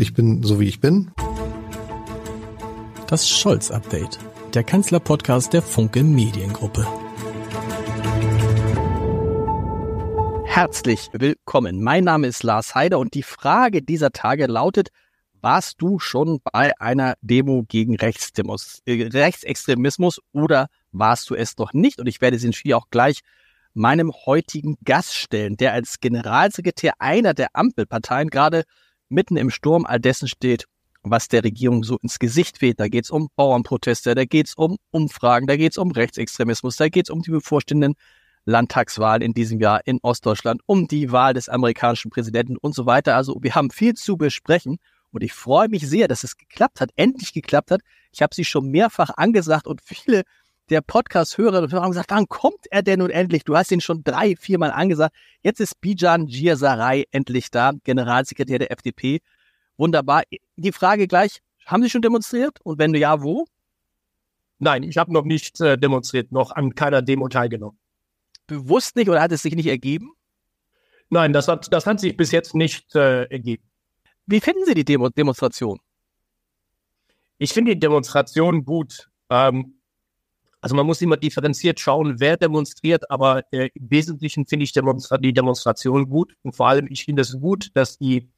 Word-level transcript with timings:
Ich 0.00 0.14
bin 0.14 0.44
so 0.44 0.60
wie 0.60 0.68
ich 0.68 0.78
bin. 0.78 1.10
Das 3.08 3.28
Scholz-Update, 3.28 4.20
der 4.54 4.62
Kanzler-Podcast 4.62 5.52
der 5.52 5.60
Funke 5.60 6.04
Mediengruppe. 6.04 6.86
Herzlich 10.44 11.08
willkommen. 11.12 11.82
Mein 11.82 12.04
Name 12.04 12.28
ist 12.28 12.44
Lars 12.44 12.76
Heider 12.76 13.00
und 13.00 13.14
die 13.14 13.24
Frage 13.24 13.82
dieser 13.82 14.12
Tage 14.12 14.46
lautet, 14.46 14.90
warst 15.40 15.82
du 15.82 15.98
schon 15.98 16.38
bei 16.44 16.80
einer 16.80 17.14
Demo 17.20 17.64
gegen 17.66 17.96
Rechtsdemos, 17.96 18.82
äh, 18.86 19.02
Rechtsextremismus 19.02 20.20
oder 20.32 20.68
warst 20.92 21.28
du 21.28 21.34
es 21.34 21.58
noch 21.58 21.72
nicht? 21.72 21.98
Und 21.98 22.06
ich 22.06 22.20
werde 22.20 22.38
den 22.38 22.52
Spiel 22.52 22.74
auch 22.74 22.86
gleich 22.90 23.22
meinem 23.74 24.12
heutigen 24.26 24.76
Gast 24.84 25.14
stellen, 25.14 25.56
der 25.56 25.72
als 25.72 25.98
Generalsekretär 25.98 26.92
einer 27.00 27.34
der 27.34 27.48
Ampelparteien 27.54 28.30
gerade 28.30 28.62
mitten 29.08 29.36
im 29.36 29.50
Sturm 29.50 29.86
all 29.86 30.00
dessen 30.00 30.28
steht, 30.28 30.66
was 31.02 31.28
der 31.28 31.44
Regierung 31.44 31.84
so 31.84 31.96
ins 31.98 32.18
Gesicht 32.18 32.60
weht. 32.60 32.80
Da 32.80 32.88
geht 32.88 33.04
es 33.04 33.10
um 33.10 33.28
Bauernproteste, 33.36 34.14
da 34.14 34.24
geht 34.24 34.48
es 34.48 34.54
um 34.54 34.76
Umfragen, 34.90 35.46
da 35.46 35.56
geht 35.56 35.72
es 35.72 35.78
um 35.78 35.90
Rechtsextremismus, 35.90 36.76
da 36.76 36.88
geht 36.88 37.06
es 37.06 37.10
um 37.10 37.22
die 37.22 37.30
bevorstehenden 37.30 37.94
Landtagswahlen 38.44 39.22
in 39.22 39.34
diesem 39.34 39.60
Jahr 39.60 39.86
in 39.86 39.98
Ostdeutschland, 40.02 40.62
um 40.66 40.88
die 40.88 41.12
Wahl 41.12 41.34
des 41.34 41.48
amerikanischen 41.48 42.10
Präsidenten 42.10 42.56
und 42.56 42.74
so 42.74 42.86
weiter. 42.86 43.14
Also 43.14 43.38
wir 43.42 43.54
haben 43.54 43.70
viel 43.70 43.94
zu 43.94 44.16
besprechen 44.16 44.78
und 45.10 45.22
ich 45.22 45.32
freue 45.32 45.68
mich 45.68 45.86
sehr, 45.86 46.08
dass 46.08 46.24
es 46.24 46.36
geklappt 46.36 46.80
hat, 46.80 46.90
endlich 46.96 47.32
geklappt 47.32 47.70
hat. 47.70 47.80
Ich 48.12 48.22
habe 48.22 48.34
sie 48.34 48.44
schon 48.44 48.70
mehrfach 48.70 49.10
angesagt 49.16 49.66
und 49.66 49.82
viele 49.82 50.22
der 50.70 50.80
Podcast-Hörer 50.80 51.62
und 51.62 51.72
Hörer 51.72 51.82
haben 51.82 51.90
gesagt, 51.90 52.10
wann 52.10 52.28
kommt 52.28 52.66
er 52.70 52.82
denn 52.82 52.98
nun 52.98 53.10
endlich? 53.10 53.44
Du 53.44 53.56
hast 53.56 53.72
ihn 53.72 53.80
schon 53.80 54.04
drei, 54.04 54.36
viermal 54.36 54.70
angesagt. 54.70 55.14
Jetzt 55.42 55.60
ist 55.60 55.80
Bijan 55.80 56.26
Giasaray 56.26 57.06
endlich 57.10 57.50
da, 57.50 57.72
Generalsekretär 57.84 58.58
der 58.58 58.70
FDP. 58.70 59.20
Wunderbar. 59.76 60.22
Die 60.56 60.72
Frage 60.72 61.06
gleich, 61.06 61.40
haben 61.66 61.82
Sie 61.82 61.90
schon 61.90 62.02
demonstriert? 62.02 62.60
Und 62.62 62.78
wenn 62.78 62.94
ja, 62.94 63.22
wo? 63.22 63.46
Nein, 64.58 64.82
ich 64.82 64.98
habe 64.98 65.12
noch 65.12 65.24
nicht 65.24 65.60
äh, 65.60 65.78
demonstriert, 65.78 66.32
noch 66.32 66.50
an 66.50 66.74
keiner 66.74 67.02
Demo 67.02 67.28
teilgenommen. 67.28 67.78
Bewusst 68.46 68.96
nicht 68.96 69.08
oder 69.08 69.20
hat 69.20 69.32
es 69.32 69.42
sich 69.42 69.54
nicht 69.54 69.68
ergeben? 69.68 70.12
Nein, 71.10 71.32
das 71.32 71.48
hat, 71.48 71.72
das 71.72 71.86
hat 71.86 72.00
sich 72.00 72.16
bis 72.16 72.32
jetzt 72.32 72.54
nicht 72.54 72.94
äh, 72.94 73.24
ergeben. 73.24 73.62
Wie 74.26 74.40
finden 74.40 74.64
Sie 74.66 74.74
die 74.74 74.84
Demo 74.84 75.08
Demonstration? 75.08 75.78
Ich 77.38 77.52
finde 77.52 77.74
die 77.74 77.80
Demonstration 77.80 78.64
gut. 78.64 79.08
Ähm, 79.30 79.77
also 80.60 80.74
man 80.74 80.86
muss 80.86 81.00
immer 81.00 81.16
differenziert 81.16 81.78
schauen, 81.78 82.18
wer 82.18 82.36
demonstriert, 82.36 83.10
aber 83.10 83.44
äh, 83.52 83.70
im 83.74 83.90
Wesentlichen 83.90 84.46
finde 84.46 84.64
ich 84.64 84.72
Demonstra 84.72 85.18
die 85.18 85.32
Demonstration 85.32 86.08
gut. 86.08 86.34
Und 86.42 86.56
vor 86.56 86.68
allem, 86.68 86.88
ich 86.90 87.04
finde 87.04 87.22
es 87.22 87.38
gut, 87.38 87.70
dass 87.74 87.98
die, 87.98 88.28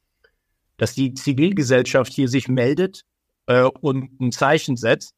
dass 0.76 0.94
die 0.94 1.14
Zivilgesellschaft 1.14 2.12
hier 2.12 2.28
sich 2.28 2.48
meldet 2.48 3.04
äh, 3.46 3.62
und 3.62 4.20
ein 4.20 4.32
Zeichen 4.32 4.76
setzt 4.76 5.14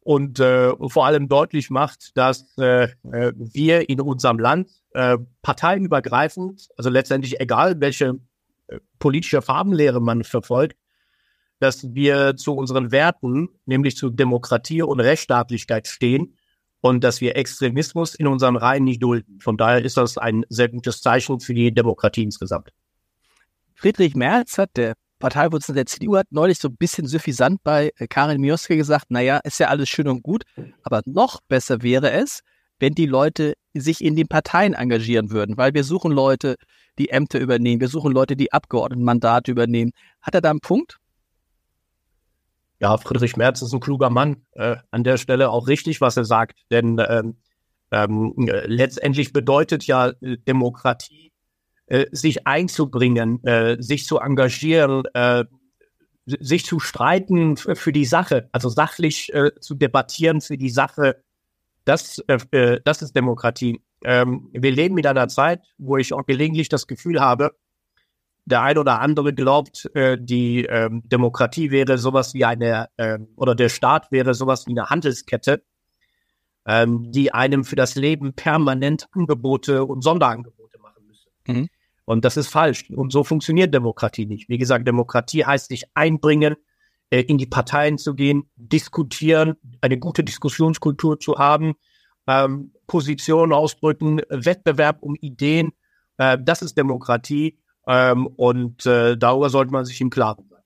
und 0.00 0.40
äh, 0.40 0.72
vor 0.88 1.06
allem 1.06 1.28
deutlich 1.28 1.70
macht, 1.70 2.16
dass 2.16 2.56
äh, 2.58 2.88
äh, 3.12 3.32
wir 3.36 3.88
in 3.88 4.00
unserem 4.00 4.38
Land 4.38 4.70
äh, 4.94 5.18
parteiübergreifend, 5.42 6.68
also 6.76 6.90
letztendlich 6.90 7.40
egal 7.40 7.80
welche 7.80 8.18
politische 9.00 9.42
Farbenlehre 9.42 10.00
man 10.00 10.22
verfolgt, 10.22 10.76
dass 11.60 11.94
wir 11.94 12.36
zu 12.36 12.54
unseren 12.54 12.90
Werten, 12.90 13.48
nämlich 13.66 13.96
zu 13.96 14.10
Demokratie 14.10 14.82
und 14.82 14.98
Rechtsstaatlichkeit 14.98 15.86
stehen 15.86 16.36
und 16.80 17.04
dass 17.04 17.20
wir 17.20 17.36
Extremismus 17.36 18.14
in 18.14 18.26
unseren 18.26 18.56
Reihen 18.56 18.84
nicht 18.84 19.02
dulden. 19.02 19.38
Von 19.40 19.56
daher 19.56 19.84
ist 19.84 19.96
das 19.96 20.18
ein 20.18 20.44
sehr 20.48 20.68
gutes 20.68 21.02
Zeichen 21.02 21.38
für 21.38 21.54
die 21.54 21.72
Demokratie 21.72 22.24
insgesamt. 22.24 22.70
Friedrich 23.74 24.14
Merz 24.14 24.58
hat, 24.58 24.70
der 24.76 24.94
Parteivorsitzende 25.18 25.80
der 25.80 25.86
CDU, 25.86 26.16
hat 26.16 26.26
neulich 26.30 26.58
so 26.58 26.68
ein 26.68 26.76
bisschen 26.76 27.06
suffisant 27.06 27.62
bei 27.62 27.92
äh, 27.96 28.06
Karin 28.08 28.40
Mioske 28.40 28.76
gesagt, 28.76 29.10
naja, 29.10 29.38
ist 29.44 29.60
ja 29.60 29.68
alles 29.68 29.88
schön 29.90 30.08
und 30.08 30.22
gut, 30.22 30.44
aber 30.82 31.02
noch 31.04 31.40
besser 31.46 31.82
wäre 31.82 32.10
es, 32.10 32.40
wenn 32.78 32.94
die 32.94 33.06
Leute 33.06 33.54
sich 33.74 34.02
in 34.02 34.16
den 34.16 34.28
Parteien 34.28 34.72
engagieren 34.72 35.30
würden, 35.30 35.58
weil 35.58 35.74
wir 35.74 35.84
suchen 35.84 36.12
Leute, 36.12 36.56
die 36.98 37.10
Ämter 37.10 37.38
übernehmen, 37.38 37.80
wir 37.80 37.88
suchen 37.88 38.12
Leute, 38.12 38.36
die 38.36 38.52
Abgeordnetenmandate 38.52 39.50
übernehmen. 39.50 39.92
Hat 40.22 40.34
er 40.34 40.40
da 40.40 40.50
einen 40.50 40.60
Punkt? 40.60 40.99
Ja, 42.80 42.96
Friedrich 42.96 43.36
Merz 43.36 43.62
ist 43.62 43.72
ein 43.72 43.80
kluger 43.80 44.10
Mann. 44.10 44.42
Äh, 44.52 44.76
an 44.90 45.04
der 45.04 45.18
Stelle 45.18 45.50
auch 45.50 45.68
richtig, 45.68 46.00
was 46.00 46.16
er 46.16 46.24
sagt. 46.24 46.60
Denn 46.70 47.00
ähm, 47.06 47.36
ähm, 47.92 48.34
letztendlich 48.66 49.32
bedeutet 49.32 49.86
ja 49.86 50.08
äh, 50.08 50.38
Demokratie, 50.38 51.32
äh, 51.86 52.06
sich 52.10 52.46
einzubringen, 52.46 53.44
äh, 53.44 53.76
sich 53.80 54.06
zu 54.06 54.18
engagieren, 54.18 55.04
äh, 55.12 55.44
sich 56.24 56.64
zu 56.64 56.80
streiten 56.80 57.56
für 57.56 57.92
die 57.92 58.04
Sache, 58.04 58.48
also 58.52 58.68
sachlich 58.68 59.32
äh, 59.34 59.50
zu 59.60 59.74
debattieren 59.74 60.40
für 60.40 60.56
die 60.56 60.70
Sache. 60.70 61.22
Das, 61.84 62.22
äh, 62.28 62.38
äh 62.52 62.80
das 62.84 63.02
ist 63.02 63.14
Demokratie. 63.14 63.82
Ähm, 64.04 64.48
wir 64.52 64.70
leben 64.70 64.96
in 64.96 65.06
einer 65.06 65.28
Zeit, 65.28 65.62
wo 65.76 65.96
ich 65.96 66.12
auch 66.14 66.24
gelegentlich 66.24 66.68
das 66.68 66.86
Gefühl 66.86 67.20
habe, 67.20 67.56
der 68.44 68.62
ein 68.62 68.78
oder 68.78 69.00
andere 69.00 69.32
glaubt, 69.34 69.90
äh, 69.94 70.16
die 70.20 70.64
ähm, 70.64 71.02
Demokratie 71.06 71.70
wäre 71.70 71.98
sowas 71.98 72.34
wie 72.34 72.44
eine, 72.44 72.88
äh, 72.96 73.18
oder 73.36 73.54
der 73.54 73.68
Staat 73.68 74.10
wäre 74.10 74.34
sowas 74.34 74.66
wie 74.66 74.72
eine 74.72 74.90
Handelskette, 74.90 75.62
ähm, 76.66 77.10
die 77.12 77.32
einem 77.32 77.64
für 77.64 77.76
das 77.76 77.94
Leben 77.94 78.34
permanent 78.34 79.06
Angebote 79.12 79.84
und 79.84 80.02
Sonderangebote 80.02 80.78
machen 80.78 81.06
müsse. 81.06 81.28
Mhm. 81.46 81.68
Und 82.04 82.24
das 82.24 82.36
ist 82.36 82.48
falsch. 82.48 82.90
Und 82.90 83.12
so 83.12 83.22
funktioniert 83.22 83.72
Demokratie 83.72 84.26
nicht. 84.26 84.48
Wie 84.48 84.58
gesagt, 84.58 84.86
Demokratie 84.86 85.44
heißt 85.44 85.68
sich 85.68 85.84
einbringen, 85.94 86.56
äh, 87.10 87.20
in 87.20 87.38
die 87.38 87.46
Parteien 87.46 87.98
zu 87.98 88.14
gehen, 88.14 88.50
diskutieren, 88.56 89.54
eine 89.80 89.98
gute 89.98 90.24
Diskussionskultur 90.24 91.20
zu 91.20 91.38
haben, 91.38 91.74
ähm, 92.26 92.72
Positionen 92.86 93.52
ausdrücken, 93.52 94.20
Wettbewerb 94.28 95.02
um 95.02 95.14
Ideen. 95.20 95.72
Äh, 96.18 96.38
das 96.40 96.62
ist 96.62 96.76
Demokratie. 96.76 97.59
Ähm, 97.86 98.26
und 98.26 98.86
äh, 98.86 99.16
darüber 99.16 99.50
sollte 99.50 99.72
man 99.72 99.84
sich 99.84 100.00
im 100.00 100.10
Klaren 100.10 100.48
sein. 100.48 100.62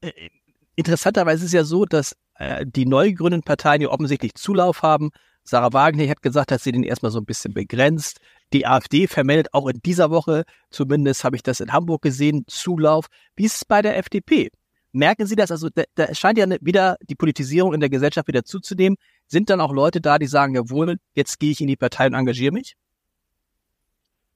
Äh, 0.00 0.28
interessanterweise 0.76 1.44
ist 1.44 1.48
es 1.48 1.52
ja 1.52 1.64
so, 1.64 1.84
dass 1.84 2.16
äh, 2.34 2.64
die 2.66 2.86
neu 2.86 3.10
gegründeten 3.10 3.44
Parteien 3.44 3.82
ja 3.82 3.88
offensichtlich 3.88 4.34
Zulauf 4.34 4.82
haben. 4.82 5.10
Sarah 5.44 5.72
Wagner 5.72 6.08
hat 6.08 6.22
gesagt, 6.22 6.50
dass 6.50 6.64
sie 6.64 6.72
den 6.72 6.82
erstmal 6.82 7.12
so 7.12 7.18
ein 7.18 7.24
bisschen 7.24 7.54
begrenzt. 7.54 8.18
Die 8.52 8.66
AfD 8.66 9.06
vermeldet 9.06 9.48
auch 9.52 9.68
in 9.68 9.80
dieser 9.84 10.10
Woche, 10.10 10.44
zumindest 10.70 11.24
habe 11.24 11.36
ich 11.36 11.42
das 11.42 11.60
in 11.60 11.72
Hamburg 11.72 12.02
gesehen, 12.02 12.44
Zulauf. 12.46 13.06
Wie 13.36 13.44
ist 13.44 13.56
es 13.56 13.64
bei 13.64 13.82
der 13.82 13.96
FDP? 13.96 14.50
Merken 14.92 15.26
Sie 15.26 15.36
das? 15.36 15.50
Also 15.50 15.68
da, 15.68 15.82
da 15.94 16.14
scheint 16.14 16.38
ja 16.38 16.46
wieder 16.60 16.96
die 17.02 17.16
Politisierung 17.16 17.74
in 17.74 17.80
der 17.80 17.90
Gesellschaft 17.90 18.28
wieder 18.28 18.44
zuzunehmen. 18.44 18.96
Sind 19.26 19.50
dann 19.50 19.60
auch 19.60 19.72
Leute 19.72 20.00
da, 20.00 20.18
die 20.18 20.26
sagen, 20.26 20.54
jawohl, 20.54 20.96
jetzt 21.12 21.38
gehe 21.38 21.50
ich 21.50 21.60
in 21.60 21.66
die 21.66 21.76
Partei 21.76 22.06
und 22.06 22.14
engagiere 22.14 22.52
mich? 22.52 22.76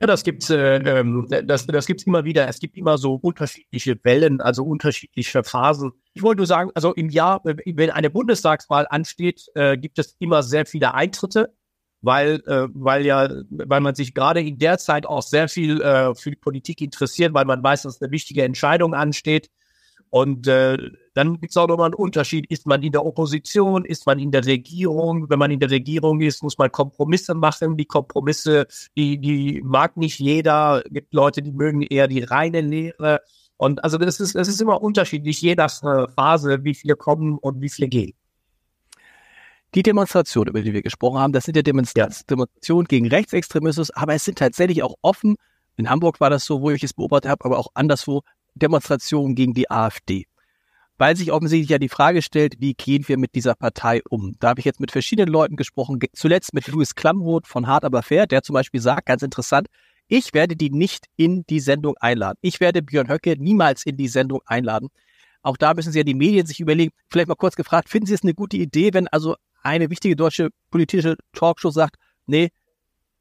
Ja, 0.00 0.06
das 0.06 0.24
gibt's, 0.24 0.48
äh, 0.48 0.76
ähm, 0.76 1.26
das, 1.28 1.66
das 1.66 1.86
gibt's 1.86 2.04
immer 2.04 2.24
wieder. 2.24 2.48
Es 2.48 2.58
gibt 2.58 2.76
immer 2.78 2.96
so 2.96 3.16
unterschiedliche 3.16 4.02
Wellen, 4.02 4.40
also 4.40 4.64
unterschiedliche 4.64 5.44
Phasen. 5.44 5.92
Ich 6.14 6.22
wollte 6.22 6.38
nur 6.38 6.46
sagen, 6.46 6.70
also 6.74 6.94
im 6.94 7.10
Jahr, 7.10 7.42
wenn 7.44 7.90
eine 7.90 8.08
Bundestagswahl 8.08 8.86
ansteht, 8.88 9.48
äh, 9.54 9.76
gibt 9.76 9.98
es 9.98 10.16
immer 10.18 10.42
sehr 10.42 10.64
viele 10.64 10.94
Eintritte, 10.94 11.54
weil, 12.00 12.42
äh, 12.46 12.68
weil 12.72 13.04
ja, 13.04 13.28
weil 13.50 13.80
man 13.80 13.94
sich 13.94 14.14
gerade 14.14 14.40
in 14.40 14.58
der 14.58 14.78
Zeit 14.78 15.04
auch 15.04 15.20
sehr 15.20 15.48
viel 15.50 15.82
äh, 15.82 16.14
für 16.14 16.30
die 16.30 16.36
Politik 16.36 16.80
interessiert, 16.80 17.34
weil 17.34 17.44
man 17.44 17.62
weiß, 17.62 17.82
dass 17.82 18.00
eine 18.00 18.10
wichtige 18.10 18.42
Entscheidung 18.42 18.94
ansteht. 18.94 19.50
Und 20.10 20.48
äh, 20.48 20.76
dann 21.14 21.40
gibt 21.40 21.50
es 21.50 21.56
auch 21.56 21.68
nochmal 21.68 21.86
einen 21.86 21.94
Unterschied. 21.94 22.50
Ist 22.50 22.66
man 22.66 22.82
in 22.82 22.90
der 22.90 23.06
Opposition? 23.06 23.84
Ist 23.84 24.06
man 24.06 24.18
in 24.18 24.32
der 24.32 24.44
Regierung? 24.44 25.30
Wenn 25.30 25.38
man 25.38 25.52
in 25.52 25.60
der 25.60 25.70
Regierung 25.70 26.20
ist, 26.20 26.42
muss 26.42 26.58
man 26.58 26.70
Kompromisse 26.72 27.34
machen. 27.34 27.76
Die 27.76 27.84
Kompromisse, 27.84 28.66
die, 28.96 29.18
die 29.18 29.62
mag 29.64 29.96
nicht 29.96 30.18
jeder. 30.18 30.82
Es 30.84 30.92
gibt 30.92 31.14
Leute, 31.14 31.42
die 31.42 31.52
mögen 31.52 31.82
eher 31.82 32.08
die 32.08 32.22
reine 32.22 32.60
Lehre. 32.60 33.20
Und 33.56 33.84
also 33.84 33.98
das 33.98 34.18
ist, 34.18 34.34
das 34.34 34.48
ist 34.48 34.60
immer 34.60 34.82
unterschiedlich, 34.82 35.40
je 35.42 35.54
nach 35.54 35.82
äh, 35.82 36.08
Phase, 36.08 36.64
wie 36.64 36.74
viele 36.74 36.96
kommen 36.96 37.38
und 37.38 37.60
wie 37.60 37.68
viele 37.68 37.88
gehen. 37.88 38.14
Die 39.74 39.84
Demonstration, 39.84 40.48
über 40.48 40.62
die 40.62 40.72
wir 40.72 40.82
gesprochen 40.82 41.20
haben, 41.20 41.32
das 41.32 41.44
sind 41.44 41.56
ja 41.56 41.62
Demonstrationen 41.62 42.88
gegen 42.88 43.06
Rechtsextremismus, 43.06 43.90
aber 43.92 44.14
es 44.14 44.24
sind 44.24 44.38
tatsächlich 44.38 44.82
auch 44.82 44.96
offen. 45.02 45.36
In 45.76 45.88
Hamburg 45.88 46.18
war 46.18 46.30
das 46.30 46.44
so, 46.44 46.60
wo 46.62 46.70
ich 46.70 46.82
es 46.82 46.94
beobachtet 46.94 47.30
habe, 47.30 47.44
aber 47.44 47.58
auch 47.58 47.68
anderswo 47.74 48.22
Demonstrationen 48.54 49.34
gegen 49.34 49.54
die 49.54 49.70
AfD. 49.70 50.26
Weil 50.98 51.16
sich 51.16 51.32
offensichtlich 51.32 51.70
ja 51.70 51.78
die 51.78 51.88
Frage 51.88 52.20
stellt, 52.20 52.60
wie 52.60 52.74
gehen 52.74 53.08
wir 53.08 53.16
mit 53.16 53.34
dieser 53.34 53.54
Partei 53.54 54.02
um? 54.10 54.34
Da 54.38 54.50
habe 54.50 54.60
ich 54.60 54.66
jetzt 54.66 54.80
mit 54.80 54.90
verschiedenen 54.90 55.32
Leuten 55.32 55.56
gesprochen, 55.56 55.98
zuletzt 56.12 56.52
mit 56.52 56.66
Louis 56.68 56.94
Klamroth 56.94 57.46
von 57.46 57.66
Hart 57.66 57.84
aber 57.84 58.02
fair, 58.02 58.26
der 58.26 58.42
zum 58.42 58.54
Beispiel 58.54 58.80
sagt, 58.80 59.06
ganz 59.06 59.22
interessant, 59.22 59.68
ich 60.08 60.34
werde 60.34 60.56
die 60.56 60.70
nicht 60.70 61.06
in 61.16 61.44
die 61.48 61.60
Sendung 61.60 61.96
einladen. 62.00 62.36
Ich 62.42 62.60
werde 62.60 62.82
Björn 62.82 63.08
Höcke 63.08 63.36
niemals 63.38 63.86
in 63.86 63.96
die 63.96 64.08
Sendung 64.08 64.40
einladen. 64.44 64.88
Auch 65.42 65.56
da 65.56 65.72
müssen 65.72 65.92
Sie 65.92 65.98
ja 65.98 66.04
die 66.04 66.14
Medien 66.14 66.46
sich 66.46 66.60
überlegen. 66.60 66.92
Vielleicht 67.10 67.28
mal 67.28 67.36
kurz 67.36 67.56
gefragt, 67.56 67.88
finden 67.88 68.06
Sie 68.06 68.14
es 68.14 68.22
eine 68.22 68.34
gute 68.34 68.56
Idee, 68.56 68.92
wenn 68.92 69.08
also 69.08 69.36
eine 69.62 69.88
wichtige 69.88 70.16
deutsche 70.16 70.50
politische 70.70 71.16
Talkshow 71.32 71.70
sagt, 71.70 71.96
nee, 72.26 72.50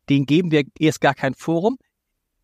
den 0.09 0.25
geben 0.25 0.51
wir 0.51 0.63
erst 0.79 0.99
gar 0.99 1.13
kein 1.13 1.33
Forum? 1.33 1.77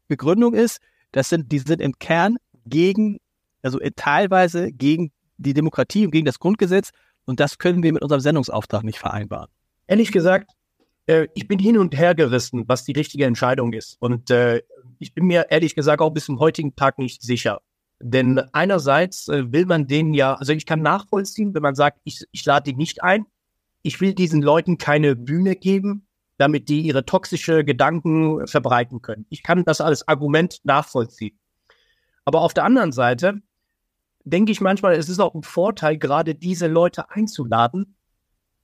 Begründung 0.08 0.54
ist, 0.54 0.80
das 1.12 1.30
sind, 1.30 1.52
die 1.52 1.60
sind 1.60 1.82
im 1.82 1.98
Kern 1.98 2.38
gegen 2.66 3.20
also 3.66 3.80
äh, 3.80 3.92
teilweise 3.96 4.72
gegen 4.72 5.12
die 5.38 5.54
Demokratie 5.54 6.06
und 6.06 6.12
gegen 6.12 6.26
das 6.26 6.40
Grundgesetz. 6.40 6.92
Und 7.26 7.40
das 7.40 7.58
können 7.58 7.82
wir 7.82 7.92
mit 7.92 8.04
unserem 8.04 8.22
Sendungsauftrag 8.22 8.84
nicht 8.84 9.00
vereinbaren. 9.00 9.50
Ehrlich 9.88 10.12
gesagt, 10.12 10.52
äh, 11.08 11.28
ich 11.34 11.48
bin 11.48 11.58
hin 11.58 11.78
und 11.80 11.98
her 11.98 12.14
gerissen, 12.14 12.66
was 12.68 12.86
die 12.86 12.92
richtige 12.92 13.26
Entscheidung 13.26 13.74
ist. 13.74 13.98
Und 14.00 14.30
äh, 14.30 14.62
ich 15.00 15.14
bin 15.14 15.26
mir 15.26 15.48
ehrlich 15.50 15.74
gesagt 15.74 16.02
auch 16.02 16.12
bis 16.12 16.26
zum 16.26 16.40
heutigen 16.40 16.76
Tag 16.76 17.00
nicht 17.00 17.24
sicher. 17.24 17.60
Denn 18.00 18.40
einerseits 18.54 19.28
will 19.30 19.66
man 19.66 19.88
denen 19.88 20.14
ja, 20.14 20.36
also 20.36 20.52
ich 20.52 20.66
kann 20.66 20.82
nachvollziehen, 20.82 21.56
wenn 21.56 21.62
man 21.62 21.76
sagt, 21.76 22.00
ich, 22.04 22.24
ich 22.32 22.46
lade 22.46 22.72
die 22.72 22.78
nicht 22.78 23.02
ein. 23.04 23.26
Ich 23.84 24.02
will 24.02 24.14
diesen 24.14 24.42
Leuten 24.42 24.78
keine 24.78 25.16
Bühne 25.16 25.56
geben, 25.56 26.06
damit 26.38 26.68
die 26.68 26.82
ihre 26.82 27.06
toxische 27.06 27.64
Gedanken 27.64 28.46
verbreiten 28.48 29.02
können. 29.02 29.26
Ich 29.30 29.44
kann 29.44 29.64
das 29.64 29.80
als 29.80 30.08
Argument 30.08 30.60
nachvollziehen. 30.66 31.40
Aber 32.26 32.42
auf 32.42 32.54
der 32.54 32.66
anderen 32.66 32.92
Seite 32.92 33.42
denke 34.24 34.52
ich 34.52 34.60
manchmal, 34.60 34.96
es 34.96 35.08
ist 35.08 35.20
auch 35.20 35.36
ein 35.36 35.44
Vorteil, 35.44 35.98
gerade 35.98 36.36
diese 36.36 36.68
Leute 36.68 37.12
einzuladen 37.12 37.96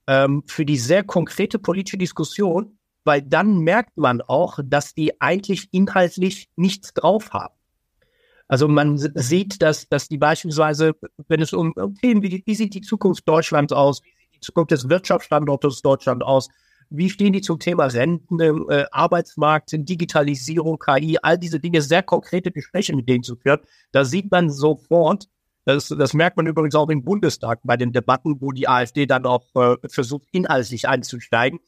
ähm, 0.06 0.42
für 0.46 0.66
die 0.66 0.76
sehr 0.76 1.04
konkrete 1.04 1.58
politische 1.58 1.98
Diskussion, 1.98 2.78
weil 3.04 3.22
dann 3.22 3.60
merkt 3.60 3.96
man 3.96 4.20
auch, 4.20 4.58
dass 4.64 4.94
die 4.94 5.20
eigentlich 5.20 5.68
inhaltlich 5.72 6.50
nichts 6.56 6.92
drauf 6.92 7.32
haben. 7.32 7.54
Also 8.48 8.68
man 8.68 8.98
sieht, 8.98 9.62
dass, 9.62 9.88
dass 9.88 10.08
die 10.08 10.18
beispielsweise, 10.18 10.94
wenn 11.28 11.40
es 11.40 11.52
um 11.52 11.72
Themen 12.02 12.22
wie, 12.22 12.42
wie 12.44 12.54
sieht 12.54 12.74
die 12.74 12.82
Zukunft 12.82 13.26
Deutschlands 13.26 13.72
aus, 13.72 14.02
wie 14.02 14.10
sieht 14.10 14.34
die 14.34 14.40
Zukunft 14.40 14.72
des 14.72 14.88
Wirtschaftsstandortes 14.88 15.80
Deutschland 15.80 16.22
aus, 16.22 16.48
wie 16.92 17.10
stehen 17.10 17.32
die 17.32 17.40
zum 17.40 17.58
Thema 17.58 17.86
Renten, 17.86 18.40
äh, 18.40 18.84
Arbeitsmarkt, 18.90 19.70
Digitalisierung, 19.72 20.78
KI, 20.78 21.18
all 21.22 21.38
diese 21.38 21.60
Dinge, 21.60 21.82
sehr 21.82 22.02
konkrete 22.02 22.52
Gespräche 22.52 22.94
mit 22.94 23.08
denen 23.08 23.22
zu 23.22 23.36
führen. 23.36 23.60
Da 23.92 24.04
sieht 24.04 24.30
man 24.30 24.50
sofort, 24.50 25.28
das, 25.64 25.88
das 25.88 26.14
merkt 26.14 26.36
man 26.36 26.46
übrigens 26.46 26.74
auch 26.74 26.88
im 26.88 27.04
Bundestag 27.04 27.60
bei 27.64 27.76
den 27.76 27.92
Debatten, 27.92 28.40
wo 28.40 28.52
die 28.52 28.68
AfD 28.68 29.06
dann 29.06 29.26
auch 29.26 29.46
äh, 29.54 29.76
versucht, 29.88 30.26
inhaltlich 30.32 30.88
einzusteigen. 30.88 31.60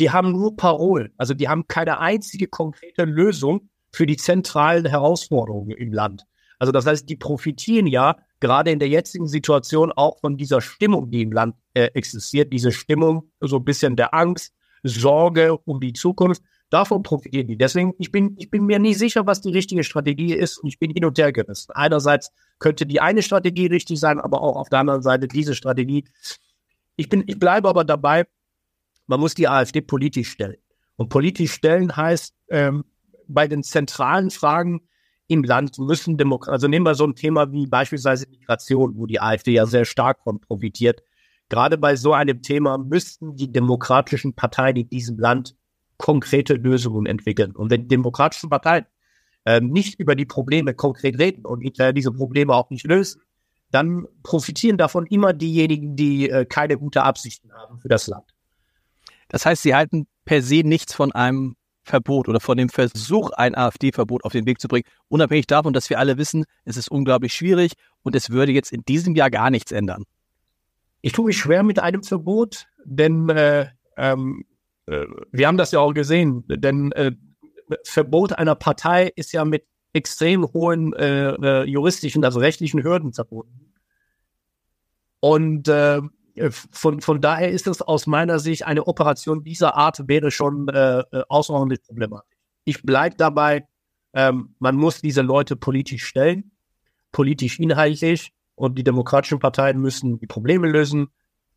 Die 0.00 0.10
haben 0.10 0.32
nur 0.32 0.56
Parolen, 0.56 1.12
also 1.16 1.34
die 1.34 1.48
haben 1.48 1.66
keine 1.66 1.98
einzige 1.98 2.46
konkrete 2.46 3.04
Lösung 3.04 3.68
für 3.90 4.06
die 4.06 4.16
zentralen 4.16 4.86
Herausforderungen 4.86 5.72
im 5.72 5.92
Land. 5.92 6.24
Also 6.58 6.72
das 6.72 6.86
heißt, 6.86 7.08
die 7.08 7.16
profitieren 7.16 7.86
ja 7.86 8.16
gerade 8.40 8.70
in 8.70 8.78
der 8.78 8.88
jetzigen 8.88 9.26
Situation 9.26 9.92
auch 9.92 10.20
von 10.20 10.36
dieser 10.36 10.60
Stimmung, 10.60 11.10
die 11.10 11.22
im 11.22 11.32
Land 11.32 11.56
äh, 11.74 11.90
existiert, 11.94 12.52
diese 12.52 12.72
Stimmung 12.72 13.30
so 13.40 13.56
ein 13.56 13.64
bisschen 13.64 13.96
der 13.96 14.14
Angst, 14.14 14.52
Sorge 14.82 15.58
um 15.58 15.80
die 15.80 15.92
Zukunft. 15.92 16.42
Davon 16.70 17.02
profitieren 17.02 17.48
die. 17.48 17.56
Deswegen, 17.56 17.94
ich 17.98 18.12
bin, 18.12 18.36
ich 18.38 18.50
bin 18.50 18.66
mir 18.66 18.78
nie 18.78 18.94
sicher, 18.94 19.26
was 19.26 19.40
die 19.40 19.50
richtige 19.50 19.82
Strategie 19.82 20.34
ist 20.34 20.58
und 20.58 20.68
ich 20.68 20.78
bin 20.78 20.90
hin 20.90 21.04
und 21.04 21.16
her 21.18 21.32
gerissen. 21.32 21.72
Einerseits 21.72 22.30
könnte 22.58 22.84
die 22.84 23.00
eine 23.00 23.22
Strategie 23.22 23.66
richtig 23.66 23.98
sein, 23.98 24.20
aber 24.20 24.42
auch 24.42 24.56
auf 24.56 24.68
der 24.68 24.80
anderen 24.80 25.02
Seite 25.02 25.28
diese 25.28 25.54
Strategie. 25.54 26.04
Ich 26.96 27.08
bin, 27.08 27.24
ich 27.26 27.38
bleibe 27.38 27.68
aber 27.68 27.84
dabei, 27.84 28.26
man 29.06 29.18
muss 29.18 29.34
die 29.34 29.48
AfD 29.48 29.80
politisch 29.80 30.30
stellen. 30.30 30.58
Und 30.96 31.08
politisch 31.08 31.52
stellen 31.52 31.96
heißt, 31.96 32.34
ähm, 32.50 32.84
bei 33.28 33.48
den 33.48 33.62
zentralen 33.62 34.30
Fragen 34.30 34.87
im 35.28 35.44
Land 35.44 35.78
müssen 35.78 36.16
Demokraten, 36.16 36.54
also 36.54 36.68
nehmen 36.68 36.86
wir 36.86 36.94
so 36.94 37.06
ein 37.06 37.14
Thema 37.14 37.52
wie 37.52 37.66
beispielsweise 37.66 38.26
Migration, 38.28 38.96
wo 38.96 39.06
die 39.06 39.20
AfD 39.20 39.52
ja 39.52 39.66
sehr 39.66 39.84
stark 39.84 40.22
von 40.24 40.40
profitiert. 40.40 41.02
Gerade 41.50 41.78
bei 41.78 41.96
so 41.96 42.12
einem 42.12 42.42
Thema 42.42 42.78
müssten 42.78 43.36
die 43.36 43.52
demokratischen 43.52 44.34
Parteien 44.34 44.76
in 44.76 44.88
diesem 44.88 45.18
Land 45.18 45.54
konkrete 45.98 46.54
Lösungen 46.54 47.06
entwickeln. 47.06 47.54
Und 47.54 47.70
wenn 47.70 47.82
die 47.82 47.88
demokratischen 47.88 48.50
Parteien 48.50 48.86
äh, 49.44 49.60
nicht 49.60 50.00
über 50.00 50.14
die 50.14 50.26
Probleme 50.26 50.74
konkret 50.74 51.18
reden 51.18 51.44
und 51.44 51.62
diese 51.62 52.12
Probleme 52.12 52.54
auch 52.54 52.70
nicht 52.70 52.86
lösen, 52.86 53.22
dann 53.70 54.06
profitieren 54.22 54.78
davon 54.78 55.06
immer 55.06 55.32
diejenigen, 55.32 55.94
die 55.94 56.30
äh, 56.30 56.46
keine 56.46 56.78
gute 56.78 57.02
Absichten 57.02 57.52
haben 57.52 57.78
für 57.78 57.88
das 57.88 58.06
Land. 58.06 58.34
Das 59.28 59.44
heißt, 59.44 59.62
Sie 59.62 59.74
halten 59.74 60.06
per 60.24 60.42
se 60.42 60.62
nichts 60.64 60.94
von 60.94 61.12
einem 61.12 61.56
Verbot 61.88 62.28
oder 62.28 62.40
von 62.40 62.56
dem 62.56 62.68
Versuch, 62.68 63.30
ein 63.30 63.56
AfD-Verbot 63.56 64.24
auf 64.24 64.32
den 64.32 64.46
Weg 64.46 64.60
zu 64.60 64.68
bringen, 64.68 64.84
unabhängig 65.08 65.46
davon, 65.46 65.72
dass 65.72 65.90
wir 65.90 65.98
alle 65.98 66.18
wissen, 66.18 66.44
es 66.64 66.76
ist 66.76 66.90
unglaublich 66.90 67.32
schwierig 67.32 67.72
und 68.02 68.14
es 68.14 68.30
würde 68.30 68.52
jetzt 68.52 68.72
in 68.72 68.84
diesem 68.84 69.14
Jahr 69.14 69.30
gar 69.30 69.50
nichts 69.50 69.72
ändern. 69.72 70.04
Ich 71.00 71.12
tue 71.12 71.26
mich 71.26 71.38
schwer 71.38 71.62
mit 71.62 71.78
einem 71.78 72.02
Verbot, 72.02 72.66
denn 72.84 73.28
äh, 73.30 73.66
ähm, 73.96 74.44
äh, 74.86 75.06
wir 75.32 75.46
haben 75.46 75.56
das 75.56 75.72
ja 75.72 75.80
auch 75.80 75.92
gesehen, 75.92 76.44
denn 76.48 76.92
äh, 76.92 77.12
Verbot 77.84 78.32
einer 78.32 78.54
Partei 78.54 79.12
ist 79.14 79.32
ja 79.32 79.44
mit 79.44 79.64
extrem 79.92 80.44
hohen 80.52 80.92
äh, 80.94 81.30
äh 81.30 81.64
juristischen, 81.64 82.24
also 82.24 82.40
rechtlichen 82.40 82.82
Hürden 82.82 83.12
verbunden. 83.12 83.72
Und 85.20 85.68
von, 86.50 87.00
von 87.00 87.20
daher 87.20 87.50
ist 87.50 87.66
es 87.66 87.82
aus 87.82 88.06
meiner 88.06 88.38
Sicht 88.38 88.66
eine 88.66 88.86
Operation 88.86 89.44
dieser 89.44 89.76
Art 89.76 90.06
wäre 90.08 90.30
schon 90.30 90.68
äh, 90.68 91.00
äh 91.00 91.22
außerordentlich 91.28 91.82
problematisch. 91.82 92.36
Ich 92.64 92.82
bleibe 92.82 93.16
dabei, 93.16 93.66
ähm, 94.14 94.54
man 94.58 94.76
muss 94.76 95.00
diese 95.00 95.22
Leute 95.22 95.56
politisch 95.56 96.04
stellen, 96.04 96.50
politisch 97.12 97.58
inhaltlich 97.58 98.32
und 98.54 98.78
die 98.78 98.84
demokratischen 98.84 99.38
Parteien 99.38 99.80
müssen 99.80 100.18
die 100.18 100.26
Probleme 100.26 100.68
lösen 100.68 101.08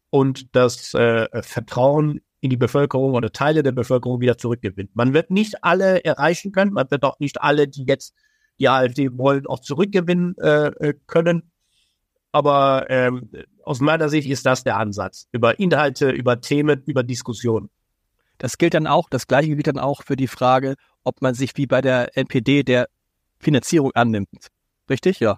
und 0.09 0.55
das 0.55 0.93
äh, 0.93 1.27
Vertrauen 1.41 2.21
in 2.41 2.49
die 2.49 2.57
Bevölkerung 2.57 3.13
oder 3.13 3.31
Teile 3.31 3.63
der 3.63 3.71
Bevölkerung 3.71 4.19
wieder 4.19 4.37
zurückgewinnen. 4.37 4.91
Man 4.93 5.13
wird 5.13 5.31
nicht 5.31 5.63
alle 5.63 6.03
erreichen 6.03 6.51
können, 6.51 6.73
man 6.73 6.89
wird 6.89 7.03
auch 7.03 7.19
nicht 7.19 7.41
alle, 7.41 7.67
die 7.67 7.85
jetzt 7.85 8.13
die 8.59 8.67
AfD 8.67 9.09
wollen, 9.17 9.47
auch 9.47 9.59
zurückgewinnen 9.59 10.35
äh, 10.37 10.67
äh 10.67 10.93
können. 11.07 11.51
Aber 12.31 12.85
ähm, 12.89 13.29
aus 13.63 13.79
meiner 13.79 14.09
Sicht 14.09 14.29
ist 14.29 14.45
das 14.45 14.63
der 14.63 14.77
Ansatz. 14.77 15.27
Über 15.31 15.59
Inhalte, 15.59 16.09
über 16.09 16.41
Themen, 16.41 16.83
über 16.85 17.03
Diskussionen. 17.03 17.69
Das 18.37 18.57
gilt 18.57 18.73
dann 18.73 18.87
auch, 18.87 19.09
das 19.09 19.27
gleiche 19.27 19.55
gilt 19.55 19.67
dann 19.67 19.79
auch 19.79 20.03
für 20.03 20.15
die 20.15 20.27
Frage, 20.27 20.75
ob 21.03 21.21
man 21.21 21.33
sich 21.33 21.51
wie 21.57 21.67
bei 21.67 21.81
der 21.81 22.17
NPD 22.17 22.63
der 22.63 22.87
Finanzierung 23.39 23.91
annimmt. 23.93 24.47
Richtig? 24.89 25.19
Ja. 25.19 25.37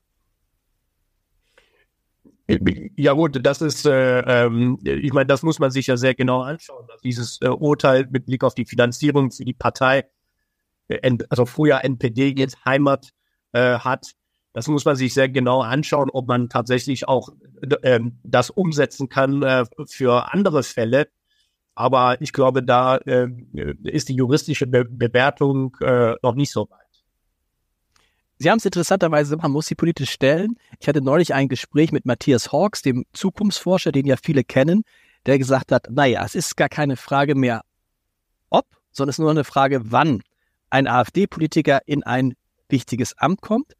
Ja 2.97 3.13
gut, 3.13 3.39
das 3.45 3.61
ist, 3.61 3.85
äh, 3.85 4.19
ähm, 4.19 4.77
ich 4.83 5.13
meine, 5.13 5.27
das 5.27 5.43
muss 5.43 5.59
man 5.59 5.71
sich 5.71 5.87
ja 5.87 5.95
sehr 5.95 6.13
genau 6.13 6.41
anschauen. 6.41 6.87
Dieses 7.03 7.39
äh, 7.41 7.47
Urteil 7.47 8.07
mit 8.09 8.25
Blick 8.25 8.43
auf 8.43 8.53
die 8.53 8.65
Finanzierung 8.65 9.31
für 9.31 9.45
die 9.45 9.53
Partei, 9.53 10.05
äh, 10.89 11.17
also 11.29 11.45
früher 11.45 11.83
NPD, 11.83 12.33
jetzt 12.37 12.63
Heimat 12.65 13.09
äh, 13.53 13.79
hat, 13.79 14.11
das 14.53 14.67
muss 14.67 14.85
man 14.85 14.95
sich 14.95 15.13
sehr 15.13 15.29
genau 15.29 15.61
anschauen, 15.61 16.09
ob 16.11 16.27
man 16.27 16.47
tatsächlich 16.47 17.07
auch 17.07 17.29
äh, 17.81 17.99
das 18.23 18.49
umsetzen 18.51 19.09
kann 19.09 19.41
äh, 19.41 19.65
für 19.87 20.31
andere 20.31 20.63
Fälle. 20.63 21.07
Aber 21.75 22.21
ich 22.21 22.33
glaube, 22.33 22.61
da 22.63 22.97
äh, 22.97 23.29
ist 23.83 24.09
die 24.09 24.15
juristische 24.15 24.67
Be 24.67 24.85
Bewertung 24.85 25.75
äh, 25.81 26.13
noch 26.21 26.35
nicht 26.35 26.51
so 26.51 26.69
weit. 26.69 26.79
Sie 28.37 28.51
haben 28.51 28.57
es 28.57 28.65
interessanterweise, 28.65 29.37
man 29.37 29.51
muss 29.51 29.67
sie 29.67 29.75
politisch 29.75 30.11
stellen. 30.11 30.57
Ich 30.79 30.87
hatte 30.87 31.01
neulich 31.01 31.33
ein 31.33 31.47
Gespräch 31.47 31.91
mit 31.91 32.05
Matthias 32.05 32.51
Hawks, 32.51 32.81
dem 32.81 33.05
Zukunftsforscher, 33.13 33.91
den 33.91 34.05
ja 34.05 34.17
viele 34.21 34.43
kennen, 34.43 34.83
der 35.25 35.39
gesagt 35.39 35.71
hat, 35.71 35.87
naja, 35.89 36.23
es 36.25 36.35
ist 36.35 36.57
gar 36.57 36.69
keine 36.69 36.97
Frage 36.97 37.35
mehr 37.35 37.61
ob, 38.49 38.65
sondern 38.91 39.09
es 39.09 39.15
ist 39.15 39.21
nur 39.21 39.31
eine 39.31 39.43
Frage, 39.43 39.91
wann 39.91 40.21
ein 40.69 40.87
AfD-Politiker 40.87 41.81
in 41.85 42.03
ein 42.03 42.35
wichtiges 42.69 43.17
Amt 43.17 43.41
kommt. 43.41 43.73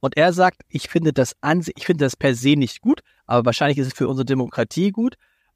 Und 0.00 0.16
er 0.16 0.32
sagt, 0.32 0.62
ich 0.68 0.88
finde 0.88 1.12
das 1.12 1.34
an, 1.40 1.64
ich 1.74 1.86
finde 1.86 2.04
das 2.04 2.16
per 2.16 2.34
se 2.34 2.50
nicht 2.50 2.80
gut, 2.80 3.00
aber 3.26 3.46
wahrscheinlich 3.46 3.78
ist 3.78 3.88
es 3.88 3.94
für 3.94 4.08
unsere 4.08 4.24
Demokratie 4.24 4.92
gut, 4.92 5.14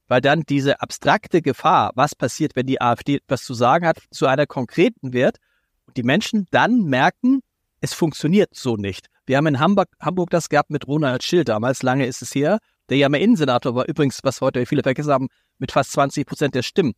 weil 0.09 0.21
dann 0.21 0.43
diese 0.43 0.81
abstrakte 0.81 1.43
Gefahr, 1.43 1.93
was 1.95 2.15
passiert, 2.15 2.57
wenn 2.57 2.67
die 2.67 2.81
AfD 2.81 3.21
was 3.29 3.45
zu 3.45 3.55
sagen 3.55 3.87
hat, 3.87 3.99
zu 4.11 4.27
einer 4.27 4.47
konkreten 4.47 5.13
wird 5.13 5.39
und 5.87 5.97
die 5.97 6.03
Menschen 6.03 6.47
dann 6.51 6.83
merken, 6.85 7.41
es 7.81 7.95
funktioniert 7.95 8.55
so 8.55 8.77
nicht. 8.77 9.07
Wir 9.27 9.37
haben 9.37 9.47
in 9.47 9.61
Hamburg, 9.61 9.89
Hamburg 10.01 10.31
das 10.31 10.49
gehabt 10.49 10.71
mit 10.71 10.89
Ronald 10.89 11.23
Schill 11.23 11.45
damals, 11.45 11.83
lange 11.83 12.07
ist 12.07 12.23
es 12.23 12.35
her, 12.35 12.59
der 12.89 12.99
ja 12.99 13.09
mal 13.09 13.21
Innensenator 13.21 13.75
war, 13.75 13.89
übrigens, 13.89 14.19
was 14.23 14.41
heute 14.41 14.67
viele 14.67 14.83
vergessen 14.83 15.13
haben, 15.13 15.29
mit 15.59 15.73
fast 15.73 15.93
20 15.93 16.27
Prozent 16.27 16.55
der 16.55 16.63
Stimmen. 16.63 16.93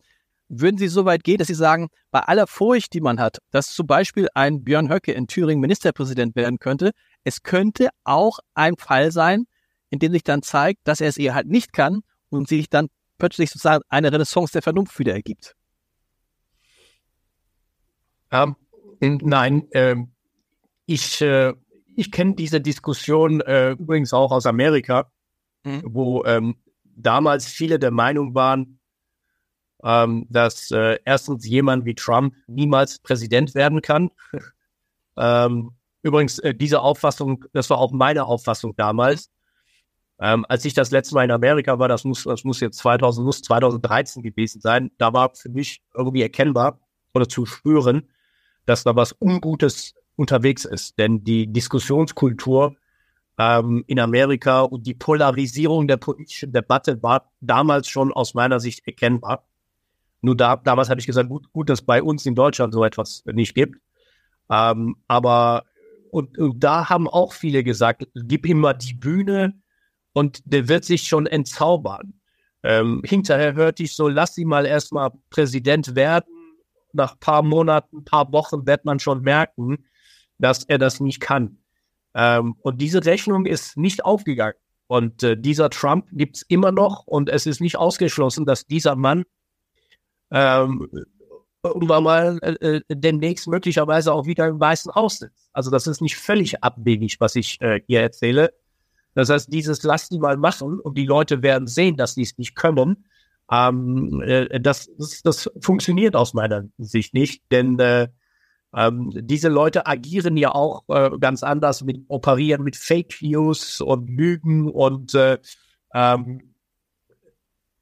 Würden 0.47 0.77
Sie 0.77 0.87
so 0.87 1.05
weit 1.05 1.23
gehen, 1.23 1.37
dass 1.37 1.47
Sie 1.47 1.55
sagen, 1.55 1.87
bei 2.11 2.19
aller 2.19 2.47
Furcht, 2.47 2.93
die 2.93 3.01
man 3.01 3.19
hat, 3.19 3.37
dass 3.51 3.73
zum 3.73 3.87
Beispiel 3.87 4.27
ein 4.35 4.63
Björn 4.63 4.89
Höcke 4.89 5.11
in 5.11 5.27
Thüringen 5.27 5.61
Ministerpräsident 5.61 6.35
werden 6.35 6.59
könnte, 6.59 6.91
es 7.25 7.43
könnte 7.43 7.89
auch 8.05 8.39
ein 8.53 8.77
Fall 8.77 9.11
sein, 9.11 9.45
in 9.89 9.99
dem 9.99 10.13
sich 10.13 10.23
dann 10.23 10.41
zeigt, 10.41 10.87
dass 10.87 11.01
er 11.01 11.09
es 11.09 11.17
eher 11.17 11.35
halt 11.35 11.47
nicht 11.47 11.73
kann 11.73 12.01
und 12.29 12.47
sich 12.47 12.69
dann 12.69 12.87
plötzlich 13.17 13.49
sozusagen 13.49 13.83
eine 13.89 14.11
Renaissance 14.11 14.53
der 14.53 14.61
Vernunft 14.61 14.97
wieder 14.99 15.13
ergibt. 15.13 15.55
Ähm, 18.31 18.55
nein, 18.99 19.67
äh, 19.71 19.95
ich, 20.85 21.21
äh, 21.21 21.53
ich 21.95 22.11
kenne 22.11 22.35
diese 22.35 22.61
Diskussion 22.61 23.41
äh, 23.41 23.71
übrigens 23.71 24.13
auch 24.13 24.31
aus 24.31 24.45
Amerika, 24.45 25.11
mhm. 25.63 25.81
wo 25.85 26.23
ähm, 26.25 26.57
damals 26.83 27.47
viele 27.47 27.79
der 27.79 27.91
Meinung 27.91 28.35
waren, 28.35 28.79
ähm, 29.83 30.27
dass 30.29 30.71
äh, 30.71 30.99
erstens 31.05 31.47
jemand 31.47 31.85
wie 31.85 31.95
Trump 31.95 32.35
niemals 32.47 32.99
Präsident 32.99 33.55
werden 33.55 33.81
kann. 33.81 34.11
ähm, 35.17 35.71
übrigens, 36.05 36.37
äh, 36.39 36.53
diese 36.53 36.81
Auffassung, 36.81 37.45
das 37.51 37.69
war 37.71 37.79
auch 37.79 37.91
meine 37.91 38.25
Auffassung 38.25 38.75
damals. 38.77 39.31
Ähm, 40.19 40.45
als 40.47 40.63
ich 40.63 40.75
das 40.75 40.91
letzte 40.91 41.15
Mal 41.15 41.25
in 41.25 41.31
Amerika 41.31 41.79
war, 41.79 41.87
das 41.87 42.03
muss, 42.03 42.23
das 42.23 42.43
muss 42.43 42.59
jetzt 42.59 42.77
2000, 42.77 43.25
muss 43.25 43.41
2013 43.41 44.21
gewesen 44.21 44.61
sein, 44.61 44.91
da 44.99 45.11
war 45.13 45.33
für 45.33 45.49
mich 45.49 45.81
irgendwie 45.93 46.21
erkennbar 46.21 46.79
oder 47.13 47.27
zu 47.27 47.45
spüren, 47.45 48.07
dass 48.65 48.83
da 48.83 48.95
was 48.95 49.15
Ungutes 49.19 49.95
unterwegs 50.15 50.63
ist. 50.63 50.97
Denn 50.99 51.23
die 51.23 51.51
Diskussionskultur 51.51 52.75
ähm, 53.39 53.83
in 53.87 53.99
Amerika 53.99 54.61
und 54.61 54.85
die 54.85 54.93
Polarisierung 54.93 55.87
der 55.87 55.97
politischen 55.97 56.53
Debatte 56.53 57.01
war 57.01 57.31
damals 57.41 57.89
schon 57.89 58.13
aus 58.13 58.35
meiner 58.35 58.59
Sicht 58.59 58.85
erkennbar. 58.85 59.47
Nur 60.21 60.37
da, 60.37 60.55
damals 60.55 60.89
habe 60.89 60.99
ich 60.99 61.07
gesagt, 61.07 61.29
gut, 61.29 61.51
gut, 61.51 61.69
dass 61.69 61.81
bei 61.81 62.01
uns 62.01 62.25
in 62.27 62.35
Deutschland 62.35 62.73
so 62.73 62.83
etwas 62.83 63.23
nicht 63.25 63.55
gibt. 63.55 63.79
Ähm, 64.51 64.97
aber 65.07 65.65
und, 66.15 66.37
und 66.37 66.63
da 66.63 66.87
haben 66.87 67.09
auch 67.09 67.33
viele 67.33 67.61
gesagt, 67.61 68.07
gib 68.13 68.45
ihm 68.45 68.61
mal 68.61 68.71
die 68.71 68.93
Bühne 68.93 69.53
und 70.13 70.41
der 70.45 70.69
wird 70.69 70.85
sich 70.85 71.09
schon 71.09 71.27
entzaubern. 71.27 72.21
Ähm, 72.63 73.01
hinterher 73.03 73.53
hörte 73.53 73.83
ich 73.83 73.97
so, 73.97 74.07
lass 74.07 74.33
sie 74.33 74.45
mal 74.45 74.65
erstmal 74.65 75.11
Präsident 75.29 75.93
werden. 75.93 76.33
Nach 76.93 77.19
paar 77.19 77.43
Monaten, 77.43 78.05
paar 78.05 78.31
Wochen 78.31 78.65
wird 78.65 78.85
man 78.85 78.99
schon 78.99 79.23
merken, 79.23 79.89
dass 80.37 80.63
er 80.63 80.77
das 80.77 81.01
nicht 81.01 81.19
kann. 81.19 81.57
Ähm, 82.13 82.55
und 82.61 82.79
diese 82.79 83.03
Rechnung 83.03 83.45
ist 83.45 83.75
nicht 83.75 84.05
aufgegangen. 84.05 84.55
Und 84.87 85.21
äh, 85.21 85.35
dieser 85.35 85.69
Trump 85.69 86.07
gibt 86.13 86.37
es 86.37 86.43
immer 86.43 86.71
noch 86.71 87.05
und 87.07 87.27
es 87.27 87.45
ist 87.45 87.59
nicht 87.59 87.75
ausgeschlossen, 87.75 88.45
dass 88.45 88.65
dieser 88.65 88.95
Mann 88.95 89.25
ähm, 90.31 90.87
irgendwann 91.65 92.03
mal 92.03 92.39
äh, 92.41 92.77
äh, 92.77 92.81
demnächst 92.89 93.47
möglicherweise 93.47 94.13
auch 94.13 94.25
wieder 94.25 94.47
im 94.47 94.59
Weißen 94.59 94.93
Haus 94.95 95.19
sitzt. 95.19 95.49
Also 95.53 95.71
das 95.71 95.87
ist 95.87 96.01
nicht 96.01 96.17
völlig 96.17 96.63
abwegig, 96.63 97.19
was 97.19 97.35
ich 97.35 97.59
äh, 97.61 97.81
hier 97.87 98.01
erzähle. 98.01 98.53
Das 99.13 99.29
heißt, 99.29 99.51
dieses 99.51 99.83
lass 99.83 100.09
die 100.09 100.19
mal 100.19 100.37
machen 100.37 100.79
und 100.79 100.97
die 100.97 101.05
Leute 101.05 101.41
werden 101.41 101.67
sehen, 101.67 101.97
dass 101.97 102.15
die 102.15 102.23
es 102.23 102.37
nicht 102.37 102.55
können. 102.55 103.05
Ähm, 103.51 104.21
äh, 104.25 104.59
das, 104.59 104.89
das, 104.97 105.21
das 105.21 105.49
funktioniert 105.61 106.15
aus 106.15 106.33
meiner 106.33 106.65
Sicht 106.77 107.13
nicht, 107.13 107.43
denn 107.51 107.79
äh, 107.79 108.09
ähm, 108.75 109.11
diese 109.13 109.47
Leute 109.47 109.87
agieren 109.87 110.35
ja 110.35 110.53
auch 110.53 110.83
äh, 110.89 111.11
ganz 111.19 111.43
anders, 111.43 111.83
mit 111.83 112.03
operieren 112.09 112.63
mit 112.63 112.75
Fake 112.75 113.21
News 113.21 113.79
und 113.79 114.09
Lügen 114.09 114.69
und 114.69 115.15
äh, 115.15 115.37
ähm, 115.93 116.55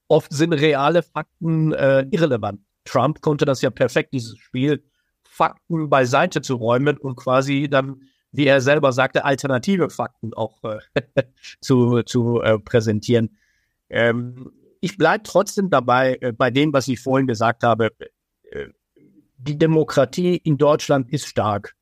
oft 0.08 0.32
sind 0.32 0.54
reale 0.54 1.02
Fakten 1.02 1.74
äh, 1.74 2.06
irrelevant. 2.12 2.60
Trump 2.86 3.22
konnte 3.22 3.46
das 3.46 3.62
ja 3.62 3.70
perfekt, 3.70 4.14
dieses 4.14 4.38
Spiel 4.38 4.84
Fakten 5.24 5.90
beiseite 5.90 6.42
zu 6.42 6.56
räumen 6.56 6.98
und 6.98 7.16
quasi 7.16 7.68
dann, 7.70 8.04
wie 8.32 8.46
er 8.46 8.62
selber 8.62 8.92
sagte, 8.92 9.26
alternative 9.26 9.90
Fakten 9.90 10.34
auch 10.34 10.60
äh, 10.64 11.24
zu, 11.62 12.04
zu 12.04 12.42
äh, 12.42 12.60
präsentieren. 12.60 13.38
Ähm, 13.90 14.52
ich 14.80 14.98
bleibe 14.98 15.24
trotzdem 15.24 15.70
dabei, 15.70 16.18
äh, 16.22 16.34
bei 16.34 16.52
dem, 16.52 16.74
was 16.74 16.88
ich 16.88 17.00
vorhin 17.00 17.26
gesagt 17.26 17.64
habe. 17.64 17.92
Äh, 18.52 18.68
die 19.38 19.58
Demokratie 19.58 20.38
in 20.38 20.58
Deutschland 20.58 21.12
ist 21.12 21.28
stark. 21.28 21.76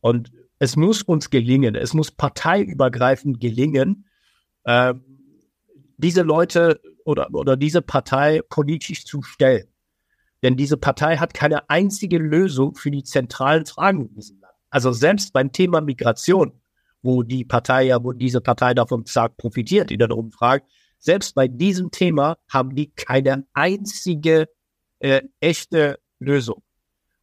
Und 0.00 0.30
es 0.58 0.76
muss 0.76 1.02
uns 1.02 1.30
gelingen, 1.30 1.74
es 1.74 1.94
muss 1.94 2.10
parteiübergreifend 2.10 3.40
gelingen, 3.40 4.06
äh, 4.64 4.94
diese 5.96 6.22
Leute 6.22 6.80
oder, 7.04 7.28
oder 7.32 7.56
diese 7.56 7.82
Partei 7.82 8.40
politisch 8.48 9.04
zu 9.04 9.22
stellen. 9.22 9.66
Denn 10.44 10.58
diese 10.58 10.76
Partei 10.76 11.16
hat 11.16 11.32
keine 11.32 11.70
einzige 11.70 12.18
Lösung 12.18 12.74
für 12.74 12.90
die 12.90 13.02
zentralen 13.02 13.64
Fragen 13.64 14.08
in 14.08 14.14
diesem 14.14 14.40
Land. 14.40 14.52
Also 14.68 14.92
selbst 14.92 15.32
beim 15.32 15.52
Thema 15.52 15.80
Migration, 15.80 16.60
wo 17.00 17.22
die 17.22 17.46
Partei 17.46 17.84
ja, 17.84 18.04
wo 18.04 18.12
diese 18.12 18.42
Partei 18.42 18.74
davon 18.74 19.06
stark 19.06 19.38
profitiert 19.38 19.90
in 19.90 20.00
der 20.00 20.10
Umfrage, 20.10 20.62
selbst 20.98 21.34
bei 21.34 21.48
diesem 21.48 21.90
Thema 21.90 22.36
haben 22.52 22.74
die 22.76 22.90
keine 22.90 23.46
einzige 23.54 24.48
äh, 24.98 25.22
echte 25.40 25.98
Lösung. 26.18 26.62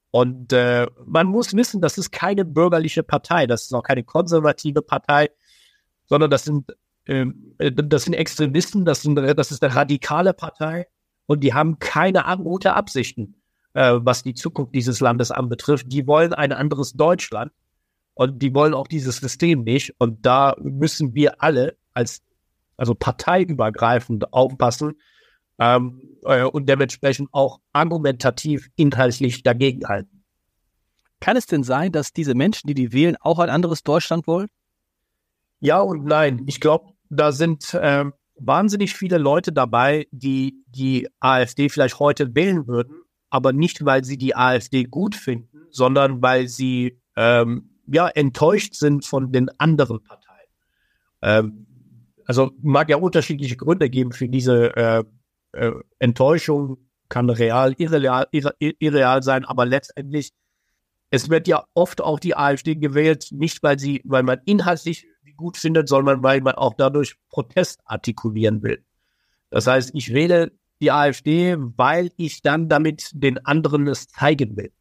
Und 0.09 0.51
äh, 0.51 0.87
man 1.05 1.27
muss 1.27 1.53
wissen, 1.53 1.79
das 1.79 1.99
ist 1.99 2.11
keine 2.11 2.43
bürgerliche 2.43 3.03
Partei, 3.03 3.45
das 3.45 3.65
ist 3.65 3.73
auch 3.75 3.83
keine 3.83 4.03
konservative 4.03 4.81
Partei, 4.81 5.29
sondern 6.07 6.31
das 6.31 6.45
sind 6.45 6.75
äh, 7.05 7.27
das 7.59 8.05
sind 8.05 8.13
Extremisten, 8.13 8.83
das, 8.83 9.03
sind, 9.03 9.15
das 9.15 9.51
ist 9.51 9.63
eine 9.63 9.75
radikale 9.75 10.33
Partei 10.33 10.87
und 11.31 11.39
die 11.45 11.53
haben 11.53 11.79
keine 11.79 12.25
gute 12.43 12.73
Absichten, 12.73 13.41
äh, 13.73 13.93
was 14.01 14.21
die 14.21 14.33
Zukunft 14.33 14.75
dieses 14.75 15.00
Landes 15.00 15.31
anbetrifft. 15.31 15.85
Die 15.89 16.05
wollen 16.05 16.33
ein 16.33 16.51
anderes 16.51 16.91
Deutschland 16.91 17.53
und 18.15 18.41
die 18.41 18.53
wollen 18.53 18.73
auch 18.73 18.88
dieses 18.88 19.15
System 19.15 19.63
nicht. 19.63 19.95
Und 19.97 20.25
da 20.25 20.57
müssen 20.59 21.15
wir 21.15 21.41
alle 21.41 21.77
als 21.93 22.21
also 22.75 22.95
parteiübergreifend 22.95 24.33
aufpassen, 24.33 25.00
ähm, 25.57 26.01
äh, 26.25 26.43
und 26.43 26.67
dementsprechend 26.67 27.29
auch 27.31 27.61
argumentativ 27.71 28.67
inhaltlich 28.75 29.41
dagegenhalten. 29.41 30.25
Kann 31.21 31.38
es 31.38 31.45
denn 31.45 31.63
sein, 31.63 31.93
dass 31.93 32.11
diese 32.11 32.35
Menschen, 32.35 32.67
die 32.67 32.73
die 32.73 32.91
wählen, 32.91 33.15
auch 33.21 33.39
ein 33.39 33.50
anderes 33.50 33.83
Deutschland 33.83 34.27
wollen? 34.27 34.50
Ja 35.61 35.79
und 35.79 36.03
nein. 36.03 36.43
Ich 36.47 36.59
glaube, 36.59 36.91
da 37.09 37.31
sind 37.31 37.73
äh, 37.73 38.03
wahnsinnig 38.45 38.93
viele 38.95 39.17
Leute 39.17 39.51
dabei, 39.51 40.07
die 40.12 40.63
die 40.67 41.07
AfD 41.19 41.69
vielleicht 41.69 42.00
heute 42.00 42.33
wählen 42.36 42.67
würden, 42.67 43.01
aber 43.29 43.53
nicht, 43.53 43.86
weil 43.86 44.03
sie 44.03 44.17
die 44.17 44.36
AfD 44.36 44.83
gut 44.83 45.15
finden, 45.15 45.67
sondern 45.69 46.21
weil 46.21 46.48
sie 46.48 47.00
ähm, 47.15 47.69
ja 47.88 48.07
enttäuscht 48.07 48.75
sind 48.75 49.05
von 49.05 49.31
den 49.31 49.50
anderen 49.60 50.03
Parteien. 50.03 50.48
Ähm, 51.21 51.67
also 52.25 52.51
mag 52.62 52.89
ja 52.89 52.98
unterschiedliche 52.98 53.57
Gründe 53.57 53.89
geben 53.89 54.12
für 54.12 54.29
diese 54.29 54.75
äh, 54.75 55.03
äh, 55.53 55.71
Enttäuschung 56.00 56.77
kann 57.12 57.29
real, 57.29 57.74
irreal, 57.77 58.27
irre, 58.31 58.55
irreal 58.57 59.21
sein, 59.21 59.45
aber 59.45 59.65
letztendlich, 59.65 60.31
es 61.10 61.29
wird 61.29 61.48
ja 61.48 61.65
oft 61.74 62.01
auch 62.01 62.19
die 62.19 62.36
AfD 62.36 62.75
gewählt, 62.75 63.27
nicht 63.31 63.62
weil 63.63 63.77
sie, 63.77 64.01
weil 64.05 64.24
man 64.24 64.39
inhaltlich 64.45 65.05
gut 65.41 65.57
findet, 65.57 65.89
sondern 65.89 66.24
weil 66.24 66.41
man 66.41 66.55
auch 66.55 66.74
dadurch 66.77 67.15
Protest 67.29 67.81
artikulieren 67.86 68.63
will. 68.63 68.83
Das 69.50 69.67
heißt, 69.67 69.91
ich 69.93 70.13
wähle 70.13 70.51
die 70.79 70.91
AfD, 70.91 71.57
weil 71.57 72.12
ich 72.15 72.41
dann 72.41 72.69
damit 72.69 73.12
den 73.13 73.45
anderen 73.45 73.88
es 73.88 74.07
zeigen 74.07 74.55
will. 74.55 74.71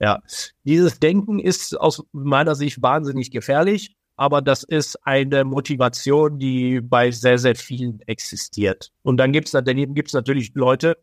Ja, 0.00 0.20
dieses 0.64 0.98
Denken 0.98 1.38
ist 1.38 1.78
aus 1.78 2.02
meiner 2.12 2.56
Sicht 2.56 2.82
wahnsinnig 2.82 3.30
gefährlich 3.30 3.96
aber 4.16 4.42
das 4.42 4.62
ist 4.62 4.96
eine 5.06 5.44
Motivation, 5.44 6.38
die 6.38 6.80
bei 6.80 7.10
sehr, 7.10 7.38
sehr 7.38 7.56
vielen 7.56 8.00
existiert. 8.06 8.92
Und 9.02 9.16
dann 9.16 9.32
gibt 9.32 9.46
es 9.46 9.52
daneben 9.52 9.94
gibt's 9.94 10.12
natürlich 10.12 10.52
Leute, 10.54 10.98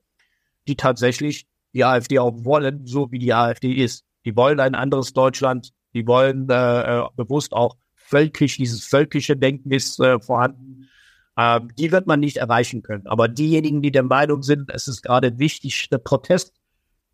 die 0.68 0.76
tatsächlich 0.76 1.48
die 1.74 1.84
AfD 1.84 2.20
auch 2.20 2.46
wollen, 2.46 2.86
so 2.86 3.12
wie 3.12 3.20
die 3.20 3.34
AfD 3.34 3.74
ist. 3.74 4.06
Die 4.26 4.36
wollen 4.36 4.60
ein 4.60 4.76
anderes 4.76 5.14
Deutschland, 5.14 5.72
die 5.94 6.06
wollen 6.08 6.50
äh, 6.50 7.00
äh, 7.00 7.08
bewusst 7.16 7.54
auch 7.54 7.76
völkisch, 8.10 8.58
dieses 8.58 8.84
völkische 8.86 9.38
Denken 9.38 9.72
ist 9.72 10.00
äh, 10.00 10.20
vorhanden. 10.20 10.90
Äh, 11.36 11.62
die 11.78 11.92
wird 11.92 12.08
man 12.08 12.20
nicht 12.20 12.38
erreichen 12.38 12.82
können. 12.82 13.08
Aber 13.08 13.28
diejenigen, 13.28 13.82
die 13.82 13.92
der 13.92 14.04
Meinung 14.04 14.44
sind, 14.44 14.70
es 14.74 14.88
ist 14.88 15.04
gerade 15.04 15.40
wichtig, 15.40 15.88
eine 15.92 16.00
Protest, 16.00 16.54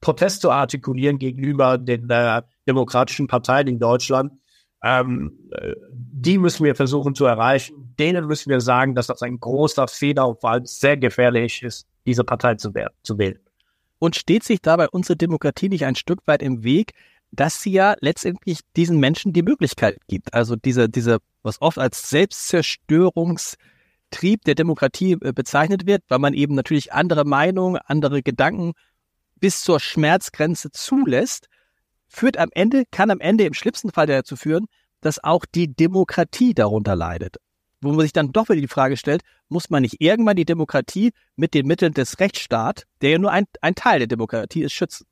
Protest 0.02 0.42
zu 0.42 0.52
artikulieren 0.52 1.20
gegenüber 1.20 1.78
den 1.78 2.10
äh, 2.10 2.42
demokratischen 2.68 3.28
Parteien 3.28 3.68
in 3.68 3.80
Deutschland, 3.80 4.34
ähm, 4.84 5.38
die 5.92 6.38
müssen 6.38 6.64
wir 6.64 6.76
versuchen 6.76 7.16
zu 7.16 7.26
erreichen. 7.26 7.96
Denen 7.98 8.28
müssen 8.28 8.50
wir 8.50 8.62
sagen, 8.62 8.94
dass 8.94 9.08
das 9.08 9.22
ein 9.22 9.40
großer 9.40 9.88
Fehler 9.88 10.28
und 10.28 10.42
vor 10.42 10.52
allem 10.52 10.66
sehr 10.66 10.98
gefährlich 10.98 11.64
ist, 11.64 11.88
diese 12.06 12.24
Partei 12.24 12.56
zu, 12.56 12.72
zu 13.02 13.18
wählen. 13.18 13.40
Und 13.98 14.16
steht 14.16 14.44
sich 14.44 14.62
dabei 14.62 14.88
unsere 14.90 15.18
Demokratie 15.18 15.70
nicht 15.70 15.86
ein 15.86 15.96
Stück 15.96 16.20
weit 16.28 16.44
im 16.44 16.64
Weg, 16.64 16.94
dass 17.36 17.62
sie 17.62 17.72
ja 17.72 17.96
letztendlich 18.00 18.62
diesen 18.76 19.00
Menschen 19.00 19.34
die 19.34 19.44
Möglichkeit 19.44 20.00
gibt. 20.08 20.34
Also 20.34 20.56
diese, 20.56 20.90
diese, 20.90 21.20
was 21.44 21.62
oft 21.62 21.78
als 21.78 22.10
Selbstzerstörungstrieb 22.10 24.44
der 24.46 24.56
Demokratie 24.56 25.18
äh, 25.22 25.34
bezeichnet 25.34 25.86
wird, 25.86 26.04
weil 26.08 26.20
man 26.20 26.34
eben 26.34 26.56
natürlich 26.56 26.94
andere 26.94 27.26
Meinungen, 27.26 27.80
andere 27.86 28.24
Gedanken 28.24 28.74
bis 29.40 29.64
zur 29.64 29.80
Schmerzgrenze 29.80 30.72
zulässt 30.72 31.48
führt 32.08 32.38
am 32.38 32.50
Ende, 32.54 32.84
kann 32.92 33.12
am 33.12 33.20
Ende 33.20 33.46
im 33.46 33.54
schlimmsten 33.54 33.92
Fall 33.92 34.08
dazu 34.08 34.36
führen, 34.36 34.68
dass 35.02 35.24
auch 35.24 35.46
die 35.46 35.76
Demokratie 35.76 36.54
darunter 36.54 36.96
leidet. 36.96 37.38
Wo 37.82 37.92
man 37.92 38.02
sich 38.02 38.14
dann 38.14 38.32
doch 38.32 38.50
wieder 38.50 38.62
die 38.62 38.68
Frage 38.68 38.98
stellt, 38.98 39.22
muss 39.50 39.70
man 39.70 39.82
nicht 39.82 40.02
irgendwann 40.02 40.38
die 40.38 40.46
Demokratie 40.46 41.12
mit 41.36 41.54
den 41.54 41.68
Mitteln 41.68 41.94
des 41.94 42.20
Rechtsstaats, 42.20 42.84
der 43.02 43.12
ja 43.12 43.18
nur 43.20 43.32
ein, 43.32 43.46
ein 43.62 43.76
Teil 43.76 44.00
der 44.00 44.08
Demokratie 44.08 44.64
ist, 44.64 44.74
schützen? 44.74 45.06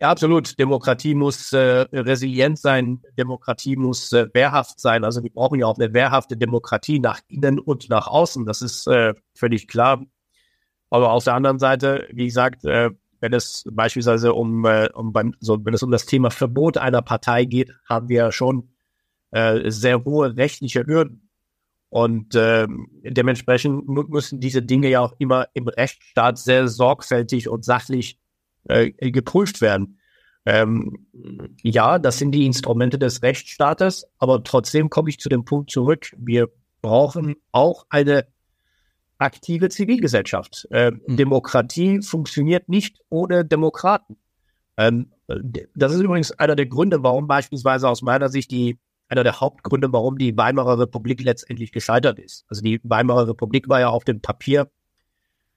Ja, 0.00 0.10
absolut. 0.10 0.58
Demokratie 0.58 1.14
muss 1.14 1.52
äh, 1.52 1.84
resilient 1.92 2.58
sein. 2.58 3.02
Demokratie 3.18 3.76
muss 3.76 4.12
äh, 4.12 4.28
wehrhaft 4.32 4.80
sein. 4.80 5.04
Also 5.04 5.22
wir 5.22 5.30
brauchen 5.30 5.60
ja 5.60 5.66
auch 5.66 5.76
eine 5.78 5.92
wehrhafte 5.92 6.38
Demokratie 6.38 7.00
nach 7.00 7.20
innen 7.28 7.58
und 7.58 7.90
nach 7.90 8.06
außen. 8.06 8.46
Das 8.46 8.62
ist 8.62 8.86
äh, 8.86 9.12
völlig 9.34 9.68
klar. 9.68 10.02
Aber 10.88 11.12
auf 11.12 11.24
der 11.24 11.34
anderen 11.34 11.58
Seite, 11.58 12.08
wie 12.12 12.24
gesagt, 12.24 12.64
äh, 12.64 12.90
wenn 13.20 13.34
es 13.34 13.64
beispielsweise 13.70 14.32
um, 14.32 14.64
äh, 14.64 14.88
um 14.94 15.12
beim, 15.12 15.34
so, 15.38 15.62
wenn 15.66 15.74
es 15.74 15.82
um 15.82 15.90
das 15.90 16.06
Thema 16.06 16.30
Verbot 16.30 16.78
einer 16.78 17.02
Partei 17.02 17.44
geht, 17.44 17.70
haben 17.86 18.08
wir 18.08 18.32
schon 18.32 18.70
äh, 19.32 19.70
sehr 19.70 20.02
hohe 20.04 20.34
rechtliche 20.34 20.86
Hürden. 20.86 21.28
Und 21.90 22.34
äh, 22.34 22.66
dementsprechend 23.02 23.86
müssen 23.86 24.40
diese 24.40 24.62
Dinge 24.62 24.88
ja 24.88 25.00
auch 25.00 25.14
immer 25.18 25.48
im 25.52 25.68
Rechtsstaat 25.68 26.38
sehr 26.38 26.68
sorgfältig 26.68 27.50
und 27.50 27.66
sachlich 27.66 28.18
äh, 28.70 29.10
geprüft 29.10 29.60
werden. 29.60 29.98
Ähm, 30.46 31.06
ja, 31.62 31.98
das 31.98 32.18
sind 32.18 32.32
die 32.32 32.46
Instrumente 32.46 32.98
des 32.98 33.22
Rechtsstaates, 33.22 34.06
aber 34.18 34.42
trotzdem 34.42 34.88
komme 34.88 35.10
ich 35.10 35.18
zu 35.18 35.28
dem 35.28 35.44
Punkt 35.44 35.70
zurück. 35.70 36.14
Wir 36.16 36.48
brauchen 36.80 37.36
auch 37.52 37.84
eine 37.90 38.26
aktive 39.18 39.68
Zivilgesellschaft. 39.68 40.66
Äh, 40.70 40.92
mhm. 40.92 41.16
Demokratie 41.16 42.00
funktioniert 42.00 42.68
nicht 42.68 43.00
ohne 43.10 43.44
Demokraten. 43.44 44.16
Ähm, 44.78 45.12
das 45.74 45.92
ist 45.92 46.00
übrigens 46.00 46.32
einer 46.32 46.56
der 46.56 46.66
Gründe, 46.66 47.02
warum 47.02 47.26
beispielsweise 47.26 47.88
aus 47.88 48.02
meiner 48.02 48.30
Sicht 48.30 48.50
die, 48.50 48.78
einer 49.08 49.24
der 49.24 49.40
Hauptgründe, 49.40 49.92
warum 49.92 50.16
die 50.16 50.36
Weimarer 50.36 50.78
Republik 50.78 51.22
letztendlich 51.22 51.70
gescheitert 51.70 52.18
ist. 52.18 52.46
Also 52.48 52.62
die 52.62 52.80
Weimarer 52.82 53.28
Republik 53.28 53.68
war 53.68 53.80
ja 53.80 53.90
auf 53.90 54.04
dem 54.04 54.20
Papier, 54.20 54.70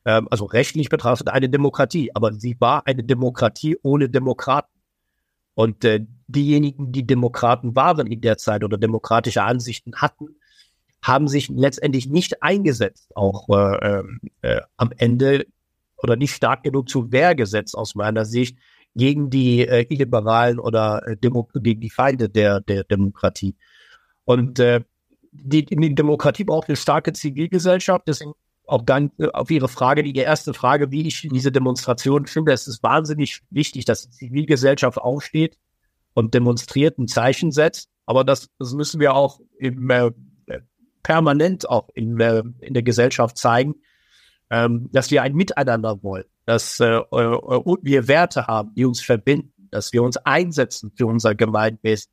äh, 0.06 0.22
also 0.30 0.46
rechtlich 0.46 0.90
betrachtet, 0.90 1.30
eine 1.30 1.50
Demokratie, 1.50 2.12
aber 2.14 2.34
sie 2.34 2.56
war 2.60 2.86
eine 2.88 3.04
Demokratie 3.04 3.78
ohne 3.84 4.10
Demokraten. 4.10 4.70
Und 5.56 5.86
äh, 5.86 6.06
diejenigen, 6.28 6.92
die 6.92 7.06
Demokraten 7.06 7.76
waren 7.76 8.08
in 8.08 8.22
der 8.22 8.38
Zeit 8.38 8.64
oder 8.64 8.78
demokratische 8.78 9.44
Ansichten 9.44 9.96
hatten, 9.96 10.36
haben 11.02 11.28
sich 11.28 11.50
letztendlich 11.50 12.08
nicht 12.08 12.42
eingesetzt, 12.42 13.16
auch 13.16 13.48
äh, 13.50 14.00
ähm, 14.00 14.20
äh, 14.42 14.62
am 14.78 14.92
Ende 14.98 15.46
oder 15.98 16.16
nicht 16.16 16.34
stark 16.34 16.64
genug 16.64 16.90
zur 16.90 17.12
Wehr 17.12 17.36
gesetzt 17.36 17.78
aus 17.78 17.94
meiner 17.94 18.26
Sicht 18.26 18.58
gegen 18.96 19.30
die 19.30 19.68
äh, 19.68 19.86
Illiberalen 19.90 20.60
oder 20.60 21.06
äh, 21.08 21.18
Demo 21.18 21.48
gegen 21.54 21.82
die 21.82 21.90
Feinde 21.90 22.30
der, 22.30 22.62
der 22.62 22.84
Demokratie. 22.84 23.56
Und 24.26 24.60
äh, 24.60 24.82
die, 25.32 25.66
die 25.66 25.96
Demokratie 25.96 26.44
braucht 26.44 26.70
eine 26.70 26.78
starke 26.78 27.12
Zivilgesellschaft. 27.14 28.08
Deswegen 28.08 28.34
auch 28.66 28.82
dann 28.84 29.12
äh, 29.18 29.28
auf 29.28 29.52
Ihre 29.52 29.68
Frage, 29.68 30.04
die 30.04 30.16
erste 30.16 30.54
Frage, 30.54 30.92
wie 30.92 31.08
ich 31.08 31.28
diese 31.32 31.52
Demonstration 31.52 32.26
finde, 32.26 32.52
es 32.54 32.68
ist 32.68 32.84
wahnsinnig 32.84 33.42
wichtig, 33.50 33.86
dass 33.86 34.10
die 34.10 34.12
Zivilgesellschaft 34.12 34.98
aufsteht 34.98 35.58
und 36.14 36.34
demonstriert, 36.34 36.98
ein 36.98 37.08
Zeichen 37.08 37.52
setzt. 37.52 37.90
Aber 38.06 38.24
das, 38.24 38.50
das 38.60 38.74
müssen 38.74 39.00
wir 39.00 39.14
auch 39.14 39.40
im 39.58 39.90
äh, 39.90 40.12
permanent 41.04 41.70
auch 41.70 41.90
in, 41.94 42.20
äh, 42.20 42.44
in 42.60 42.74
der 42.74 42.84
Gesellschaft 42.84 43.38
zeigen, 43.38 43.76
ähm, 44.50 44.90
dass 44.92 45.12
wir 45.12 45.22
ein 45.22 45.36
Miteinander 45.36 46.02
wollen, 46.02 46.26
dass 46.46 46.80
äh, 46.80 46.86
äh, 46.86 47.78
wir 47.82 48.08
Werte 48.08 48.48
haben, 48.48 48.74
die 48.76 48.86
uns 48.86 49.02
verbinden, 49.02 49.68
dass 49.72 49.94
wir 49.94 50.02
uns 50.04 50.18
einsetzen 50.18 50.92
für 50.96 51.06
unser 51.06 51.36
Gemeinwesen, 51.36 52.12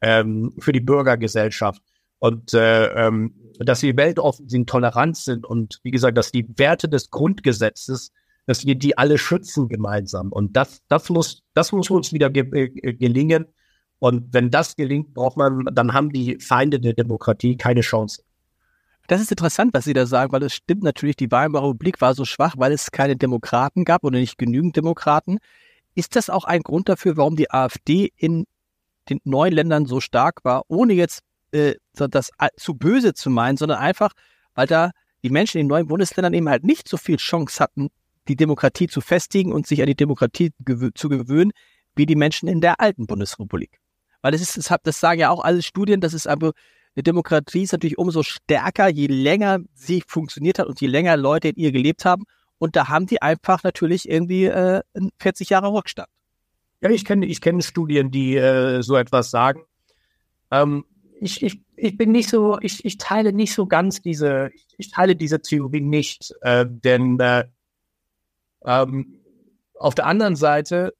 ähm, 0.00 0.54
für 0.58 0.72
die 0.72 0.80
Bürgergesellschaft 0.80 1.82
und 2.18 2.54
äh, 2.54 2.86
ähm, 3.06 3.34
dass 3.58 3.82
wir 3.82 3.96
weltoffen 3.96 4.48
sind, 4.48 4.68
tolerant 4.68 5.16
sind 5.16 5.46
und 5.46 5.80
wie 5.82 5.90
gesagt, 5.90 6.18
dass 6.18 6.32
die 6.32 6.46
Werte 6.56 6.88
des 6.88 7.10
Grundgesetzes, 7.10 8.12
dass 8.46 8.66
wir 8.66 8.74
die 8.74 8.98
alle 8.98 9.18
schützen 9.18 9.68
gemeinsam 9.68 10.32
und 10.32 10.56
das, 10.56 10.82
das 10.88 11.08
muss, 11.10 11.42
das 11.54 11.72
muss 11.72 11.90
uns 11.90 12.12
wieder 12.12 12.30
ge 12.30 12.44
äh, 12.52 12.94
gelingen 12.94 13.46
und 13.98 14.34
wenn 14.34 14.50
das 14.50 14.76
gelingt, 14.76 15.14
braucht 15.14 15.36
man, 15.36 15.64
dann 15.72 15.94
haben 15.94 16.10
die 16.10 16.38
Feinde 16.38 16.80
der 16.80 16.92
Demokratie 16.92 17.56
keine 17.56 17.80
Chance. 17.80 18.22
Das 19.06 19.20
ist 19.20 19.30
interessant, 19.30 19.74
was 19.74 19.84
Sie 19.84 19.92
da 19.92 20.06
sagen, 20.06 20.32
weil 20.32 20.42
es 20.42 20.54
stimmt 20.54 20.82
natürlich, 20.82 21.16
die 21.16 21.30
Weimarer 21.30 21.68
Republik 21.68 22.00
war 22.00 22.14
so 22.14 22.24
schwach, 22.24 22.54
weil 22.56 22.72
es 22.72 22.90
keine 22.90 23.16
Demokraten 23.16 23.84
gab 23.84 24.02
oder 24.02 24.18
nicht 24.18 24.38
genügend 24.38 24.76
Demokraten. 24.76 25.38
Ist 25.94 26.16
das 26.16 26.30
auch 26.30 26.44
ein 26.44 26.62
Grund 26.62 26.88
dafür, 26.88 27.16
warum 27.16 27.36
die 27.36 27.50
AfD 27.50 28.12
in 28.16 28.46
den 29.10 29.20
neuen 29.24 29.52
Ländern 29.52 29.84
so 29.84 30.00
stark 30.00 30.44
war, 30.44 30.64
ohne 30.68 30.94
jetzt 30.94 31.20
äh, 31.54 31.76
das 31.94 32.30
zu 32.56 32.74
böse 32.74 33.14
zu 33.14 33.30
meinen, 33.30 33.56
sondern 33.56 33.78
einfach, 33.78 34.12
weil 34.54 34.66
da 34.66 34.90
die 35.22 35.30
Menschen 35.30 35.58
in 35.58 35.66
den 35.66 35.70
neuen 35.70 35.86
Bundesländern 35.86 36.34
eben 36.34 36.48
halt 36.48 36.64
nicht 36.64 36.88
so 36.88 36.96
viel 36.96 37.16
Chance 37.16 37.62
hatten, 37.62 37.88
die 38.28 38.36
Demokratie 38.36 38.88
zu 38.88 39.00
festigen 39.00 39.52
und 39.52 39.66
sich 39.66 39.80
an 39.80 39.86
die 39.86 39.94
Demokratie 39.94 40.52
zu 40.94 41.08
gewöhnen, 41.08 41.52
wie 41.96 42.06
die 42.06 42.16
Menschen 42.16 42.48
in 42.48 42.60
der 42.60 42.80
alten 42.80 43.06
Bundesrepublik. 43.06 43.80
Weil 44.22 44.34
es 44.34 44.56
ist, 44.56 44.70
das 44.82 45.00
sagen 45.00 45.20
ja 45.20 45.30
auch 45.30 45.44
alle 45.44 45.62
Studien, 45.62 46.00
das 46.00 46.14
ist 46.14 46.26
aber, 46.26 46.52
eine 46.96 47.02
Demokratie 47.02 47.62
ist 47.62 47.72
natürlich 47.72 47.98
umso 47.98 48.22
stärker, 48.22 48.88
je 48.88 49.06
länger 49.06 49.60
sie 49.74 50.02
funktioniert 50.06 50.58
hat 50.58 50.66
und 50.66 50.80
je 50.80 50.86
länger 50.86 51.16
Leute 51.16 51.48
in 51.48 51.56
ihr 51.56 51.72
gelebt 51.72 52.04
haben. 52.04 52.24
Und 52.58 52.76
da 52.76 52.88
haben 52.88 53.06
die 53.06 53.20
einfach 53.20 53.62
natürlich 53.64 54.08
irgendwie 54.08 54.46
äh, 54.46 54.82
40 55.18 55.50
Jahre 55.50 55.72
Rückstand. 55.72 56.08
Ja, 56.80 56.90
ich 56.90 57.04
kenne 57.04 57.26
ich 57.26 57.40
kenne 57.40 57.62
Studien, 57.62 58.10
die 58.10 58.36
äh, 58.36 58.82
so 58.82 58.96
etwas 58.96 59.30
sagen. 59.30 59.62
Ähm, 60.50 60.84
ich, 61.24 61.42
ich, 61.42 61.62
ich 61.76 61.96
bin 61.96 62.12
nicht 62.12 62.28
so, 62.28 62.58
ich, 62.60 62.84
ich 62.84 62.98
teile 62.98 63.32
nicht 63.32 63.54
so 63.54 63.66
ganz 63.66 64.02
diese, 64.02 64.50
ich, 64.76 64.90
teile 64.90 65.16
diese 65.16 65.40
Theorie 65.40 65.80
nicht, 65.80 66.34
äh, 66.42 66.66
denn 66.68 67.18
äh, 67.18 67.44
ähm, 68.64 69.20
auf 69.78 69.94
der 69.94 70.06
anderen 70.06 70.36
Seite 70.36 70.92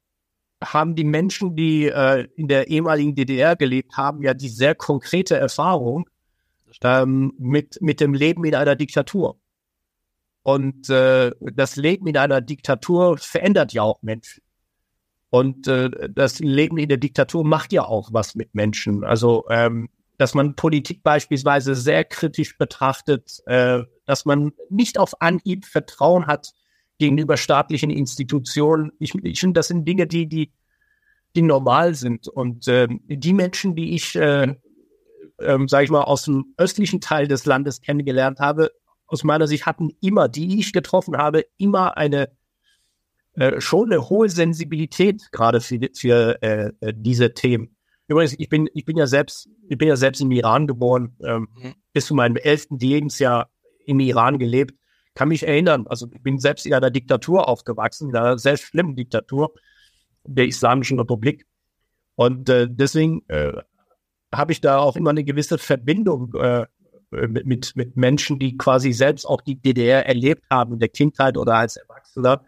haben 0.63 0.95
die 0.95 1.05
Menschen, 1.05 1.57
die 1.57 1.89
äh, 1.89 2.27
in 2.37 2.49
der 2.49 2.69
ehemaligen 2.69 3.15
DDR 3.15 3.55
gelebt 3.55 3.99
haben, 3.99 4.23
ja 4.23 4.33
die 4.33 4.49
sehr 4.49 4.75
konkrete 4.75 5.37
Erfahrung 5.37 6.09
ähm, 6.83 7.35
mit, 7.39 7.83
mit 7.83 8.01
dem 8.01 8.15
Leben 8.15 8.45
in 8.45 8.55
einer 8.55 8.77
Diktatur. 8.77 9.39
Und 10.43 10.89
äh, 10.89 11.33
das 11.39 11.77
Leben 11.77 12.07
in 12.07 12.17
einer 12.17 12.41
Diktatur 12.41 13.19
verändert 13.19 13.75
ja 13.75 13.83
auch 13.83 14.01
Menschen. 14.01 14.43
Und 15.29 15.69
äh, 15.69 15.91
das 16.11 16.39
Leben 16.39 16.79
in 16.79 16.89
der 16.89 16.99
Diktatur 16.99 17.45
macht 17.45 17.75
ja 17.75 17.85
auch 17.85 18.09
was 18.13 18.35
mit 18.35 18.55
Menschen. 18.55 19.05
Also, 19.05 19.45
ähm, 19.51 19.91
dass 20.17 20.35
man 20.35 20.55
Politik 20.55 21.03
beispielsweise 21.03 21.75
sehr 21.75 22.05
kritisch 22.05 22.57
betrachtet, 22.59 23.43
äh, 23.47 23.83
dass 24.07 24.25
man 24.25 24.53
nicht 24.71 24.99
auf 24.99 25.21
Anhieb 25.21 25.65
Vertrauen 25.65 26.27
hat 26.27 26.53
gegenüber 26.99 27.37
staatlichen 27.37 27.91
Institutionen. 27.91 28.93
Ich, 28.99 29.15
ich 29.15 29.41
finde, 29.41 29.59
das 29.59 29.69
sind 29.69 29.87
Dinge, 29.87 30.07
die, 30.07 30.29
die, 30.29 30.53
die 31.35 31.43
normal 31.43 31.95
sind. 31.95 32.29
Und 32.29 32.69
äh, 32.69 32.87
die 33.07 33.33
Menschen, 33.33 33.75
die 33.75 33.95
ich, 33.95 34.15
äh, 34.15 34.55
äh, 35.39 35.59
sage 35.67 35.85
ich 35.85 35.91
mal, 35.91 36.03
aus 36.03 36.25
dem 36.25 36.55
östlichen 36.57 37.01
Teil 37.01 37.27
des 37.27 37.47
Landes 37.47 37.81
kennengelernt 37.81 38.39
habe, 38.39 38.71
aus 39.07 39.25
meiner 39.25 39.47
Sicht 39.47 39.67
hatten 39.67 39.91
immer, 40.01 40.29
die 40.29 40.59
ich 40.61 40.73
getroffen 40.73 41.17
habe, 41.17 41.45
immer 41.59 41.97
eine 41.97 42.31
äh, 43.35 43.61
schon 43.61 43.93
eine 43.93 44.09
hohe 44.09 44.29
Sensibilität 44.29 45.33
gerade 45.33 45.61
für, 45.61 45.81
für 45.95 46.41
äh, 46.43 46.73
äh, 46.81 46.95
diese 46.97 47.35
Themen. 47.35 47.74
Übrigens, 48.07 48.35
ich 48.39 48.49
bin, 48.49 48.69
ich 48.75 48.85
bin 48.85 48.97
ja 48.97 49.07
selbst, 49.07 49.49
ich 49.69 49.79
bin 49.79 49.89
ja 49.89 49.97
selbst 49.97 50.21
im 50.21 50.31
Iran 50.31 50.67
geboren, 50.67 51.17
ähm, 51.25 51.49
mhm. 51.57 51.75
bis 51.93 52.07
zu 52.07 52.15
meinem 52.15 52.37
elften 52.37 52.79
Lebensjahr 52.79 53.51
im 53.87 54.01
Iran 54.01 54.39
gelebt 54.39 54.75
kann 55.15 55.29
mich 55.29 55.47
erinnern, 55.47 55.87
also 55.87 56.09
ich 56.13 56.23
bin 56.23 56.39
selbst 56.39 56.67
in 56.67 56.75
einer 56.75 56.91
Diktatur 56.91 57.49
aufgewachsen, 57.49 58.11
in 58.11 58.17
einer 58.17 58.39
sehr 58.39 58.57
schlimmen 58.57 58.97
Diktatur 58.97 59.55
der 60.25 60.47
Islamischen 60.47 60.99
Republik. 60.99 61.47
Und 62.17 62.49
äh, 62.49 62.67
deswegen 62.69 63.23
äh, 63.29 63.53
habe 64.33 64.53
ich 64.53 64.61
da 64.61 64.79
auch 64.79 64.97
immer 64.97 65.11
eine 65.11 65.25
gewisse 65.25 65.59
Verbindung 65.59 66.35
äh, 66.35 66.67
mit, 67.11 67.47
mit, 67.47 67.77
mit 67.77 67.97
Menschen, 67.97 68.41
die 68.41 68.57
quasi 68.57 68.93
selbst 68.93 69.25
auch 69.25 69.41
die 69.41 69.61
DDR 69.61 70.07
erlebt 70.07 70.45
haben 70.51 70.75
in 70.75 70.79
der 70.81 70.89
Kindheit 70.89 71.37
oder 71.37 71.55
als 71.55 71.77
Erwachsener. 71.77 72.45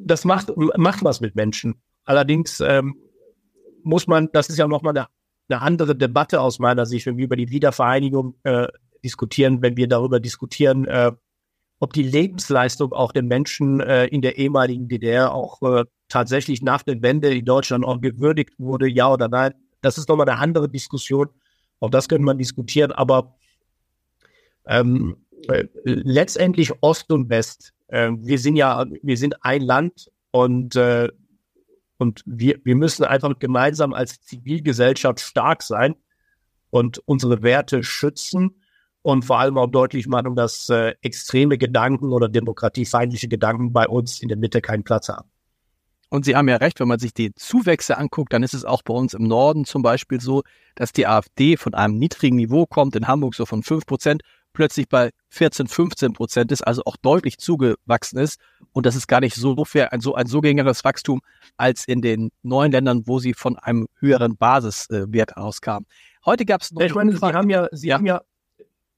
Das 0.00 0.24
macht, 0.24 0.50
macht 0.56 1.04
was 1.04 1.20
mit 1.20 1.34
Menschen. 1.34 1.82
Allerdings 2.04 2.60
ähm, 2.60 2.96
muss 3.88 4.06
man, 4.06 4.28
das 4.32 4.50
ist 4.50 4.58
ja 4.58 4.68
nochmal 4.68 4.96
eine, 4.96 5.06
eine 5.48 5.62
andere 5.62 5.96
Debatte 5.96 6.40
aus 6.40 6.58
meiner 6.58 6.84
Sicht, 6.84 7.06
wenn 7.06 7.16
wir 7.16 7.24
über 7.24 7.36
die 7.36 7.50
Wiedervereinigung 7.50 8.34
äh, 8.42 8.68
diskutieren, 9.02 9.62
wenn 9.62 9.76
wir 9.76 9.88
darüber 9.88 10.20
diskutieren, 10.20 10.84
äh, 10.84 11.12
ob 11.80 11.92
die 11.94 12.02
Lebensleistung 12.02 12.92
auch 12.92 13.12
der 13.12 13.22
Menschen 13.22 13.80
äh, 13.80 14.06
in 14.06 14.20
der 14.20 14.36
ehemaligen 14.36 14.88
DDR 14.88 15.32
auch 15.32 15.62
äh, 15.62 15.84
tatsächlich 16.08 16.60
nach 16.60 16.82
der 16.82 17.00
Wende 17.02 17.32
in 17.32 17.44
Deutschland 17.44 17.84
auch 17.84 18.00
gewürdigt 18.00 18.54
wurde, 18.58 18.88
ja 18.88 19.10
oder 19.10 19.28
nein. 19.28 19.54
Das 19.80 19.96
ist 19.96 20.08
nochmal 20.08 20.28
eine 20.28 20.38
andere 20.38 20.68
Diskussion. 20.68 21.28
Auch 21.80 21.90
das 21.90 22.08
könnte 22.08 22.24
man 22.24 22.36
diskutieren, 22.36 22.92
aber 22.92 23.36
ähm, 24.66 25.16
äh, 25.48 25.64
letztendlich 25.84 26.72
Ost 26.82 27.10
und 27.10 27.30
West. 27.30 27.72
Äh, 27.86 28.10
wir 28.18 28.38
sind 28.38 28.56
ja, 28.56 28.84
wir 29.02 29.16
sind 29.16 29.36
ein 29.44 29.62
Land 29.62 30.10
und 30.32 30.76
äh, 30.76 31.08
und 31.98 32.22
wir, 32.26 32.58
wir 32.64 32.76
müssen 32.76 33.04
einfach 33.04 33.38
gemeinsam 33.38 33.92
als 33.92 34.20
Zivilgesellschaft 34.22 35.20
stark 35.20 35.62
sein 35.62 35.96
und 36.70 36.98
unsere 37.06 37.42
Werte 37.42 37.82
schützen 37.82 38.62
und 39.02 39.24
vor 39.24 39.38
allem 39.38 39.58
auch 39.58 39.68
deutlich 39.68 40.06
machen, 40.06 40.36
dass 40.36 40.68
äh, 40.68 40.94
extreme 41.02 41.58
Gedanken 41.58 42.12
oder 42.12 42.28
demokratiefeindliche 42.28 43.28
Gedanken 43.28 43.72
bei 43.72 43.88
uns 43.88 44.20
in 44.20 44.28
der 44.28 44.36
Mitte 44.36 44.60
keinen 44.60 44.84
Platz 44.84 45.08
haben. 45.08 45.28
Und 46.10 46.24
Sie 46.24 46.36
haben 46.36 46.48
ja 46.48 46.56
recht, 46.56 46.80
wenn 46.80 46.88
man 46.88 46.98
sich 46.98 47.12
die 47.12 47.34
Zuwächse 47.34 47.98
anguckt, 47.98 48.32
dann 48.32 48.42
ist 48.42 48.54
es 48.54 48.64
auch 48.64 48.82
bei 48.82 48.94
uns 48.94 49.12
im 49.12 49.24
Norden 49.24 49.66
zum 49.66 49.82
Beispiel 49.82 50.20
so, 50.20 50.42
dass 50.74 50.92
die 50.92 51.06
AfD 51.06 51.56
von 51.56 51.74
einem 51.74 51.98
niedrigen 51.98 52.36
Niveau 52.36 52.64
kommt, 52.64 52.96
in 52.96 53.06
Hamburg 53.06 53.34
so 53.34 53.44
von 53.44 53.62
fünf 53.62 53.84
Prozent, 53.84 54.22
plötzlich 54.52 54.88
bei 54.88 55.10
14, 55.30 55.68
15 55.68 56.12
Prozent 56.12 56.52
ist, 56.52 56.62
also 56.62 56.82
auch 56.84 56.96
deutlich 56.96 57.38
zugewachsen 57.38 58.18
ist. 58.18 58.40
Und 58.72 58.86
das 58.86 58.96
ist 58.96 59.06
gar 59.06 59.20
nicht 59.20 59.34
so 59.34 59.64
fair, 59.64 59.92
ein 59.92 60.00
so, 60.00 60.14
ein 60.14 60.26
so 60.26 60.40
geringeres 60.40 60.84
Wachstum 60.84 61.20
als 61.56 61.86
in 61.86 62.02
den 62.02 62.30
neuen 62.42 62.72
Ländern, 62.72 63.06
wo 63.06 63.18
sie 63.18 63.34
von 63.34 63.56
einem 63.56 63.88
höheren 63.98 64.36
Basiswert 64.36 65.36
auskamen. 65.36 65.86
Heute 66.24 66.44
gab 66.44 66.62
es 66.62 66.72
noch. 66.72 66.82
Ich 66.82 66.94
meine, 66.94 67.16
Sie 67.16 67.20
haben 67.20 67.50
ja, 67.50 67.68
Sie 67.72 67.88
ja. 67.88 67.96
haben 67.96 68.06
ja, 68.06 68.22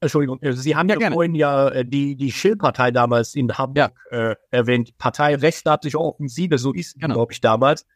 Entschuldigung, 0.00 0.40
äh, 0.40 0.52
Sie 0.54 0.74
haben 0.74 0.88
ja, 0.88 0.98
ja 0.98 1.10
vorhin 1.10 1.34
ja 1.34 1.68
äh, 1.68 1.84
die, 1.84 2.16
die 2.16 2.32
Schill-Partei 2.32 2.90
damals 2.90 3.34
in 3.34 3.52
Hamburg 3.56 3.92
ja. 4.10 4.30
äh, 4.30 4.36
erwähnt. 4.50 4.96
Partei 4.98 5.36
rechtsstaatliche 5.36 5.98
Offensive, 5.98 6.58
so 6.58 6.72
ist 6.72 6.98
genau. 6.98 7.14
glaube 7.14 7.32
ich, 7.32 7.40
damals. 7.40 7.86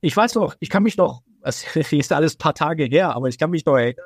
Ich 0.00 0.16
weiß 0.16 0.34
noch, 0.34 0.56
ich 0.60 0.70
kann 0.70 0.82
mich 0.82 0.96
noch, 0.96 1.22
es 1.42 1.64
ist 1.92 2.12
alles 2.12 2.34
ein 2.34 2.38
paar 2.38 2.54
Tage 2.54 2.84
her, 2.84 3.14
aber 3.14 3.28
ich 3.28 3.38
kann 3.38 3.50
mich 3.50 3.64
noch 3.66 3.76
erinnern, 3.76 4.04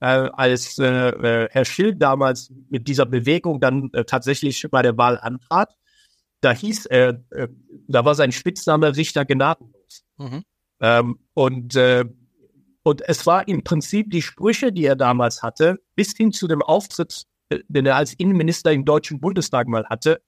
äh, 0.00 0.28
als 0.32 0.78
äh, 0.78 1.10
äh, 1.10 1.48
Herr 1.50 1.64
Schill 1.64 1.94
damals 1.94 2.52
mit 2.68 2.88
dieser 2.88 3.06
Bewegung 3.06 3.60
dann 3.60 3.90
äh, 3.92 4.04
tatsächlich 4.04 4.66
bei 4.70 4.82
der 4.82 4.96
Wahl 4.96 5.18
antrat, 5.18 5.76
da 6.40 6.52
hieß 6.52 6.86
er, 6.86 7.22
äh, 7.30 7.48
da 7.88 8.04
war 8.04 8.14
sein 8.14 8.32
Spitzname 8.32 8.96
Richter 8.96 9.24
gnadenlos. 9.24 10.04
Mhm. 10.16 10.44
Ähm, 10.80 11.18
und, 11.34 11.76
äh, 11.76 12.04
und 12.82 13.02
es 13.06 13.26
war 13.26 13.46
im 13.46 13.62
Prinzip 13.62 14.10
die 14.10 14.22
Sprüche, 14.22 14.72
die 14.72 14.86
er 14.86 14.96
damals 14.96 15.42
hatte, 15.42 15.78
bis 15.94 16.16
hin 16.16 16.32
zu 16.32 16.48
dem 16.48 16.62
Auftritt, 16.62 17.24
äh, 17.50 17.58
den 17.68 17.84
er 17.84 17.96
als 17.96 18.14
Innenminister 18.14 18.72
im 18.72 18.86
Deutschen 18.86 19.20
Bundestag 19.20 19.68
mal 19.68 19.84
hatte, 19.86 20.22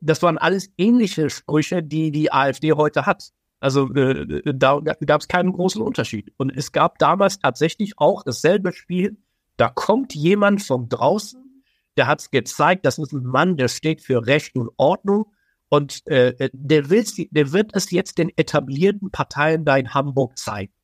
das 0.00 0.22
waren 0.22 0.38
alles 0.38 0.70
ähnliche 0.76 1.30
Sprüche, 1.30 1.82
die 1.82 2.12
die 2.12 2.30
AfD 2.30 2.72
heute 2.72 3.06
hat. 3.06 3.30
Also 3.64 3.90
äh, 3.94 4.42
da 4.44 4.78
gab 4.80 5.22
es 5.22 5.26
keinen 5.26 5.50
großen 5.50 5.80
Unterschied. 5.80 6.34
Und 6.36 6.54
es 6.54 6.70
gab 6.70 6.98
damals 6.98 7.38
tatsächlich 7.38 7.94
auch 7.96 8.22
dasselbe 8.22 8.74
Spiel. 8.74 9.16
Da 9.56 9.70
kommt 9.70 10.14
jemand 10.14 10.62
von 10.62 10.90
draußen, 10.90 11.64
der 11.96 12.06
hat 12.06 12.20
es 12.20 12.30
gezeigt, 12.30 12.84
das 12.84 12.98
ist 12.98 13.12
ein 13.12 13.24
Mann, 13.24 13.56
der 13.56 13.68
steht 13.68 14.02
für 14.02 14.26
Recht 14.26 14.54
und 14.56 14.68
Ordnung. 14.76 15.32
Und 15.70 16.06
äh, 16.08 16.50
der, 16.52 16.90
will, 16.90 17.06
der 17.30 17.52
wird 17.52 17.70
es 17.74 17.90
jetzt 17.90 18.18
den 18.18 18.30
etablierten 18.36 19.10
Parteien 19.10 19.64
da 19.64 19.78
in 19.78 19.94
Hamburg 19.94 20.36
zeigen. 20.36 20.74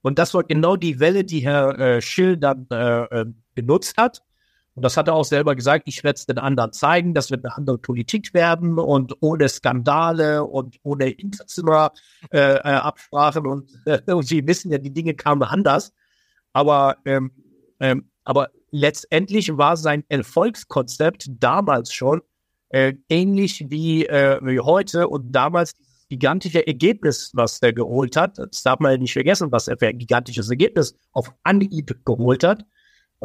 Und 0.00 0.18
das 0.18 0.32
war 0.32 0.44
genau 0.44 0.76
die 0.76 1.00
Welle, 1.00 1.24
die 1.24 1.40
Herr 1.40 1.78
äh, 1.78 2.00
Schill 2.00 2.38
dann 2.38 2.66
äh, 2.70 3.02
äh 3.02 3.26
benutzt 3.54 3.98
hat. 3.98 4.22
Und 4.74 4.84
das 4.84 4.96
hat 4.96 5.08
er 5.08 5.14
auch 5.14 5.24
selber 5.24 5.54
gesagt, 5.54 5.84
ich 5.86 6.02
werde 6.02 6.16
es 6.16 6.24
den 6.26 6.38
anderen 6.38 6.72
zeigen, 6.72 7.14
das 7.14 7.30
wird 7.30 7.44
eine 7.44 7.56
andere 7.56 7.78
Politik 7.78 8.34
werden 8.34 8.76
und 8.78 9.14
ohne 9.20 9.48
Skandale 9.48 10.44
und 10.44 10.78
ohne 10.82 11.04
Hinterzimmerabsprachen 11.06 13.44
äh, 13.44 13.48
und, 13.48 13.70
äh, 13.86 14.12
und 14.12 14.26
Sie 14.26 14.44
wissen 14.46 14.72
ja, 14.72 14.78
die 14.78 14.92
Dinge 14.92 15.14
kamen 15.14 15.44
anders. 15.44 15.92
Aber, 16.52 16.96
ähm, 17.04 17.30
ähm, 17.78 18.10
aber 18.24 18.50
letztendlich 18.72 19.56
war 19.56 19.76
sein 19.76 20.02
Erfolgskonzept 20.08 21.26
damals 21.38 21.92
schon 21.92 22.22
äh, 22.70 22.94
ähnlich 23.08 23.66
wie, 23.68 24.06
äh, 24.06 24.40
wie 24.42 24.58
heute 24.58 25.06
und 25.08 25.30
damals 25.30 25.74
gigantische 26.08 26.66
Ergebnis, 26.66 27.30
was 27.34 27.62
er 27.62 27.72
geholt 27.72 28.16
hat. 28.16 28.38
Das 28.38 28.62
darf 28.62 28.80
man 28.80 28.92
ja 28.92 28.98
nicht 28.98 29.12
vergessen, 29.12 29.52
was 29.52 29.68
er 29.68 29.78
für 29.78 29.86
ein 29.86 29.98
gigantisches 29.98 30.50
Ergebnis 30.50 30.96
auf 31.12 31.32
Anhieb 31.44 32.04
geholt 32.04 32.42
hat. 32.42 32.64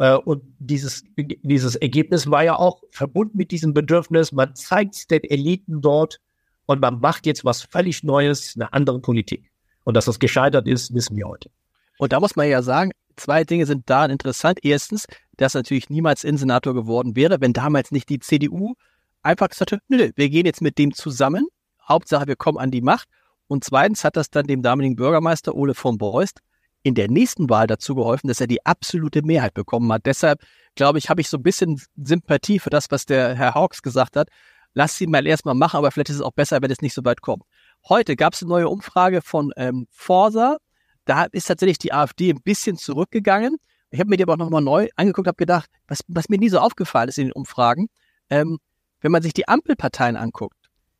Äh, 0.00 0.16
und 0.16 0.42
dieses, 0.58 1.04
dieses 1.16 1.76
Ergebnis 1.76 2.28
war 2.30 2.42
ja 2.42 2.56
auch 2.56 2.82
verbunden 2.90 3.36
mit 3.36 3.50
diesem 3.50 3.74
Bedürfnis, 3.74 4.32
man 4.32 4.56
zeigt 4.56 5.10
den 5.10 5.22
Eliten 5.24 5.82
dort 5.82 6.20
und 6.66 6.80
man 6.80 7.00
macht 7.00 7.26
jetzt 7.26 7.44
was 7.44 7.62
völlig 7.62 8.02
Neues, 8.02 8.54
eine 8.56 8.72
andere 8.72 9.00
Politik. 9.00 9.50
Und 9.84 9.94
dass 9.94 10.06
das 10.06 10.18
gescheitert 10.18 10.66
ist, 10.66 10.94
wissen 10.94 11.16
wir 11.16 11.28
heute. 11.28 11.50
Und 11.98 12.12
da 12.12 12.20
muss 12.20 12.34
man 12.34 12.48
ja 12.48 12.62
sagen, 12.62 12.92
zwei 13.16 13.44
Dinge 13.44 13.66
sind 13.66 13.90
da 13.90 14.06
interessant. 14.06 14.60
Erstens, 14.62 15.04
dass 15.36 15.52
natürlich 15.52 15.90
niemals 15.90 16.24
Innensenator 16.24 16.74
geworden 16.74 17.14
wäre, 17.14 17.40
wenn 17.40 17.52
damals 17.52 17.90
nicht 17.90 18.08
die 18.08 18.20
CDU 18.20 18.74
einfach 19.22 19.50
gesagt 19.50 19.72
hätte, 19.72 19.82
nö, 19.88 20.10
wir 20.16 20.30
gehen 20.30 20.46
jetzt 20.46 20.62
mit 20.62 20.78
dem 20.78 20.94
zusammen. 20.94 21.46
Hauptsache, 21.86 22.26
wir 22.26 22.36
kommen 22.36 22.56
an 22.56 22.70
die 22.70 22.80
Macht. 22.80 23.08
Und 23.48 23.64
zweitens 23.64 24.04
hat 24.04 24.16
das 24.16 24.30
dann 24.30 24.46
dem 24.46 24.62
damaligen 24.62 24.96
Bürgermeister 24.96 25.54
Ole 25.54 25.74
von 25.74 25.98
Beust 25.98 26.40
in 26.82 26.94
der 26.94 27.10
nächsten 27.10 27.50
Wahl 27.50 27.66
dazu 27.66 27.94
geholfen, 27.94 28.28
dass 28.28 28.40
er 28.40 28.46
die 28.46 28.64
absolute 28.64 29.22
Mehrheit 29.22 29.54
bekommen 29.54 29.92
hat. 29.92 30.06
Deshalb, 30.06 30.40
glaube 30.74 30.98
ich, 30.98 31.10
habe 31.10 31.20
ich 31.20 31.28
so 31.28 31.36
ein 31.36 31.42
bisschen 31.42 31.80
Sympathie 31.96 32.58
für 32.58 32.70
das, 32.70 32.90
was 32.90 33.06
der 33.06 33.34
Herr 33.34 33.54
Hawks 33.54 33.82
gesagt 33.82 34.16
hat. 34.16 34.28
Lass 34.72 34.96
sie 34.96 35.06
mal 35.06 35.26
erstmal 35.26 35.54
machen, 35.54 35.76
aber 35.76 35.90
vielleicht 35.90 36.10
ist 36.10 36.16
es 36.16 36.22
auch 36.22 36.32
besser, 36.32 36.62
wenn 36.62 36.70
es 36.70 36.80
nicht 36.80 36.94
so 36.94 37.04
weit 37.04 37.20
kommt. 37.20 37.42
Heute 37.88 38.16
gab 38.16 38.34
es 38.34 38.42
eine 38.42 38.50
neue 38.50 38.68
Umfrage 38.68 39.20
von 39.20 39.52
ähm, 39.56 39.86
Forsa. 39.90 40.58
Da 41.04 41.24
ist 41.24 41.46
tatsächlich 41.46 41.78
die 41.78 41.92
AfD 41.92 42.30
ein 42.30 42.40
bisschen 42.42 42.76
zurückgegangen. 42.76 43.56
Ich 43.90 43.98
habe 43.98 44.08
mir 44.08 44.16
die 44.16 44.22
aber 44.22 44.34
auch 44.34 44.38
nochmal 44.38 44.62
neu 44.62 44.88
angeguckt, 44.96 45.26
habe 45.26 45.36
gedacht, 45.36 45.68
was, 45.88 46.00
was 46.06 46.28
mir 46.28 46.38
nie 46.38 46.48
so 46.48 46.60
aufgefallen 46.60 47.08
ist 47.08 47.18
in 47.18 47.26
den 47.26 47.32
Umfragen, 47.32 47.88
ähm, 48.30 48.58
wenn 49.00 49.10
man 49.10 49.22
sich 49.22 49.32
die 49.32 49.48
Ampelparteien 49.48 50.16
anguckt, 50.16 50.56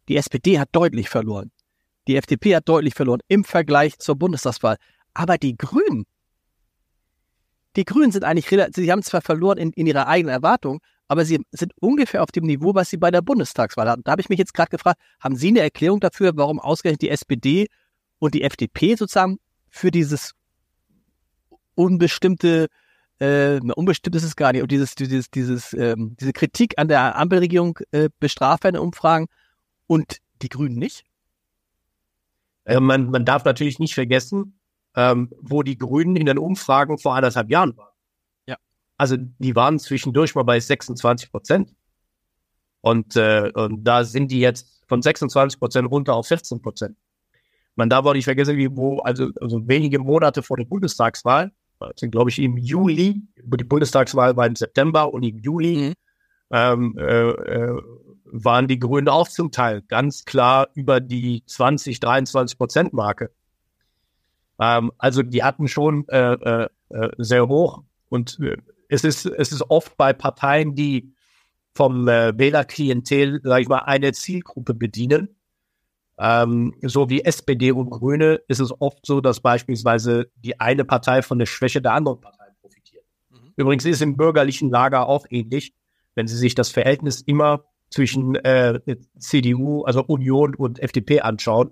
die 0.08 0.16
SPD 0.16 0.58
hat 0.58 0.70
deutlich 0.72 1.08
verloren. 1.08 1.52
Die 2.08 2.16
FDP 2.16 2.56
hat 2.56 2.68
deutlich 2.68 2.94
verloren 2.94 3.20
im 3.28 3.44
Vergleich 3.44 3.98
zur 3.98 4.16
Bundestagswahl. 4.16 4.76
Aber 5.14 5.38
die 5.38 5.56
Grünen, 5.56 6.06
die 7.76 7.84
Grünen 7.84 8.12
sind 8.12 8.24
eigentlich 8.24 8.48
sie 8.74 8.92
haben 8.92 9.02
zwar 9.02 9.22
verloren 9.22 9.58
in, 9.58 9.72
in 9.72 9.86
ihrer 9.86 10.06
eigenen 10.06 10.32
Erwartung, 10.32 10.80
aber 11.10 11.24
sie 11.24 11.40
sind 11.50 11.72
ungefähr 11.80 12.22
auf 12.22 12.30
dem 12.30 12.44
Niveau, 12.44 12.74
was 12.74 12.90
sie 12.90 12.96
bei 12.96 13.10
der 13.10 13.20
Bundestagswahl 13.20 13.88
hatten. 13.88 14.04
Da 14.04 14.12
habe 14.12 14.22
ich 14.22 14.28
mich 14.28 14.38
jetzt 14.38 14.54
gerade 14.54 14.70
gefragt, 14.70 15.00
haben 15.18 15.34
Sie 15.34 15.48
eine 15.48 15.58
Erklärung 15.58 15.98
dafür, 15.98 16.36
warum 16.36 16.60
ausgerechnet 16.60 17.02
die 17.02 17.08
SPD 17.10 17.66
und 18.20 18.34
die 18.34 18.42
FDP 18.42 18.94
sozusagen 18.94 19.38
für 19.68 19.90
dieses 19.90 20.34
unbestimmte, 21.74 22.68
äh, 23.18 23.58
unbestimmt 23.74 24.14
ist 24.14 24.22
es 24.22 24.36
gar 24.36 24.52
nicht, 24.52 24.62
und 24.62 24.70
dieses, 24.70 24.94
dieses, 24.94 25.32
dieses, 25.32 25.72
ähm, 25.72 26.16
diese 26.20 26.32
Kritik 26.32 26.74
an 26.76 26.86
der 26.86 27.16
Ampelregierung 27.18 27.80
äh, 27.90 28.08
bestrafen 28.20 28.76
in 28.76 28.80
Umfragen 28.80 29.26
und 29.88 30.18
die 30.42 30.48
Grünen 30.48 30.76
nicht? 30.76 31.04
Äh, 32.66 32.78
man, 32.78 33.10
man 33.10 33.24
darf 33.24 33.44
natürlich 33.44 33.80
nicht 33.80 33.94
vergessen, 33.94 34.59
ähm, 34.96 35.30
wo 35.40 35.62
die 35.62 35.78
Grünen 35.78 36.16
in 36.16 36.26
den 36.26 36.38
Umfragen 36.38 36.98
vor 36.98 37.14
anderthalb 37.14 37.50
Jahren 37.50 37.76
waren. 37.76 37.92
Ja. 38.46 38.56
Also 38.96 39.16
die 39.18 39.54
waren 39.54 39.78
zwischendurch 39.78 40.34
mal 40.34 40.42
bei 40.42 40.58
26 40.58 41.30
Prozent. 41.30 41.74
Und, 42.80 43.16
äh, 43.16 43.50
und 43.54 43.84
da 43.84 44.04
sind 44.04 44.30
die 44.30 44.40
jetzt 44.40 44.82
von 44.88 45.02
26 45.02 45.58
Prozent 45.58 45.90
runter 45.90 46.14
auf 46.14 46.26
14 46.26 46.62
Prozent. 46.62 46.96
Man 47.76 47.88
darf 47.88 48.04
auch 48.04 48.12
nicht 48.12 48.24
vergessen, 48.24 48.56
wie 48.56 48.74
wo, 48.76 48.98
also, 48.98 49.28
also 49.40 49.66
wenige 49.68 49.98
Monate 49.98 50.42
vor 50.42 50.56
der 50.56 50.64
Bundestagswahl, 50.64 51.52
sind 51.96 52.10
glaube 52.10 52.30
ich 52.30 52.38
im 52.38 52.56
Juli, 52.56 53.22
die 53.36 53.64
Bundestagswahl 53.64 54.36
war 54.36 54.46
im 54.46 54.56
September 54.56 55.12
und 55.12 55.22
im 55.22 55.38
Juli 55.38 55.76
mhm. 55.76 55.94
ähm, 56.50 56.98
äh, 56.98 57.30
äh, 57.30 57.82
waren 58.24 58.68
die 58.68 58.78
Grünen 58.78 59.08
auch 59.08 59.28
zum 59.28 59.50
Teil 59.50 59.82
ganz 59.82 60.24
klar 60.24 60.68
über 60.74 61.00
die 61.00 61.42
20, 61.46 62.00
23 62.00 62.58
Prozent 62.58 62.92
Marke. 62.92 63.30
Ähm, 64.60 64.92
also 64.98 65.22
die 65.22 65.42
hatten 65.42 65.66
schon 65.66 66.06
äh, 66.08 66.34
äh, 66.34 66.68
äh, 66.90 67.10
sehr 67.18 67.48
hoch. 67.48 67.82
Und 68.08 68.38
äh, 68.40 68.56
es 68.88 69.04
ist, 69.04 69.24
es 69.24 69.52
ist 69.52 69.62
oft 69.70 69.96
bei 69.96 70.12
Parteien, 70.12 70.74
die 70.74 71.14
vom 71.74 72.08
äh, 72.08 72.36
Wählerklientel, 72.36 73.40
sage 73.42 73.62
ich 73.62 73.68
mal, 73.68 73.78
eine 73.78 74.12
Zielgruppe 74.12 74.74
bedienen. 74.74 75.36
Ähm, 76.18 76.74
so 76.82 77.08
wie 77.08 77.24
SPD 77.24 77.72
und 77.72 77.88
Grüne 77.88 78.40
ist 78.48 78.60
es 78.60 78.78
oft 78.78 79.06
so, 79.06 79.22
dass 79.22 79.40
beispielsweise 79.40 80.30
die 80.36 80.60
eine 80.60 80.84
Partei 80.84 81.22
von 81.22 81.38
der 81.38 81.46
Schwäche 81.46 81.80
der 81.80 81.94
anderen 81.94 82.20
Partei 82.20 82.44
profitiert. 82.60 83.04
Mhm. 83.30 83.52
Übrigens 83.56 83.86
ist 83.86 84.02
im 84.02 84.16
bürgerlichen 84.16 84.68
Lager 84.68 85.08
auch 85.08 85.24
ähnlich, 85.30 85.72
wenn 86.14 86.26
Sie 86.26 86.36
sich 86.36 86.54
das 86.54 86.70
Verhältnis 86.70 87.22
immer 87.22 87.64
zwischen 87.88 88.34
äh, 88.34 88.80
CDU, 89.18 89.82
also 89.84 90.04
Union 90.04 90.54
und 90.54 90.80
FDP 90.80 91.20
anschauen, 91.20 91.70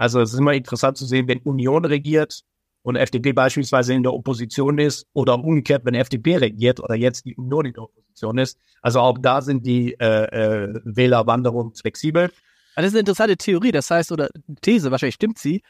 also 0.00 0.18
es 0.22 0.32
ist 0.32 0.38
immer 0.38 0.54
interessant 0.54 0.96
zu 0.96 1.04
sehen, 1.04 1.28
wenn 1.28 1.40
Union 1.40 1.84
regiert 1.84 2.40
und 2.80 2.96
FDP 2.96 3.34
beispielsweise 3.34 3.92
in 3.92 4.02
der 4.02 4.14
Opposition 4.14 4.78
ist 4.78 5.06
oder 5.12 5.34
umgekehrt, 5.34 5.84
wenn 5.84 5.92
FDP 5.92 6.38
regiert 6.38 6.80
oder 6.80 6.94
jetzt 6.94 7.26
die 7.26 7.36
Union 7.36 7.66
in 7.66 7.74
der 7.74 7.82
Opposition 7.82 8.38
ist. 8.38 8.58
Also 8.80 9.00
auch 9.00 9.18
da 9.18 9.42
sind 9.42 9.66
die 9.66 9.92
äh, 10.00 10.06
äh, 10.06 10.80
Wählerwanderungen 10.84 11.74
flexibel. 11.74 12.32
Das 12.76 12.86
ist 12.86 12.92
eine 12.92 13.00
interessante 13.00 13.36
Theorie, 13.36 13.72
das 13.72 13.90
heißt, 13.90 14.10
oder 14.10 14.30
These, 14.62 14.90
wahrscheinlich 14.90 15.16
stimmt 15.16 15.38
sie. 15.38 15.60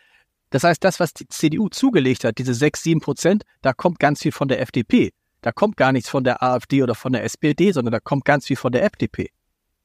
Das 0.50 0.62
heißt, 0.62 0.84
das, 0.84 1.00
was 1.00 1.12
die 1.12 1.26
CDU 1.26 1.68
zugelegt 1.68 2.22
hat, 2.22 2.38
diese 2.38 2.54
6, 2.54 2.84
7 2.84 3.00
Prozent, 3.00 3.42
da 3.62 3.72
kommt 3.72 3.98
ganz 3.98 4.22
viel 4.22 4.30
von 4.30 4.46
der 4.46 4.60
FDP. 4.60 5.10
Da 5.40 5.50
kommt 5.50 5.76
gar 5.76 5.90
nichts 5.90 6.08
von 6.08 6.22
der 6.22 6.40
AfD 6.40 6.84
oder 6.84 6.94
von 6.94 7.12
der 7.12 7.24
SPD, 7.24 7.72
sondern 7.72 7.90
da 7.90 7.98
kommt 7.98 8.24
ganz 8.24 8.46
viel 8.46 8.56
von 8.56 8.70
der 8.70 8.84
FDP. 8.84 9.30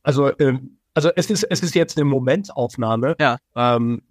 Also, 0.03 0.38
ähm, 0.38 0.77
also 0.93 1.10
es 1.15 1.31
ist, 1.31 1.45
es 1.45 1.63
ist 1.63 1.73
jetzt 1.73 1.97
eine 1.97 2.05
Momentaufnahme. 2.05 3.15
Ja. 3.19 3.39
Ähm, 3.55 4.03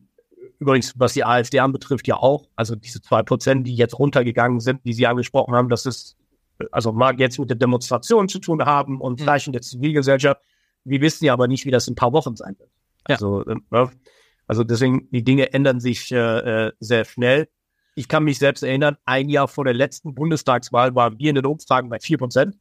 übrigens, 0.59 0.95
was 0.99 1.15
die 1.15 1.25
AfD 1.25 1.61
anbetrifft, 1.61 2.07
ja 2.07 2.17
auch. 2.17 2.49
Also 2.57 2.75
diese 2.77 3.03
zwei 3.03 3.23
Prozent, 3.23 3.67
die 3.67 3.75
jetzt 3.75 3.99
runtergegangen 3.99 4.61
sind, 4.61 4.85
die 4.85 4.93
Sie 4.93 5.07
angesprochen 5.07 5.55
haben, 5.55 5.69
das 5.69 5.87
ist, 5.87 6.17
also 6.71 6.93
mag 6.93 7.19
jetzt 7.19 7.39
mit 7.39 7.51
der 7.51 7.57
Demonstration 7.57 8.29
zu 8.29 8.39
tun 8.39 8.65
haben 8.65 9.01
und 9.01 9.21
mhm. 9.21 9.25
Zeichen 9.25 9.53
der 9.53 9.63
Zivilgesellschaft. 9.63 10.41
Wir 10.85 11.01
wissen 11.01 11.25
ja 11.25 11.33
aber 11.33 11.49
nicht, 11.49 11.65
wie 11.65 11.71
das 11.71 11.89
in 11.89 11.93
ein 11.93 11.97
paar 11.97 12.13
Wochen 12.13 12.37
sein 12.37 12.57
wird. 12.59 12.71
Ja. 13.09 13.17
Also, 13.17 13.45
äh, 13.45 13.57
ne? 13.71 13.91
also 14.47 14.65
deswegen, 14.65 15.09
die 15.11 15.25
Dinge 15.25 15.53
ändern 15.53 15.81
sich 15.81 16.13
äh, 16.13 16.67
äh, 16.67 16.73
sehr 16.81 17.05
schnell. 17.05 17.49
Ich 17.97 18.09
kann 18.09 18.25
mich 18.25 18.39
selbst 18.39 18.63
erinnern, 18.63 18.97
ein 19.05 19.29
Jahr 19.29 19.49
vor 19.49 19.65
der 19.65 19.75
letzten 19.75 20.15
Bundestagswahl 20.15 20.95
waren 20.95 21.19
wir 21.19 21.31
in 21.31 21.37
den 21.37 21.47
Umfragen 21.47 21.89
bei 21.89 22.01
vier 22.01 22.19
Prozent. 22.19 22.57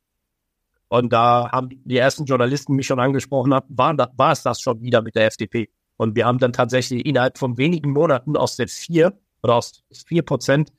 Und 0.90 1.12
da 1.12 1.50
haben 1.52 1.70
die 1.86 1.98
ersten 1.98 2.26
Journalisten 2.26 2.76
mich 2.76 2.86
schon 2.86 3.00
angesprochen, 3.00 3.52
war, 3.52 3.98
war 4.16 4.32
es 4.32 4.44
das 4.44 4.62
schon 4.62 4.82
wieder 4.82 5.02
mit 5.02 5.16
der 5.16 5.26
FDP. 5.26 5.70
Und 5.98 6.16
wir 6.16 6.26
haben 6.26 6.40
dann 6.40 6.54
tatsächlich 6.54 7.06
innerhalb 7.06 7.38
von 7.38 7.58
wenigen 7.58 7.92
Monaten 7.92 8.36
aus 8.36 8.56
der 8.56 8.68
vier 8.68 9.18
oder 9.42 9.56
aus 9.56 9.84
vier 10.08 10.24
Prozent 10.24 10.72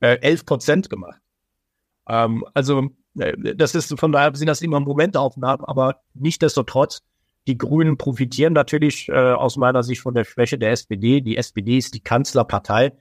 äh, 0.00 0.18
elf 0.20 0.44
Prozent 0.44 0.90
gemacht. 0.90 1.20
Ähm, 2.08 2.44
also 2.54 2.88
äh, 3.18 3.54
das 3.54 3.74
ist 3.74 3.98
von 3.98 4.12
daher 4.12 4.34
sind 4.34 4.46
das 4.46 4.62
immer 4.62 4.80
Momentaufnahmen, 4.80 5.64
aber 5.64 6.02
nichtdestotrotz 6.14 7.02
die 7.48 7.58
Grünen 7.58 7.96
profitieren 7.96 8.52
natürlich 8.52 9.08
äh, 9.08 9.12
aus 9.12 9.56
meiner 9.56 9.82
Sicht 9.82 10.02
von 10.02 10.14
der 10.14 10.24
Schwäche 10.24 10.58
der 10.58 10.70
SPD. 10.70 11.22
Die 11.22 11.38
SPD 11.38 11.78
ist 11.78 11.94
die 11.94 12.00
Kanzlerpartei 12.00 12.92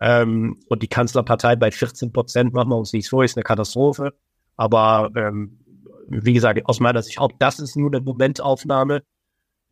ähm, 0.00 0.60
und 0.68 0.82
die 0.82 0.88
Kanzlerpartei 0.88 1.54
bei 1.54 1.70
14 1.70 2.12
Prozent, 2.12 2.52
machen 2.52 2.70
wir 2.70 2.76
uns 2.76 2.92
nicht 2.92 3.08
so, 3.08 3.22
ist 3.22 3.36
eine 3.36 3.44
Katastrophe. 3.44 4.12
Aber 4.56 5.10
ähm, 5.14 5.60
wie 6.08 6.32
gesagt, 6.32 6.60
aus 6.66 6.80
meiner 6.80 7.02
Sicht 7.02 7.18
auch 7.18 7.30
das 7.38 7.60
ist 7.60 7.76
nur 7.76 7.90
eine 7.90 8.00
Momentaufnahme. 8.00 9.04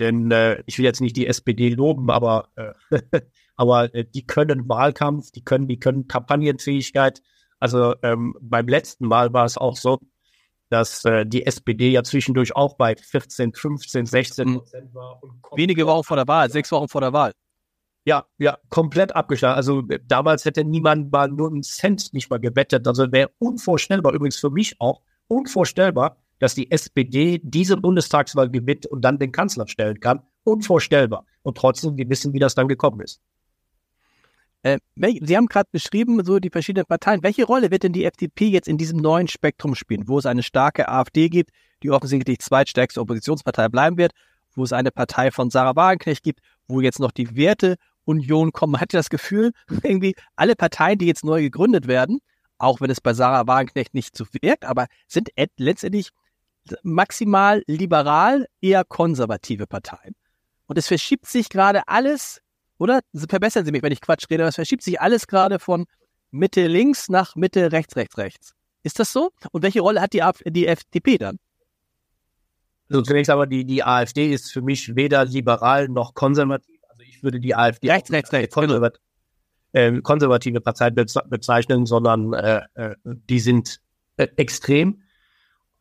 Denn 0.03 0.33
äh, 0.33 0.61
ich 0.67 0.79
will 0.79 0.85
jetzt 0.85 1.01
nicht 1.01 1.17
die 1.17 1.29
SPD 1.29 1.69
loben, 1.69 2.11
aber, 2.11 2.49
äh, 2.57 2.73
aber 3.57 3.95
äh, 3.95 4.05
die 4.05 4.27
können 4.27 4.69
Wahlkampf, 4.69 5.31
die 5.31 5.45
können, 5.45 5.69
die 5.69 5.79
können 5.79 6.09
Kampagnenfähigkeit. 6.09 7.23
Also 7.61 7.95
ähm, 8.03 8.35
beim 8.41 8.67
letzten 8.67 9.07
Mal 9.07 9.33
war 9.33 9.45
es 9.45 9.57
auch 9.57 9.77
so, 9.77 10.01
dass 10.71 11.05
äh, 11.05 11.25
die 11.25 11.47
SPD 11.47 11.91
ja 11.93 12.03
zwischendurch 12.03 12.57
auch 12.57 12.75
bei 12.75 12.97
14, 12.97 13.55
15, 13.55 14.07
16 14.07 14.49
mhm. 14.49 14.55
Prozent 14.57 14.93
war. 14.93 15.21
Wenige 15.55 15.87
Wochen 15.87 16.03
vor 16.03 16.17
der 16.17 16.27
Wahl, 16.27 16.51
sechs 16.51 16.73
Wochen 16.73 16.89
vor 16.89 17.01
der 17.01 17.13
Wahl. 17.13 17.31
Ja, 18.05 18.27
ja, 18.39 18.59
komplett 18.71 19.15
abgeschlagen. 19.15 19.55
Also 19.55 19.85
äh, 19.89 20.01
damals 20.05 20.45
hätte 20.45 20.65
niemand 20.65 21.13
mal 21.13 21.29
nur 21.29 21.49
einen 21.49 21.63
Cent 21.63 22.13
nicht 22.13 22.29
mal 22.29 22.41
gewettet. 22.41 22.89
Also 22.89 23.13
wäre 23.13 23.31
unvorstellbar, 23.39 24.15
übrigens 24.15 24.39
für 24.39 24.51
mich 24.51 24.81
auch, 24.81 25.01
unvorstellbar, 25.29 26.17
dass 26.43 26.57
die 26.57 26.73
SPD 26.73 27.41
diese 27.45 27.77
Bundestagswahl 27.77 28.51
gewinnt 28.51 28.85
und 28.87 29.03
dann 29.03 29.21
den 29.21 29.31
Kanzler 29.31 29.69
stellen 29.69 30.01
kann. 30.01 30.23
Unvorstellbar. 30.43 31.25
Und 31.43 31.57
trotzdem, 31.57 31.97
wir 31.97 32.11
wissen, 32.11 32.33
wie 32.33 32.41
das 32.41 32.57
dann 32.57 32.67
gekommen 32.67 33.01
ist. 33.01 33.21
Äh, 34.65 34.79
Sie 34.97 35.37
haben 35.37 35.47
gerade 35.47 35.69
beschrieben, 35.71 36.25
so 36.25 36.41
die 36.41 36.51
verschiedenen 36.51 36.87
Parteien. 36.87 37.23
Welche 37.23 37.45
Rolle 37.45 37.71
wird 37.71 37.85
denn 37.85 37.93
die 37.93 38.05
FDP 38.05 38.49
jetzt 38.49 38.67
in 38.67 38.77
diesem 38.77 38.99
neuen 38.99 39.29
Spektrum 39.29 39.77
spielen, 39.77 40.09
wo 40.09 40.19
es 40.19 40.27
eine 40.27 40.43
starke 40.43 40.89
AfD 40.89 41.29
gibt, 41.29 41.51
die 41.85 41.93
offensichtlich 41.93 42.41
zweitstärkste 42.41 43.01
Oppositionspartei 43.01 43.69
bleiben 43.69 43.97
wird, 43.97 44.11
wo 44.57 44.65
es 44.65 44.73
eine 44.73 44.91
Partei 44.91 45.31
von 45.31 45.49
Sarah 45.49 45.77
Wagenknecht 45.77 46.25
gibt, 46.25 46.41
wo 46.67 46.81
jetzt 46.81 46.99
noch 46.99 47.13
die 47.13 47.37
Werteunion 47.37 48.51
kommen? 48.51 48.75
Hat 48.81 48.93
ja 48.93 48.99
das 48.99 49.11
Gefühl, 49.11 49.53
irgendwie 49.85 50.17
alle 50.35 50.57
Parteien, 50.57 50.99
die 50.99 51.07
jetzt 51.07 51.25
neu 51.25 51.41
gegründet 51.41 51.87
werden, 51.87 52.19
auch 52.59 52.81
wenn 52.81 52.91
es 52.91 53.01
bei 53.01 53.15
Sarah 53.15 53.47
Wagenknecht 53.47 53.95
nicht 53.95 54.17
so 54.17 54.25
wirkt, 54.41 54.65
aber 54.65 54.87
sind 55.07 55.29
letztendlich 55.57 56.11
maximal 56.83 57.63
liberal, 57.67 58.47
eher 58.61 58.85
konservative 58.85 59.67
Parteien. 59.67 60.15
Und 60.67 60.79
es 60.79 60.87
verschiebt 60.87 61.27
sich 61.27 61.49
gerade 61.49 61.83
alles, 61.87 62.41
oder? 62.79 63.01
Verbessern 63.29 63.65
Sie 63.65 63.73
mich, 63.73 63.83
wenn 63.83 63.93
ich 63.93 64.01
Quatsch 64.01 64.31
rede, 64.31 64.43
aber 64.43 64.49
es 64.49 64.55
verschiebt 64.55 64.83
sich 64.83 65.01
alles 65.01 65.27
gerade 65.27 65.59
von 65.59 65.87
Mitte 66.31 66.67
links 66.67 67.09
nach 67.09 67.37
Mitte 67.37 67.73
rechts, 67.73 67.97
rechts, 67.97 68.17
rechts. 68.17 68.53
Ist 68.83 68.99
das 68.99 69.13
so? 69.13 69.31
Und 69.53 69.63
welche 69.63 69.81
Rolle 69.81 70.01
hat 70.01 70.13
die, 70.13 70.23
die 70.47 70.67
FDP 70.67 71.19
dann? 71.19 71.39
Also 72.89 73.03
zunächst 73.03 73.31
aber 73.31 73.47
die, 73.47 73.65
die 73.65 73.85
AfD 73.85 74.33
ist 74.33 74.53
für 74.53 74.63
mich 74.63 74.97
weder 74.97 75.25
liberal 75.25 75.89
noch 75.89 76.15
konservativ. 76.15 76.81
Also 76.89 77.03
ich 77.03 77.23
würde 77.23 77.41
die 77.41 77.55
AfD 77.55 77.91
rechts, 77.91 78.11
rechts, 78.11 78.33
rechts, 78.33 78.55
konservat 78.55 78.99
äh, 79.73 80.01
konservative 80.03 80.61
Partei 80.61 80.91
bezeichnen, 80.91 81.87
sondern 81.87 82.33
äh, 82.35 82.61
äh, 82.75 82.95
die 83.05 83.41
sind 83.41 83.81
äh, 84.17 84.29
extrem. 84.37 85.02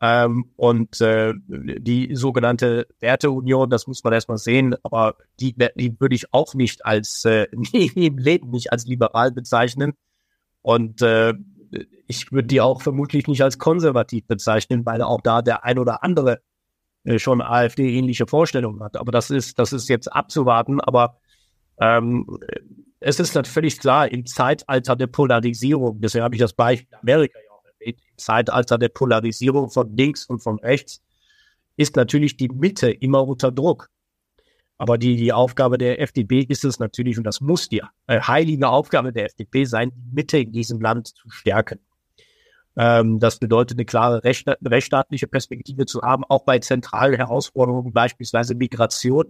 Ähm, 0.04 0.50
und 0.56 1.00
äh, 1.00 1.32
die 1.46 2.16
sogenannte 2.16 2.88
Werteunion, 2.98 3.70
das 3.70 3.86
muss 3.86 4.02
man 4.02 4.12
erstmal 4.12 4.36
sehen, 4.36 4.74
aber 4.82 5.14
die, 5.38 5.54
die 5.76 6.00
würde 6.00 6.16
ich 6.16 6.34
auch 6.34 6.54
nicht 6.54 6.84
als 6.84 7.24
äh, 7.24 7.44
im 7.94 8.18
Leben 8.18 8.50
nicht 8.50 8.72
als 8.72 8.84
liberal 8.84 9.30
bezeichnen. 9.30 9.92
Und 10.60 11.02
äh, 11.02 11.34
ich 12.08 12.32
würde 12.32 12.48
die 12.48 12.60
auch 12.60 12.82
vermutlich 12.82 13.28
nicht 13.28 13.42
als 13.42 13.58
konservativ 13.58 14.26
bezeichnen, 14.26 14.84
weil 14.84 15.02
auch 15.02 15.20
da 15.20 15.40
der 15.40 15.64
ein 15.64 15.78
oder 15.78 16.02
andere 16.02 16.40
äh, 17.04 17.20
schon 17.20 17.40
AfD-ähnliche 17.40 18.26
Vorstellungen 18.26 18.82
hat. 18.82 18.96
Aber 18.96 19.12
das 19.12 19.30
ist, 19.30 19.60
das 19.60 19.72
ist 19.72 19.88
jetzt 19.88 20.12
abzuwarten. 20.12 20.80
Aber 20.80 21.20
ähm, 21.80 22.26
es 22.98 23.20
ist 23.20 23.36
natürlich 23.36 23.78
klar, 23.78 24.10
im 24.10 24.26
Zeitalter 24.26 24.96
der 24.96 25.06
Polarisierung, 25.06 26.00
deswegen 26.00 26.24
habe 26.24 26.34
ich 26.34 26.40
das 26.40 26.54
Beispiel 26.54 26.98
Amerika 27.00 27.38
ja 27.38 27.51
im 27.84 27.94
Zeitalter 28.16 28.78
der 28.78 28.88
Polarisierung 28.88 29.70
von 29.70 29.96
links 29.96 30.26
und 30.26 30.40
von 30.40 30.58
rechts 30.58 31.02
ist 31.76 31.96
natürlich 31.96 32.36
die 32.36 32.48
Mitte 32.48 32.90
immer 32.90 33.26
unter 33.26 33.50
Druck. 33.50 33.88
Aber 34.78 34.98
die, 34.98 35.16
die 35.16 35.32
Aufgabe 35.32 35.78
der 35.78 36.00
FDP 36.00 36.40
ist 36.40 36.64
es 36.64 36.78
natürlich, 36.78 37.16
und 37.16 37.24
das 37.24 37.40
muss 37.40 37.68
die 37.68 37.82
äh, 38.08 38.20
heilige 38.20 38.68
Aufgabe 38.68 39.12
der 39.12 39.26
FDP 39.26 39.64
sein, 39.64 39.92
die 39.94 40.10
Mitte 40.12 40.38
in 40.38 40.52
diesem 40.52 40.80
Land 40.80 41.08
zu 41.08 41.30
stärken. 41.30 41.78
Ähm, 42.76 43.20
das 43.20 43.38
bedeutet, 43.38 43.78
eine 43.78 43.84
klare 43.84 44.24
recht, 44.24 44.48
rechtsstaatliche 44.64 45.28
Perspektive 45.28 45.86
zu 45.86 46.02
haben, 46.02 46.24
auch 46.24 46.44
bei 46.44 46.58
zentralen 46.58 47.14
Herausforderungen, 47.14 47.92
beispielsweise 47.92 48.54
Migration, 48.54 49.26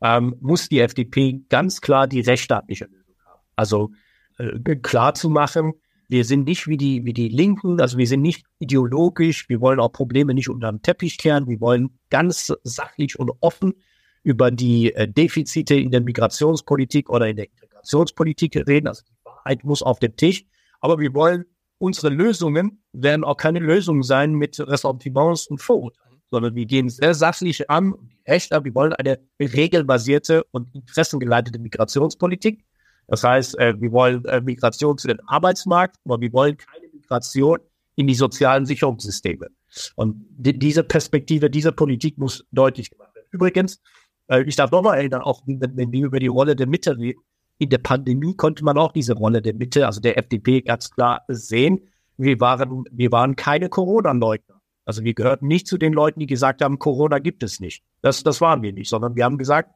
ähm, 0.00 0.36
muss 0.40 0.68
die 0.68 0.80
FDP 0.80 1.40
ganz 1.48 1.80
klar 1.80 2.06
die 2.06 2.20
rechtsstaatliche 2.20 2.86
Lösung 2.86 3.16
haben. 3.26 3.40
Also 3.56 3.90
äh, 4.38 4.76
klar 4.76 5.14
zu 5.14 5.30
machen, 5.30 5.74
wir 6.08 6.24
sind 6.24 6.44
nicht 6.44 6.66
wie 6.66 6.76
die, 6.76 7.04
wie 7.04 7.12
die 7.12 7.28
Linken, 7.28 7.80
also 7.80 7.98
wir 7.98 8.06
sind 8.06 8.22
nicht 8.22 8.44
ideologisch, 8.58 9.48
wir 9.48 9.60
wollen 9.60 9.80
auch 9.80 9.92
Probleme 9.92 10.34
nicht 10.34 10.48
unter 10.48 10.70
den 10.70 10.82
Teppich 10.82 11.18
kehren, 11.18 11.46
wir 11.46 11.60
wollen 11.60 11.98
ganz 12.10 12.52
sachlich 12.62 13.18
und 13.18 13.32
offen 13.40 13.74
über 14.22 14.50
die 14.50 14.92
äh, 14.94 15.06
Defizite 15.06 15.74
in 15.74 15.90
der 15.90 16.00
Migrationspolitik 16.00 17.10
oder 17.10 17.28
in 17.28 17.36
der 17.36 17.46
Integrationspolitik 17.46 18.56
reden. 18.66 18.88
Also 18.88 19.02
die 19.06 19.24
Wahrheit 19.24 19.64
muss 19.64 19.82
auf 19.82 19.98
den 19.98 20.16
Tisch. 20.16 20.44
Aber 20.80 20.98
wir 20.98 21.14
wollen 21.14 21.44
unsere 21.78 22.08
Lösungen 22.08 22.82
werden 22.92 23.24
auch 23.24 23.36
keine 23.36 23.58
Lösungen 23.58 24.02
sein 24.02 24.32
mit 24.32 24.58
Ressentiments 24.58 25.46
und 25.46 25.60
Vorurteilen, 25.60 26.22
sondern 26.30 26.54
wir 26.54 26.64
gehen 26.64 26.88
sehr 26.88 27.14
sachlich 27.14 27.68
an, 27.70 27.94
echt. 28.24 28.50
Wir 28.50 28.74
wollen 28.74 28.94
eine 28.94 29.18
regelbasierte 29.38 30.44
und 30.50 30.74
interessengeleitete 30.74 31.58
Migrationspolitik. 31.58 32.64
Das 33.06 33.24
heißt, 33.24 33.58
äh, 33.58 33.80
wir 33.80 33.92
wollen 33.92 34.24
äh, 34.24 34.40
Migration 34.40 34.98
zu 34.98 35.08
den 35.08 35.20
Arbeitsmarkt, 35.26 35.96
aber 36.04 36.20
wir 36.20 36.32
wollen 36.32 36.56
keine 36.56 36.88
Migration 36.92 37.58
in 37.96 38.06
die 38.06 38.14
sozialen 38.14 38.66
Sicherungssysteme. 38.66 39.48
Und 39.96 40.24
die, 40.30 40.58
diese 40.58 40.84
Perspektive, 40.84 41.50
diese 41.50 41.72
Politik 41.72 42.18
muss 42.18 42.44
deutlich 42.50 42.90
gemacht 42.90 43.14
werden. 43.14 43.26
Übrigens, 43.30 43.80
äh, 44.28 44.42
ich 44.42 44.56
darf 44.56 44.70
nochmal 44.70 44.98
erinnern, 44.98 45.22
auch 45.22 45.42
wenn, 45.46 45.60
wenn 45.76 45.92
wir 45.92 46.06
über 46.06 46.18
die 46.18 46.28
Rolle 46.28 46.56
der 46.56 46.66
Mitte 46.66 46.96
reden, 46.96 47.20
in 47.58 47.70
der 47.70 47.78
Pandemie 47.78 48.34
konnte 48.34 48.64
man 48.64 48.78
auch 48.78 48.92
diese 48.92 49.14
Rolle 49.14 49.40
der 49.40 49.54
Mitte, 49.54 49.86
also 49.86 50.00
der 50.00 50.18
FDP, 50.18 50.62
ganz 50.62 50.90
klar 50.90 51.22
sehen. 51.28 51.88
Wir 52.16 52.40
waren, 52.40 52.84
wir 52.90 53.12
waren 53.12 53.36
keine 53.36 53.68
Corona-Leugner. 53.68 54.60
Also 54.84 55.04
wir 55.04 55.14
gehörten 55.14 55.46
nicht 55.46 55.66
zu 55.66 55.78
den 55.78 55.92
Leuten, 55.92 56.20
die 56.20 56.26
gesagt 56.26 56.62
haben, 56.62 56.78
Corona 56.78 57.18
gibt 57.18 57.42
es 57.42 57.60
nicht. 57.60 57.82
Das, 58.02 58.22
das 58.22 58.40
waren 58.40 58.62
wir 58.62 58.72
nicht, 58.72 58.88
sondern 58.88 59.16
wir 59.16 59.24
haben 59.24 59.38
gesagt, 59.38 59.70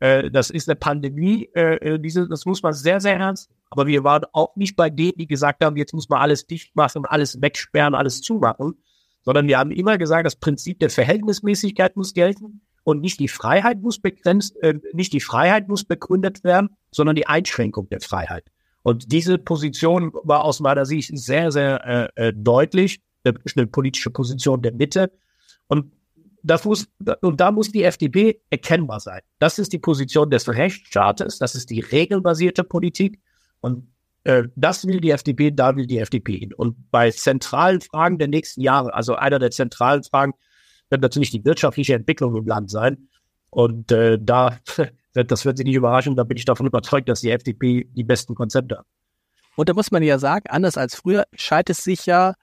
äh, 0.00 0.30
das 0.30 0.50
ist 0.50 0.68
eine 0.68 0.76
Pandemie, 0.76 1.48
äh, 1.54 1.94
äh, 1.94 1.98
diese, 1.98 2.28
das 2.28 2.44
muss 2.44 2.62
man 2.62 2.72
sehr, 2.72 3.00
sehr 3.00 3.16
ernst. 3.16 3.50
Aber 3.70 3.86
wir 3.86 4.04
waren 4.04 4.24
auch 4.32 4.54
nicht 4.56 4.76
bei 4.76 4.90
denen, 4.90 5.18
die 5.18 5.26
gesagt 5.26 5.64
haben, 5.64 5.76
jetzt 5.76 5.92
muss 5.92 6.08
man 6.08 6.20
alles 6.20 6.46
dicht 6.46 6.74
machen, 6.76 7.04
alles 7.04 7.40
wegsperren, 7.40 7.94
alles 7.94 8.20
zumachen, 8.20 8.74
sondern 9.22 9.48
wir 9.48 9.58
haben 9.58 9.70
immer 9.70 9.98
gesagt, 9.98 10.26
das 10.26 10.36
Prinzip 10.36 10.78
der 10.78 10.90
Verhältnismäßigkeit 10.90 11.96
muss 11.96 12.14
gelten 12.14 12.60
und 12.84 13.00
nicht 13.00 13.18
die 13.18 13.28
Freiheit 13.28 13.82
muss 13.82 13.98
begrenzt, 13.98 14.56
äh, 14.62 14.78
nicht 14.92 15.12
die 15.12 15.20
Freiheit 15.20 15.68
muss 15.68 15.84
begründet 15.84 16.44
werden, 16.44 16.70
sondern 16.92 17.16
die 17.16 17.26
Einschränkung 17.26 17.88
der 17.88 18.00
Freiheit. 18.00 18.44
Und 18.82 19.10
diese 19.10 19.38
Position 19.38 20.12
war 20.22 20.44
aus 20.44 20.60
meiner 20.60 20.86
Sicht 20.86 21.10
sehr, 21.18 21.50
sehr 21.50 22.12
äh, 22.16 22.28
äh 22.28 22.32
deutlich, 22.32 23.00
eine 23.24 23.66
politische 23.66 24.10
Position 24.10 24.62
der 24.62 24.72
Mitte. 24.72 25.10
Und 25.66 25.92
das 26.42 26.64
muss, 26.64 26.88
und 27.20 27.40
da 27.40 27.50
muss 27.50 27.72
die 27.72 27.82
FDP 27.82 28.40
erkennbar 28.50 29.00
sein. 29.00 29.20
Das 29.38 29.58
ist 29.58 29.72
die 29.72 29.78
Position 29.78 30.30
des 30.30 30.48
Rechtsstaates, 30.48 31.38
das 31.38 31.54
ist 31.54 31.70
die 31.70 31.80
regelbasierte 31.80 32.64
Politik 32.64 33.20
und 33.60 33.88
äh, 34.24 34.44
das 34.56 34.86
will 34.86 35.00
die 35.00 35.10
FDP, 35.10 35.50
da 35.52 35.76
will 35.76 35.86
die 35.86 35.98
FDP 35.98 36.38
hin. 36.38 36.52
Und 36.52 36.90
bei 36.90 37.10
zentralen 37.10 37.80
Fragen 37.80 38.18
der 38.18 38.28
nächsten 38.28 38.60
Jahre, 38.60 38.92
also 38.92 39.14
einer 39.14 39.38
der 39.38 39.50
zentralen 39.50 40.02
Fragen, 40.02 40.32
wird 40.90 41.02
natürlich 41.02 41.30
die 41.30 41.44
wirtschaftliche 41.44 41.94
Entwicklung 41.94 42.36
im 42.36 42.46
Land 42.46 42.70
sein. 42.70 43.08
Und 43.50 43.92
äh, 43.92 44.18
da, 44.20 44.58
das 45.14 45.44
wird 45.44 45.58
Sie 45.58 45.64
nicht 45.64 45.76
überraschen, 45.76 46.16
da 46.16 46.24
bin 46.24 46.36
ich 46.36 46.44
davon 46.44 46.66
überzeugt, 46.66 47.08
dass 47.08 47.20
die 47.20 47.30
FDP 47.30 47.88
die 47.92 48.04
besten 48.04 48.34
Konzepte 48.34 48.78
hat. 48.78 48.86
Und 49.56 49.68
da 49.68 49.74
muss 49.74 49.90
man 49.90 50.02
ja 50.02 50.18
sagen, 50.18 50.44
anders 50.48 50.76
als 50.76 50.96
früher 50.96 51.24
scheint 51.34 51.70
es 51.70 51.78
sich 51.78 52.04
ja 52.06 52.34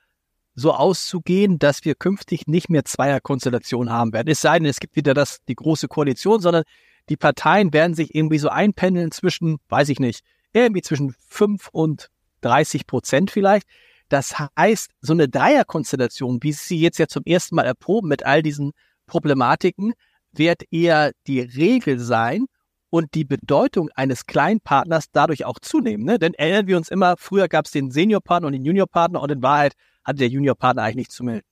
so 0.56 0.72
auszugehen, 0.74 1.60
dass 1.60 1.84
wir 1.86 1.96
künftig 1.96 2.48
nicht 2.48 2.70
mehr 2.70 2.86
Zweierkonstellationen 2.86 3.92
haben 3.92 4.14
werden. 4.14 4.30
Es 4.30 4.42
sei 4.42 4.60
denn, 4.60 4.68
es 4.68 4.80
gibt 4.80 4.96
wieder 4.96 5.14
das, 5.14 5.40
die 5.48 5.56
große 5.56 5.88
Koalition, 5.88 6.42
sondern 6.42 6.64
die 7.10 7.18
Parteien 7.18 7.74
werden 7.74 7.96
sich 7.96 8.14
irgendwie 8.16 8.38
so 8.38 8.50
einpendeln 8.50 9.12
zwischen, 9.12 9.58
weiß 9.70 9.90
ich 9.90 10.00
nicht, 10.00 10.24
irgendwie 10.54 10.82
zwischen 10.82 11.16
fünf 11.28 11.70
und 11.72 12.10
30 12.42 12.88
Prozent 12.88 13.32
vielleicht. 13.32 13.68
Das 14.10 14.36
heißt, 14.58 14.92
so 15.02 15.14
eine 15.14 15.28
Dreierkonstellation, 15.28 16.44
wie 16.44 16.52
Sie 16.52 16.80
jetzt 16.80 17.00
ja 17.00 17.08
zum 17.08 17.24
ersten 17.26 17.56
Mal 17.56 17.66
erproben 17.66 18.10
mit 18.10 18.24
all 18.26 18.44
diesen 18.44 18.72
Problematiken, 19.08 19.94
wird 20.32 20.64
eher 20.72 21.12
die 21.28 21.40
Regel 21.40 22.00
sein 22.00 22.46
und 22.90 23.16
die 23.16 23.26
Bedeutung 23.26 23.90
eines 23.96 24.28
Kleinpartners 24.28 25.06
dadurch 25.12 25.46
auch 25.46 25.60
zunehmen. 25.60 26.06
Ne? 26.06 26.20
Denn 26.20 26.36
erinnern 26.36 26.68
wir 26.68 26.78
uns 26.78 26.90
immer, 26.90 27.18
früher 27.18 27.48
gab 27.48 27.66
es 27.66 27.72
den 27.72 27.90
Seniorpartner 27.90 28.48
und 28.48 28.54
den 28.54 28.66
Juniorpartner 28.66 29.22
und 29.22 29.32
in 29.32 29.42
Wahrheit 29.42 29.74
hatte 30.04 30.20
der 30.20 30.30
Juniorpartner 30.30 30.84
eigentlich 30.84 30.96
nichts 30.96 31.16
zu 31.16 31.24
melden. 31.24 31.46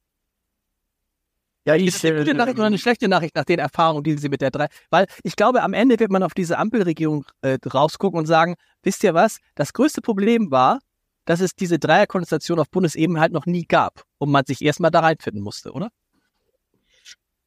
Ja, 1.65 1.75
ich, 1.75 1.87
ist 1.87 2.03
das 2.03 2.11
eine 2.11 2.19
gute 2.19 2.33
Nachricht 2.33 2.57
oder 2.57 2.67
eine 2.67 2.77
schlechte 2.79 3.07
Nachricht 3.07 3.35
nach 3.35 3.45
den 3.45 3.59
Erfahrungen, 3.59 4.03
die 4.03 4.17
Sie 4.17 4.29
mit 4.29 4.41
der 4.41 4.49
drei, 4.49 4.67
weil 4.89 5.05
ich 5.23 5.35
glaube, 5.35 5.61
am 5.61 5.73
Ende 5.73 5.99
wird 5.99 6.11
man 6.11 6.23
auf 6.23 6.33
diese 6.33 6.57
Ampelregierung 6.57 7.25
äh, 7.41 7.59
rausgucken 7.71 8.19
und 8.19 8.25
sagen, 8.25 8.55
wisst 8.81 9.03
ihr 9.03 9.13
was? 9.13 9.37
Das 9.53 9.73
größte 9.73 10.01
Problem 10.01 10.49
war, 10.49 10.79
dass 11.25 11.39
es 11.39 11.55
diese 11.55 11.77
Dreierkonstellation 11.77 12.59
auf 12.59 12.69
Bundesebene 12.71 13.19
halt 13.19 13.31
noch 13.31 13.45
nie 13.45 13.65
gab 13.65 14.03
und 14.17 14.31
man 14.31 14.45
sich 14.45 14.63
erstmal 14.63 14.89
da 14.89 15.01
reinfinden 15.01 15.43
musste, 15.43 15.71
oder? 15.71 15.89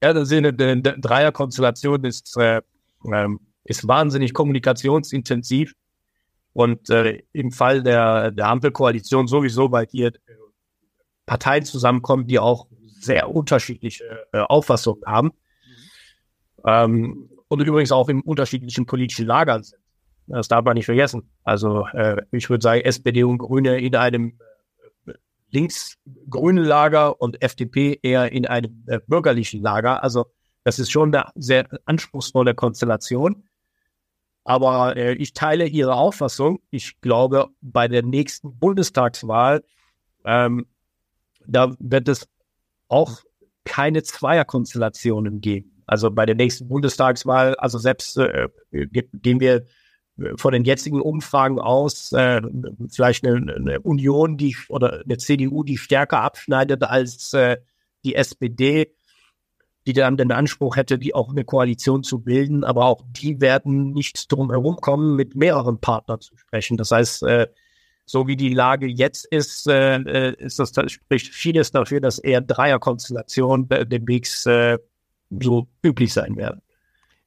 Ja, 0.00 0.12
das 0.12 0.30
ist 0.30 0.36
eine, 0.36 0.48
eine 0.50 0.80
Dreierkonstellation 0.80 2.04
ist, 2.04 2.36
äh, 2.36 2.62
ähm, 3.12 3.40
ist 3.64 3.88
wahnsinnig 3.88 4.32
kommunikationsintensiv 4.32 5.72
und 6.52 6.88
äh, 6.90 7.22
im 7.32 7.50
Fall 7.50 7.82
der, 7.82 8.30
der 8.30 8.46
Ampelkoalition 8.46 9.26
sowieso, 9.26 9.72
weil 9.72 9.86
hier 9.90 10.12
Parteien 11.26 11.64
zusammenkommen, 11.64 12.26
die 12.26 12.38
auch 12.38 12.66
sehr 13.00 13.30
unterschiedliche 13.30 14.26
äh, 14.32 14.40
Auffassungen 14.40 15.02
haben 15.06 15.28
mhm. 15.28 16.64
ähm, 16.66 17.30
und 17.48 17.60
übrigens 17.60 17.92
auch 17.92 18.08
in 18.08 18.20
unterschiedlichen 18.20 18.86
politischen 18.86 19.26
Lagern 19.26 19.62
sind. 19.62 19.80
Das 20.26 20.48
darf 20.48 20.64
man 20.64 20.74
nicht 20.74 20.86
vergessen. 20.86 21.30
Also 21.42 21.86
äh, 21.88 22.22
ich 22.30 22.48
würde 22.48 22.62
sagen, 22.62 22.80
SPD 22.80 23.24
und 23.24 23.38
Grüne 23.38 23.78
in 23.78 23.94
einem 23.94 24.38
äh, 25.06 25.12
links-grünen 25.50 26.64
Lager 26.64 27.20
und 27.20 27.42
FDP 27.42 27.98
eher 28.02 28.32
in 28.32 28.46
einem 28.46 28.84
äh, 28.86 29.00
bürgerlichen 29.06 29.62
Lager. 29.62 30.02
Also 30.02 30.26
das 30.64 30.78
ist 30.78 30.90
schon 30.90 31.14
eine 31.14 31.30
sehr 31.34 31.68
anspruchsvolle 31.84 32.54
Konstellation. 32.54 33.44
Aber 34.44 34.96
äh, 34.96 35.14
ich 35.14 35.34
teile 35.34 35.66
Ihre 35.66 35.94
Auffassung. 35.94 36.60
Ich 36.70 37.00
glaube, 37.00 37.48
bei 37.60 37.88
der 37.88 38.02
nächsten 38.02 38.58
Bundestagswahl, 38.58 39.62
ähm, 40.24 40.66
da 41.46 41.74
wird 41.78 42.08
es 42.08 42.28
auch 42.88 43.20
keine 43.64 44.02
Zweierkonstellationen 44.02 45.40
geben. 45.40 45.82
Also 45.86 46.10
bei 46.10 46.26
der 46.26 46.34
nächsten 46.34 46.68
Bundestagswahl, 46.68 47.54
also 47.56 47.78
selbst 47.78 48.16
äh, 48.16 48.48
gehen 48.70 49.40
wir 49.40 49.66
von 50.36 50.52
den 50.52 50.64
jetzigen 50.64 51.00
Umfragen 51.00 51.58
aus 51.58 52.12
äh, 52.12 52.40
vielleicht 52.88 53.26
eine, 53.26 53.54
eine, 53.54 53.80
Union, 53.80 54.36
die 54.36 54.56
oder 54.68 55.02
eine 55.04 55.18
CDU, 55.18 55.64
die 55.64 55.76
stärker 55.76 56.20
abschneidet 56.20 56.82
als 56.84 57.32
äh, 57.32 57.56
die 58.04 58.14
SPD, 58.14 58.94
die 59.86 59.92
dann 59.92 60.16
den 60.16 60.30
Anspruch 60.30 60.76
hätte, 60.76 60.98
die 60.98 61.14
auch 61.14 61.30
eine 61.30 61.44
Koalition 61.44 62.04
zu 62.04 62.20
bilden, 62.20 62.64
aber 62.64 62.86
auch 62.86 63.02
die 63.08 63.40
werden 63.40 63.90
nicht 63.90 64.30
drum 64.30 64.50
herum 64.50 64.76
kommen, 64.76 65.16
mit 65.16 65.34
mehreren 65.34 65.80
Partnern 65.80 66.20
zu 66.20 66.36
sprechen. 66.36 66.76
Das 66.76 66.90
heißt, 66.90 67.24
äh, 67.24 67.48
so 68.06 68.26
wie 68.26 68.36
die 68.36 68.52
Lage 68.52 68.86
jetzt 68.86 69.26
ist, 69.26 69.66
äh, 69.66 69.96
äh 69.96 70.34
ist 70.38 70.58
das, 70.58 70.72
spricht 70.90 71.32
vieles 71.32 71.72
dafür, 71.72 72.00
dass 72.00 72.18
eher 72.18 72.40
Dreierkonstellationen 72.40 73.70
äh, 73.70 73.86
demnächst 73.86 74.46
äh, 74.46 74.78
so 75.30 75.66
üblich 75.82 76.12
sein 76.12 76.36
werden. 76.36 76.60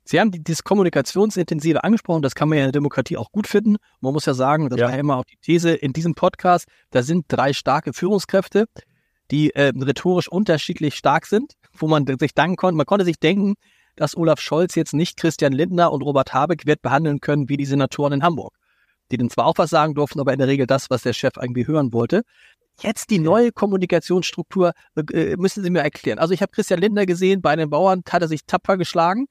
Sie 0.03 0.21
haben 0.21 0.31
dieses 0.31 0.63
Kommunikationsintensive 0.63 1.83
angesprochen, 1.83 2.21
das 2.21 2.33
kann 2.33 2.47
man 2.47 2.57
ja 2.57 2.63
in 2.63 2.67
der 2.67 2.79
Demokratie 2.79 3.17
auch 3.17 3.31
gut 3.31 3.45
finden. 3.45 3.75
Man 3.99 4.13
muss 4.13 4.25
ja 4.25 4.33
sagen, 4.33 4.69
das 4.69 4.79
ja. 4.79 4.85
war 4.85 4.93
ja 4.93 4.99
immer 4.99 5.17
auch 5.17 5.25
die 5.25 5.35
These 5.41 5.71
in 5.71 5.91
diesem 5.91 6.15
Podcast, 6.15 6.67
da 6.91 7.03
sind 7.03 7.25
drei 7.27 7.51
starke 7.51 7.91
Führungskräfte, 7.91 8.67
die 9.31 9.53
äh, 9.53 9.73
rhetorisch 9.75 10.29
unterschiedlich 10.29 10.95
stark 10.95 11.25
sind, 11.25 11.55
wo 11.73 11.87
man 11.87 12.05
sich 12.19 12.33
denken 12.33 12.55
konnte, 12.55 12.77
man 12.77 12.85
konnte 12.85 13.03
sich 13.03 13.19
denken, 13.19 13.55
dass 13.97 14.15
Olaf 14.15 14.39
Scholz 14.39 14.75
jetzt 14.75 14.93
nicht 14.93 15.17
Christian 15.17 15.51
Lindner 15.51 15.91
und 15.91 16.03
Robert 16.03 16.33
Habeck 16.33 16.65
wird 16.65 16.81
behandeln 16.81 17.19
können 17.19 17.49
wie 17.49 17.57
die 17.57 17.65
Senatoren 17.65 18.13
in 18.13 18.23
Hamburg, 18.23 18.55
die 19.11 19.17
dann 19.17 19.29
zwar 19.29 19.45
auch 19.45 19.57
was 19.57 19.69
sagen 19.69 19.95
durften, 19.95 20.19
aber 20.19 20.33
in 20.33 20.39
der 20.39 20.47
Regel 20.47 20.67
das, 20.67 20.89
was 20.89 21.03
der 21.03 21.13
Chef 21.13 21.33
irgendwie 21.39 21.67
hören 21.67 21.93
wollte. 21.93 22.23
Jetzt 22.81 23.09
die 23.09 23.19
neue 23.19 23.51
Kommunikationsstruktur 23.51 24.73
äh, 25.11 25.35
müssen 25.35 25.63
Sie 25.63 25.69
mir 25.69 25.81
erklären. 25.81 26.19
Also 26.19 26.33
ich 26.33 26.41
habe 26.41 26.51
Christian 26.51 26.79
Lindner 26.79 27.05
gesehen, 27.05 27.41
bei 27.41 27.55
den 27.55 27.69
Bauern 27.69 28.03
hat 28.07 28.21
er 28.21 28.27
sich 28.27 28.45
tapfer 28.45 28.77
geschlagen 28.77 29.27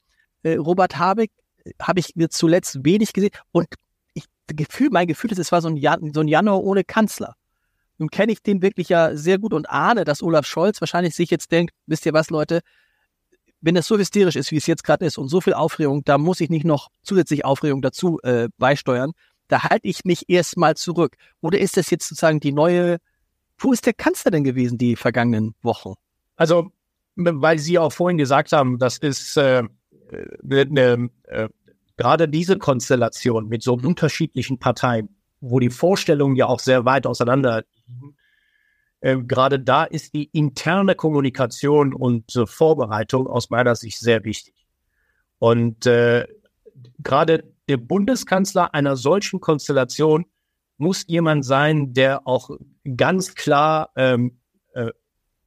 äh, 0.46 0.56
Robert 0.56 0.98
Habeck 0.98 1.30
äh, 1.64 1.72
habe 1.80 2.00
ich 2.00 2.14
mir 2.14 2.28
zuletzt 2.30 2.84
wenig 2.84 3.12
gesehen 3.12 3.30
und 3.52 3.66
ich, 4.14 4.24
Gefühl, 4.46 4.88
mein 4.90 5.06
Gefühl 5.06 5.32
ist, 5.32 5.38
es 5.38 5.52
war 5.52 5.60
so 5.60 5.68
ein, 5.68 5.76
Jan, 5.76 6.12
so 6.14 6.20
ein 6.20 6.28
Januar 6.28 6.62
ohne 6.62 6.84
Kanzler. 6.84 7.34
Nun 7.98 8.10
kenne 8.10 8.32
ich 8.32 8.42
den 8.42 8.62
wirklich 8.62 8.88
ja 8.88 9.16
sehr 9.16 9.38
gut 9.38 9.52
und 9.52 9.68
ahne, 9.68 10.04
dass 10.04 10.22
Olaf 10.22 10.46
Scholz 10.46 10.80
wahrscheinlich 10.80 11.14
sich 11.14 11.30
jetzt 11.30 11.50
denkt, 11.50 11.74
wisst 11.86 12.06
ihr 12.06 12.12
was, 12.12 12.30
Leute, 12.30 12.60
wenn 13.60 13.74
das 13.74 13.86
so 13.86 13.98
hysterisch 13.98 14.36
ist, 14.36 14.52
wie 14.52 14.58
es 14.58 14.66
jetzt 14.66 14.84
gerade 14.84 15.04
ist 15.06 15.18
und 15.18 15.28
so 15.28 15.40
viel 15.40 15.54
Aufregung, 15.54 16.04
da 16.04 16.18
muss 16.18 16.40
ich 16.40 16.50
nicht 16.50 16.64
noch 16.64 16.88
zusätzlich 17.02 17.44
Aufregung 17.44 17.82
dazu 17.82 18.20
äh, 18.22 18.48
beisteuern. 18.58 19.12
Da 19.48 19.64
halte 19.64 19.86
ich 19.88 20.04
mich 20.04 20.28
erstmal 20.28 20.76
zurück. 20.76 21.16
Oder 21.40 21.58
ist 21.58 21.76
das 21.76 21.90
jetzt 21.90 22.08
sozusagen 22.08 22.40
die 22.40 22.52
neue, 22.52 22.98
wo 23.58 23.72
ist 23.72 23.86
der 23.86 23.94
Kanzler 23.94 24.30
denn 24.30 24.44
gewesen 24.44 24.78
die 24.78 24.96
vergangenen 24.96 25.54
Wochen? 25.62 25.94
Also, 26.36 26.72
weil 27.14 27.58
Sie 27.58 27.78
auch 27.78 27.92
vorhin 27.92 28.18
gesagt 28.18 28.52
haben, 28.52 28.78
das 28.78 28.98
ist 28.98 29.36
äh, 29.36 29.62
eine, 30.50 31.10
äh, 31.24 31.48
gerade 31.96 32.28
diese 32.28 32.58
Konstellation 32.58 33.48
mit 33.48 33.62
so 33.62 33.74
unterschiedlichen 33.74 34.58
Parteien, 34.58 35.08
wo 35.40 35.60
die 35.60 35.70
Vorstellungen 35.70 36.36
ja 36.36 36.46
auch 36.46 36.60
sehr 36.60 36.84
weit 36.84 37.06
auseinander 37.06 37.64
liegen, 37.86 38.16
äh, 39.00 39.18
gerade 39.18 39.60
da 39.60 39.84
ist 39.84 40.14
die 40.14 40.30
interne 40.32 40.94
Kommunikation 40.94 41.94
und 41.94 42.34
äh, 42.34 42.46
Vorbereitung 42.46 43.26
aus 43.26 43.50
meiner 43.50 43.74
Sicht 43.76 43.98
sehr 43.98 44.24
wichtig. 44.24 44.54
Und 45.38 45.86
äh, 45.86 46.26
gerade 47.06 47.44
der 47.68 47.76
Bundeskanzler 47.78 48.74
einer 48.74 48.96
solchen 48.96 49.40
Konstellation 49.40 50.26
muss 50.76 51.04
jemand 51.06 51.44
sein, 51.44 51.94
der 51.94 52.26
auch 52.26 52.50
ganz 52.96 53.34
klar 53.34 53.90
ähm, 53.96 54.38
äh, 54.74 54.90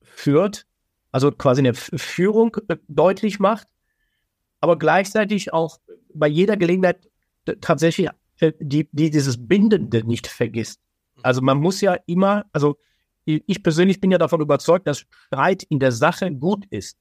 führt, 0.01 0.65
also 1.11 1.31
quasi 1.31 1.61
eine 1.61 1.73
Führung 1.73 2.57
äh, 2.67 2.77
deutlich 2.87 3.39
macht 3.39 3.67
aber 4.61 4.77
gleichzeitig 4.77 5.53
auch 5.53 5.79
bei 6.13 6.27
jeder 6.27 6.57
Gelegenheit 6.57 7.09
tatsächlich 7.61 8.09
äh, 8.39 8.53
die, 8.59 8.89
die 8.91 9.09
dieses 9.09 9.47
Bindende 9.47 10.05
nicht 10.05 10.27
vergisst. 10.27 10.81
Also 11.21 11.41
man 11.41 11.57
muss 11.57 11.81
ja 11.81 11.97
immer, 12.05 12.45
also 12.53 12.77
ich 13.25 13.61
persönlich 13.61 14.01
bin 14.01 14.11
ja 14.11 14.17
davon 14.17 14.41
überzeugt, 14.41 14.87
dass 14.87 14.99
Streit 14.99 15.63
in 15.63 15.79
der 15.79 15.91
Sache 15.91 16.31
gut 16.33 16.65
ist. 16.71 16.97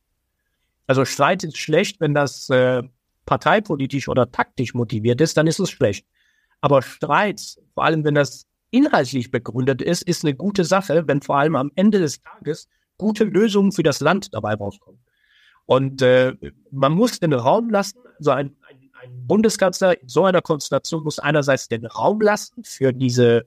Also 0.86 1.04
Streit 1.04 1.44
ist 1.44 1.56
schlecht, 1.56 2.00
wenn 2.00 2.12
das 2.12 2.50
äh, 2.50 2.82
parteipolitisch 3.28 4.08
oder 4.08 4.32
taktisch 4.32 4.72
motiviert 4.72 5.20
ist, 5.20 5.36
dann 5.36 5.46
ist 5.46 5.58
es 5.58 5.70
schlecht. 5.70 6.06
Aber 6.62 6.80
Streit, 6.80 7.58
vor 7.74 7.84
allem 7.84 8.02
wenn 8.04 8.14
das 8.14 8.46
inhaltlich 8.70 9.30
begründet 9.30 9.82
ist, 9.82 10.02
ist 10.02 10.24
eine 10.24 10.34
gute 10.34 10.64
Sache, 10.64 11.06
wenn 11.06 11.20
vor 11.20 11.36
allem 11.36 11.54
am 11.54 11.70
Ende 11.74 11.98
des 11.98 12.22
Tages 12.22 12.68
gute 12.96 13.24
Lösungen 13.24 13.70
für 13.72 13.82
das 13.82 14.00
Land 14.00 14.32
dabei 14.32 14.54
rauskommen. 14.54 15.00
Und 15.66 16.00
äh, 16.00 16.36
man 16.70 16.92
muss 16.92 17.20
den 17.20 17.34
Raum 17.34 17.68
lassen, 17.68 17.98
so 18.18 18.30
ein, 18.30 18.56
ein, 18.66 18.90
ein 19.02 19.26
Bundeskanzler 19.26 20.00
in 20.00 20.08
so 20.08 20.24
einer 20.24 20.40
Konstellation 20.40 21.04
muss 21.04 21.18
einerseits 21.18 21.68
den 21.68 21.84
Raum 21.84 22.22
lassen 22.22 22.64
für 22.64 22.94
diese 22.94 23.44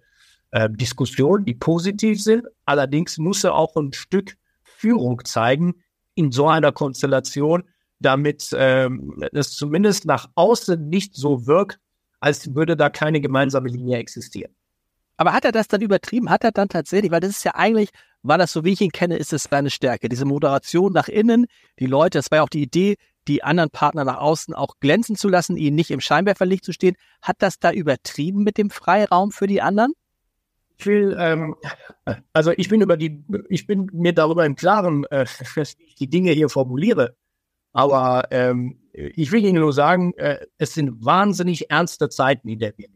äh, 0.52 0.70
Diskussionen, 0.70 1.44
die 1.44 1.56
positiv 1.56 2.22
sind. 2.22 2.46
Allerdings 2.66 3.18
muss 3.18 3.44
er 3.44 3.56
auch 3.56 3.76
ein 3.76 3.94
Stück 3.94 4.36
Führung 4.62 5.26
zeigen 5.26 5.74
in 6.14 6.32
so 6.32 6.48
einer 6.48 6.72
Konstellation, 6.72 7.64
damit 8.02 8.50
ähm, 8.56 9.24
es 9.32 9.52
zumindest 9.52 10.06
nach 10.06 10.30
außen 10.36 10.90
nicht 10.90 11.16
so 11.16 11.48
wirkt, 11.48 11.80
als 12.20 12.54
würde 12.56 12.76
da 12.76 12.90
keine 12.90 13.22
gemeinsame 13.22 13.70
Linie 13.70 13.98
existieren. 13.98 14.54
Aber 15.18 15.34
hat 15.34 15.46
er 15.46 15.52
das 15.52 15.68
dann 15.68 15.82
übertrieben? 15.82 16.30
Hat 16.30 16.44
er 16.44 16.52
dann 16.52 16.70
tatsächlich, 16.70 17.12
weil 17.12 17.20
das 17.20 17.32
ist 17.32 17.44
ja 17.44 17.56
eigentlich 17.56 17.90
war 18.24 18.38
das, 18.38 18.52
so 18.52 18.64
wie 18.64 18.74
ich 18.74 18.82
ihn 18.82 18.92
kenne, 18.92 19.18
ist 19.18 19.34
es 19.34 19.44
seine 19.50 19.70
Stärke. 19.70 20.10
Diese 20.10 20.26
Moderation 20.26 20.94
nach 20.94 21.08
innen, 21.08 21.48
die 21.80 21.88
Leute, 21.88 22.20
das 22.20 22.30
war 22.32 22.38
ja 22.38 22.44
auch 22.44 22.50
die 22.50 22.62
Idee, 22.62 22.98
die 23.28 23.44
anderen 23.44 23.70
Partner 23.70 24.04
nach 24.04 24.18
außen 24.18 24.54
auch 24.54 24.80
glänzen 24.80 25.16
zu 25.16 25.30
lassen, 25.30 25.58
ihnen 25.58 25.76
nicht 25.76 25.92
im 25.92 26.02
Scheinwerferlicht 26.02 26.66
zu 26.66 26.72
stehen. 26.72 26.96
Hat 27.22 27.38
das 27.40 27.60
da 27.60 27.72
übertrieben 27.72 28.44
mit 28.44 28.58
dem 28.58 28.70
Freiraum 28.70 29.32
für 29.32 29.48
die 29.48 29.62
anderen? 29.62 29.94
Ich 30.78 30.86
will, 30.88 31.16
ähm, 31.20 31.56
also 32.34 32.52
ich 32.58 32.70
bin 32.70 32.82
über 32.82 32.98
die, 32.98 33.24
ich 33.50 33.68
bin 33.68 33.90
mir 33.94 34.14
darüber 34.14 34.46
im 34.46 34.56
Klaren, 34.56 35.06
äh, 35.06 35.26
dass 35.56 35.76
ich 35.78 35.96
die 35.96 36.10
Dinge 36.10 36.32
hier 36.32 36.50
formuliere. 36.50 37.16
Aber 37.74 38.28
ähm, 38.32 38.80
ich 38.94 39.32
will 39.32 39.46
Ihnen 39.46 39.62
nur 39.62 39.74
sagen, 39.74 40.14
äh, 40.18 40.46
es 40.58 40.74
sind 40.74 41.04
wahnsinnig 41.04 41.70
ernste 41.70 42.10
Zeiten, 42.10 42.50
in 42.50 42.60
der 42.60 42.78
wir. 42.78 42.88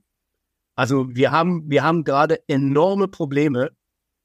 Also 0.75 1.15
wir 1.15 1.31
haben, 1.31 1.69
wir 1.69 1.83
haben 1.83 2.03
gerade 2.03 2.39
enorme 2.47 3.07
Probleme 3.07 3.71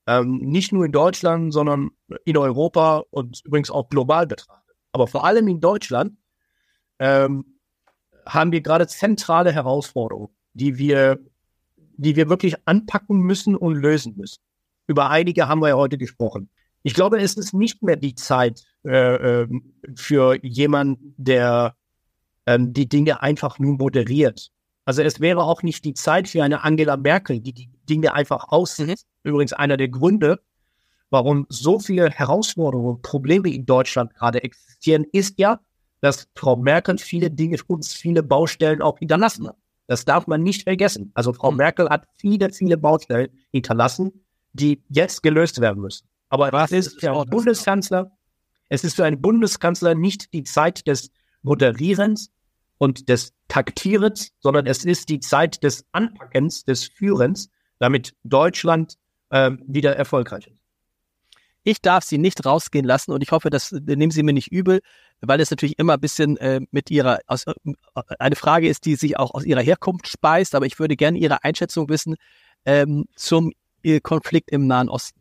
ähm, 0.07 0.39
nicht 0.39 0.73
nur 0.73 0.85
in 0.85 0.93
Deutschland, 0.93 1.53
sondern 1.53 1.91
in 2.25 2.37
Europa 2.37 3.05
und 3.11 3.43
übrigens 3.45 3.71
auch 3.71 3.89
global 3.89 4.27
betrachtet. 4.27 4.77
Aber 4.93 5.07
vor 5.07 5.25
allem 5.25 5.47
in 5.47 5.61
Deutschland 5.61 6.17
ähm, 6.99 7.61
haben 8.27 8.51
wir 8.51 8.61
gerade 8.61 8.89
zentrale 8.89 9.53
Herausforderungen, 9.53 10.35
die 10.53 10.79
wir, 10.79 11.21
die 11.77 12.17
wir 12.17 12.29
wirklich 12.29 12.57
anpacken 12.67 13.21
müssen 13.21 13.55
und 13.55 13.77
lösen 13.77 14.17
müssen. 14.17 14.43
über 14.89 15.11
einige 15.11 15.47
haben 15.47 15.61
wir 15.61 15.69
ja 15.69 15.77
heute 15.77 15.99
gesprochen. 15.99 16.51
Ich 16.83 16.95
glaube, 16.95 17.21
es 17.21 17.35
ist 17.35 17.55
nicht 17.55 17.83
mehr 17.83 17.97
die 17.97 18.17
Zeit 18.17 18.65
äh, 18.85 19.43
ähm, 19.43 19.75
für 19.95 20.39
jemanden, 20.45 21.15
der 21.17 21.77
ähm, 22.47 22.73
die 22.73 22.89
Dinge 22.89 23.23
einfach 23.23 23.59
nur 23.59 23.77
moderiert. 23.77 24.51
Also 24.85 25.03
es 25.03 25.21
wäre 25.21 25.43
auch 25.43 25.63
nicht 25.63 25.85
die 25.85 25.95
Zeit 25.95 26.29
für 26.29 26.43
eine 26.43 26.65
Angela 26.65 26.97
Merkel, 26.97 27.41
die 27.41 27.53
die 27.53 27.71
Dinge 27.89 28.15
einfach 28.15 28.49
aussieht. 28.49 28.89
Mhm. 29.23 29.31
Übrigens 29.31 29.53
einer 29.53 29.77
der 29.77 29.89
Gründe, 29.89 30.41
warum 31.11 31.47
so 31.49 31.79
viele 31.79 32.11
Herausforderungen, 32.11 33.03
Probleme 33.03 33.53
in 33.53 33.67
Deutschland 33.67 34.15
gerade 34.15 34.43
existieren, 34.43 35.05
ist 35.13 35.39
ja, 35.39 35.61
dass 36.01 36.29
Frau 36.35 36.57
Merkel 36.57 36.99
viele 36.99 37.31
Dinge, 37.31 37.59
uns 37.67 37.93
viele 37.93 38.23
Baustellen 38.23 38.81
auch 38.81 38.99
hinterlassen 38.99 39.49
hat. 39.49 39.57
Das 39.87 40.05
darf 40.05 40.27
man 40.27 40.43
nicht 40.43 40.63
vergessen. 40.63 41.11
Also 41.15 41.33
Frau 41.33 41.51
mhm. 41.51 41.59
Merkel 41.59 41.89
hat 41.89 42.07
viele, 42.17 42.51
viele 42.51 42.79
Baustellen 42.79 43.29
hinterlassen, 43.51 44.25
die 44.53 44.83
jetzt 44.89 45.23
gelöst 45.23 45.61
werden 45.61 45.83
müssen. 45.83 46.09
Aber 46.31 46.53
was 46.53 46.73
ist 46.73 47.05
einen 47.05 47.29
Bundeskanzler? 47.29 48.11
Es 48.71 48.85
ist 48.85 48.95
für 48.95 49.05
einen 49.05 49.21
Bundeskanzler 49.21 49.95
nicht 49.95 50.33
die 50.33 50.45
Zeit 50.45 50.87
des 50.87 51.11
Moderierens 51.43 52.31
und 52.79 53.09
des 53.09 53.35
Taktierens, 53.49 54.31
sondern 54.39 54.67
es 54.67 54.85
ist 54.85 55.09
die 55.11 55.21
Zeit 55.21 55.63
des 55.63 55.85
Anpackens, 55.93 56.65
des 56.65 56.85
Führens, 56.85 57.51
damit 57.79 58.15
Deutschland 58.25 58.95
äh, 59.31 59.51
wieder 59.67 59.97
erfolgreich 59.97 60.47
ist. 60.47 60.61
Ich 61.63 61.83
darf 61.83 62.05
sie 62.05 62.17
nicht 62.17 62.47
rausgehen 62.47 62.87
lassen 62.87 63.13
und 63.13 63.23
ich 63.23 63.33
hoffe, 63.33 63.51
das 63.51 63.73
nehmen 63.73 64.11
Sie 64.11 64.23
mir 64.23 64.33
nicht 64.33 64.51
übel, 64.51 64.81
weil 65.21 65.41
es 65.41 65.51
natürlich 65.51 65.79
immer 65.79 65.95
ein 65.95 66.01
bisschen 66.01 66.39
äh, 66.39 66.61
mit 66.71 66.91
ihrer 66.91 67.19
aus, 67.27 67.47
äh, 67.47 67.53
eine 68.19 68.37
Frage 68.37 68.69
ist, 68.69 68.87
die 68.87 68.95
sich 68.95 69.19
auch 69.19 69.35
aus 69.35 69.45
ihrer 69.45 69.61
Herkunft 69.61 70.09
speist, 70.09 70.55
aber 70.55 70.65
ich 70.65 70.79
würde 70.79 70.97
gerne 70.97 71.19
Ihre 71.19 71.45
Einschätzung 71.45 71.91
wissen 71.91 72.17
ähm, 72.65 73.05
zum 73.15 73.53
äh, 73.83 74.01
Konflikt 74.01 74.51
im 74.51 74.67
Nahen 74.67 74.89
Osten. 74.89 75.20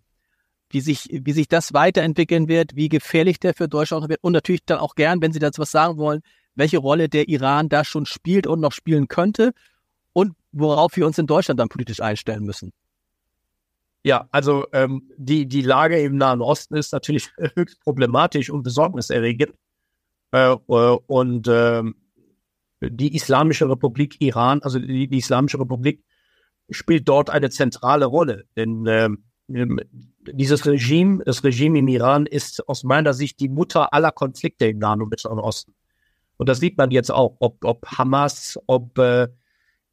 Wie 0.69 0.81
sich, 0.81 1.09
wie 1.11 1.31
sich 1.31 1.47
das 1.47 1.73
weiterentwickeln 1.73 2.47
wird, 2.47 2.75
wie 2.75 2.89
gefährlich 2.89 3.39
der 3.39 3.53
für 3.53 3.67
Deutschland 3.67 4.07
wird 4.07 4.23
und 4.23 4.33
natürlich 4.33 4.65
dann 4.65 4.79
auch 4.79 4.95
gern, 4.95 5.21
wenn 5.21 5.31
Sie 5.31 5.39
dazu 5.39 5.61
was 5.61 5.71
sagen 5.71 5.97
wollen, 5.97 6.21
welche 6.55 6.77
Rolle 6.77 7.09
der 7.09 7.27
Iran 7.27 7.69
da 7.69 7.83
schon 7.83 8.05
spielt 8.05 8.45
und 8.45 8.59
noch 8.59 8.71
spielen 8.71 9.07
könnte 9.07 9.53
und 10.13 10.33
worauf 10.51 10.95
wir 10.95 11.07
uns 11.07 11.17
in 11.17 11.27
Deutschland 11.27 11.59
dann 11.59 11.69
politisch 11.69 12.01
einstellen 12.01 12.43
müssen. 12.43 12.71
Ja, 14.03 14.27
also 14.31 14.65
ähm, 14.71 15.09
die, 15.17 15.45
die 15.45 15.61
Lage 15.61 15.99
im 15.99 16.17
Nahen 16.17 16.41
Osten 16.41 16.75
ist 16.75 16.93
natürlich 16.93 17.31
höchst 17.55 17.79
problematisch 17.81 18.49
und 18.49 18.63
besorgniserregend. 18.63 19.53
Äh, 20.31 20.53
äh, 20.53 20.97
und 21.07 21.47
äh, 21.47 21.83
die 22.81 23.15
Islamische 23.15 23.69
Republik 23.69 24.15
Iran, 24.19 24.61
also 24.61 24.79
die, 24.79 25.07
die, 25.07 25.17
Islamische 25.17 25.59
Republik, 25.59 26.03
spielt 26.69 27.09
dort 27.09 27.29
eine 27.29 27.49
zentrale 27.49 28.05
Rolle. 28.05 28.45
Denn 28.55 28.85
äh, 28.85 29.09
dieses 30.33 30.65
Regime, 30.65 31.23
das 31.25 31.43
Regime 31.43 31.79
im 31.79 31.87
Iran 31.87 32.25
ist 32.25 32.67
aus 32.67 32.83
meiner 32.83 33.13
Sicht 33.13 33.39
die 33.39 33.49
Mutter 33.49 33.93
aller 33.93 34.11
Konflikte 34.11 34.67
im 34.67 34.79
Nahen 34.79 35.01
und 35.01 35.09
Mittleren 35.09 35.39
Osten. 35.39 35.73
Und 36.37 36.47
das 36.49 36.59
sieht 36.59 36.77
man 36.77 36.91
jetzt 36.91 37.11
auch, 37.11 37.35
ob, 37.39 37.63
ob 37.65 37.85
Hamas, 37.85 38.57
ob 38.65 38.97
äh, 38.97 39.27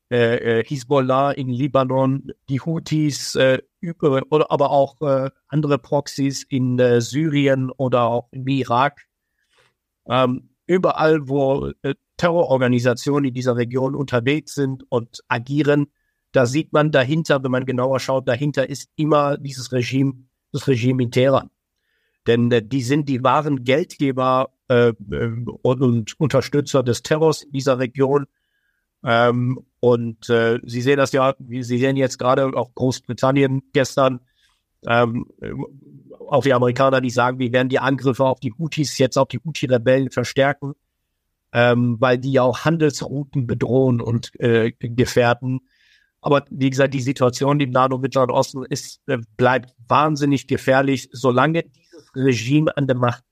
äh, 0.08 0.64
Hisbollah 0.64 1.32
in 1.32 1.48
Libanon, 1.48 2.30
die 2.48 2.60
Houthis, 2.60 3.34
äh, 3.34 3.58
über, 3.80 4.22
oder 4.30 4.50
aber 4.50 4.70
auch 4.70 5.00
äh, 5.00 5.30
andere 5.48 5.78
Proxys 5.78 6.44
in 6.44 6.78
äh, 6.78 7.00
Syrien 7.00 7.70
oder 7.70 8.04
auch 8.04 8.28
im 8.30 8.46
Irak. 8.46 9.06
Ähm, 10.08 10.50
überall, 10.66 11.28
wo 11.28 11.72
äh, 11.82 11.94
Terrororganisationen 12.16 13.28
in 13.28 13.34
dieser 13.34 13.56
Region 13.56 13.94
unterwegs 13.94 14.54
sind 14.54 14.84
und 14.88 15.22
agieren, 15.28 15.86
da 16.32 16.46
sieht 16.46 16.72
man 16.72 16.92
dahinter, 16.92 17.42
wenn 17.42 17.50
man 17.50 17.66
genauer 17.66 17.98
schaut, 17.98 18.28
dahinter 18.28 18.68
ist 18.68 18.90
immer 18.96 19.38
dieses 19.38 19.72
Regime, 19.72 20.25
das 20.56 20.68
Regime 20.68 21.02
in 21.02 21.10
Teheran. 21.10 21.50
Denn 22.26 22.50
äh, 22.50 22.62
die 22.62 22.82
sind 22.82 23.08
die 23.08 23.22
wahren 23.22 23.64
Geldgeber 23.64 24.50
äh, 24.68 24.88
äh 24.88 25.44
und, 25.62 25.82
und 25.82 26.20
Unterstützer 26.20 26.82
des 26.82 27.02
Terrors 27.02 27.42
in 27.42 27.52
dieser 27.52 27.78
Region. 27.78 28.26
Ähm, 29.04 29.60
und 29.80 30.28
äh, 30.28 30.58
Sie 30.64 30.80
sehen 30.80 30.96
das 30.96 31.12
ja, 31.12 31.34
Sie 31.38 31.62
sehen 31.62 31.96
jetzt 31.96 32.18
gerade 32.18 32.46
auch 32.56 32.74
Großbritannien 32.74 33.62
gestern, 33.72 34.20
ähm, 34.86 35.26
auch 36.28 36.42
die 36.42 36.54
Amerikaner, 36.54 37.00
die 37.00 37.10
sagen, 37.10 37.38
wir 37.38 37.52
werden 37.52 37.68
die 37.68 37.78
Angriffe 37.78 38.24
auf 38.24 38.40
die 38.40 38.52
Houthis, 38.52 38.98
jetzt 38.98 39.16
auf 39.16 39.28
die 39.28 39.38
Houthi-Rebellen 39.38 40.10
verstärken, 40.10 40.74
ähm, 41.52 41.96
weil 42.00 42.18
die 42.18 42.32
ja 42.32 42.42
auch 42.42 42.64
Handelsrouten 42.64 43.46
bedrohen 43.46 44.00
und 44.00 44.32
äh, 44.40 44.72
gefährden. 44.72 45.60
Aber 46.26 46.44
wie 46.50 46.70
gesagt, 46.70 46.92
die 46.92 47.00
Situation 47.00 47.60
im 47.60 47.70
Nahen 47.70 47.92
und 47.92 48.00
Mittleren 48.00 48.32
Osten 48.32 48.64
ist, 48.64 49.00
äh, 49.06 49.18
bleibt 49.36 49.76
wahnsinnig 49.86 50.48
gefährlich, 50.48 51.08
solange 51.12 51.62
dieses 51.62 52.10
Regime 52.16 52.76
an 52.76 52.88
der 52.88 52.96
Macht 52.96 53.22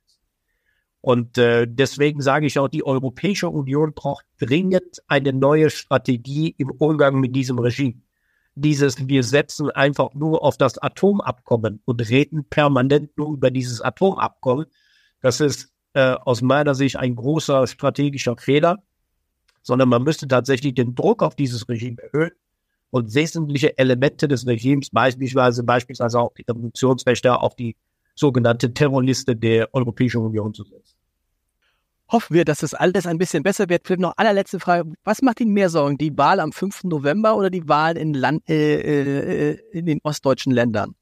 und 1.00 1.36
äh, 1.38 1.66
deswegen 1.68 2.22
sage 2.22 2.46
ich 2.46 2.56
auch, 2.56 2.68
die 2.68 2.86
Europäische 2.86 3.50
Union 3.50 3.94
braucht 3.94 4.24
dringend 4.38 5.02
eine 5.08 5.32
neue 5.32 5.70
Strategie 5.70 6.54
im 6.56 6.70
Umgang 6.70 7.18
mit 7.18 7.34
diesem 7.34 7.58
Regime. 7.58 8.00
Dieses, 8.54 9.08
wir 9.08 9.24
setzen 9.24 9.70
einfach 9.72 10.14
nur 10.14 10.44
auf 10.44 10.56
das 10.56 10.78
Atomabkommen 10.78 11.82
und 11.84 12.08
reden 12.08 12.44
permanent 12.48 13.18
nur 13.18 13.34
über 13.34 13.50
dieses 13.50 13.80
Atomabkommen. 13.80 14.66
Das 15.20 15.40
ist 15.40 15.74
äh, 15.94 16.12
aus 16.12 16.42
meiner 16.42 16.76
Sicht 16.76 16.96
ein 16.96 17.16
großer 17.16 17.66
strategischer 17.66 18.36
Fehler, 18.36 18.82
sondern 19.62 19.88
man 19.88 20.04
müsste 20.04 20.28
tatsächlich 20.28 20.74
den 20.74 20.94
Druck 20.94 21.24
auf 21.24 21.34
dieses 21.34 21.68
Regime 21.68 22.00
erhöhen 22.00 22.30
und 22.94 23.12
wesentliche 23.12 23.76
Elemente 23.76 24.28
des 24.28 24.46
Regimes, 24.46 24.88
beispielsweise, 24.88 25.64
beispielsweise 25.64 26.20
auch 26.20 26.32
die 26.32 26.44
Revolutionsrechte 26.48 27.36
auf 27.36 27.56
die 27.56 27.74
sogenannte 28.14 28.72
Terrorliste 28.72 29.34
der 29.34 29.74
Europäischen 29.74 30.18
Union 30.18 30.54
zu 30.54 30.62
setzen. 30.62 30.94
Hoffen 32.08 32.34
wir, 32.34 32.44
dass 32.44 32.58
das 32.58 32.72
alles 32.72 33.08
ein 33.08 33.18
bisschen 33.18 33.42
besser 33.42 33.68
wird. 33.68 33.84
Vielleicht 33.84 34.00
noch 34.00 34.16
allerletzte 34.16 34.60
Frage. 34.60 34.92
Was 35.02 35.22
macht 35.22 35.40
Ihnen 35.40 35.52
mehr 35.52 35.70
Sorgen? 35.70 35.98
Die 35.98 36.16
Wahl 36.16 36.38
am 36.38 36.52
5. 36.52 36.84
November 36.84 37.36
oder 37.36 37.50
die 37.50 37.66
Wahl 37.66 37.96
in, 37.96 38.14
Land, 38.14 38.48
äh, 38.48 39.54
äh, 39.54 39.58
in 39.72 39.86
den 39.86 39.98
ostdeutschen 40.04 40.52
Ländern? 40.52 40.94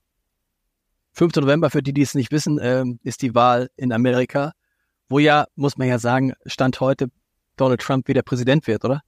5. 1.13 1.37
November, 1.37 1.69
für 1.69 1.83
die, 1.83 1.93
die 1.93 2.01
es 2.01 2.15
nicht 2.15 2.33
wissen, 2.33 2.59
äh, 2.59 2.87
ist 3.03 3.21
die 3.21 3.35
Wahl 3.35 3.69
in 3.77 3.93
Amerika, 3.93 4.53
wo 5.11 5.19
ja, 5.19 5.45
muss 5.57 5.77
man 5.77 5.89
ja 5.89 5.99
sagen, 5.99 6.33
Stand 6.47 6.81
heute 6.81 7.11
Donald 7.59 7.83
Trump 7.83 8.09
wieder 8.09 8.23
Präsident 8.23 8.67
wird, 8.67 8.83
oder? 8.83 9.03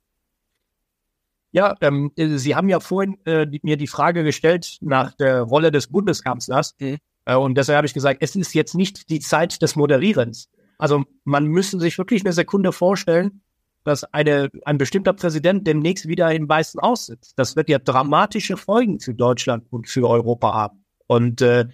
Ja, 1.55 1.77
ähm, 1.83 2.11
Sie 2.17 2.57
haben 2.57 2.69
ja 2.69 2.81
vorhin 2.81 3.17
äh, 3.27 3.47
mir 3.63 3.77
die 3.77 3.87
Frage 3.87 4.25
gestellt 4.25 4.79
nach 4.81 5.15
der 5.15 5.43
Rolle 5.43 5.71
des 5.71 5.87
Bundeskanzlers. 5.87 6.75
Mhm. 6.81 6.99
Äh, 7.27 7.37
und 7.37 7.57
deshalb 7.57 7.77
habe 7.77 7.87
ich 7.87 7.95
gesagt, 7.95 8.19
es 8.23 8.35
ist 8.35 8.55
jetzt 8.55 8.75
nicht 8.75 9.09
die 9.09 9.21
Zeit 9.21 9.63
des 9.63 9.77
Moderierens. 9.77 10.51
Also 10.79 11.05
man 11.23 11.47
müsste 11.47 11.79
sich 11.79 11.97
wirklich 11.97 12.25
eine 12.25 12.33
Sekunde 12.33 12.73
vorstellen, 12.73 13.43
dass 13.85 14.03
eine, 14.03 14.51
ein 14.65 14.79
bestimmter 14.79 15.13
Präsident 15.13 15.65
demnächst 15.65 16.09
wieder 16.09 16.35
im 16.35 16.49
Weißen 16.49 16.81
aussitzt. 16.81 17.35
Das 17.37 17.55
wird 17.55 17.69
ja 17.69 17.79
dramatische 17.79 18.57
Folgen 18.57 18.99
für 18.99 19.15
Deutschland 19.15 19.65
und 19.71 19.89
für 19.89 20.09
Europa 20.09 20.53
haben. 20.53 20.85
Und 21.07 21.41
äh, 21.41 21.67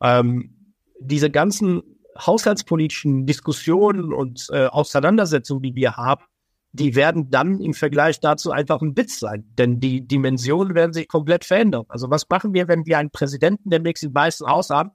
ähm, 0.00 0.72
diese 1.00 1.30
ganzen 1.30 1.82
haushaltspolitischen 2.18 3.26
Diskussionen 3.26 4.14
und 4.14 4.46
äh, 4.52 4.68
Auseinandersetzungen, 4.68 5.62
die 5.62 5.74
wir 5.74 5.98
haben, 5.98 6.24
die 6.72 6.94
werden 6.94 7.30
dann 7.30 7.60
im 7.60 7.74
Vergleich 7.74 8.20
dazu 8.20 8.50
einfach 8.50 8.82
ein 8.82 8.96
Witz 8.96 9.18
sein. 9.18 9.44
Denn 9.56 9.80
die 9.80 10.06
Dimensionen 10.06 10.74
werden 10.74 10.92
sich 10.92 11.08
komplett 11.08 11.44
verändern. 11.44 11.84
Also 11.88 12.10
was 12.10 12.28
machen 12.28 12.52
wir, 12.52 12.68
wenn 12.68 12.86
wir 12.86 12.98
einen 12.98 13.10
Präsidenten 13.10 13.70
demnächst 13.70 14.04
im 14.04 14.14
Weißen 14.14 14.46
Haus 14.46 14.70
haben, 14.70 14.90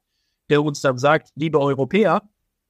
der 0.49 0.63
uns 0.63 0.81
dann 0.81 0.97
sagt, 0.97 1.29
liebe 1.35 1.59
Europäer, 1.59 2.21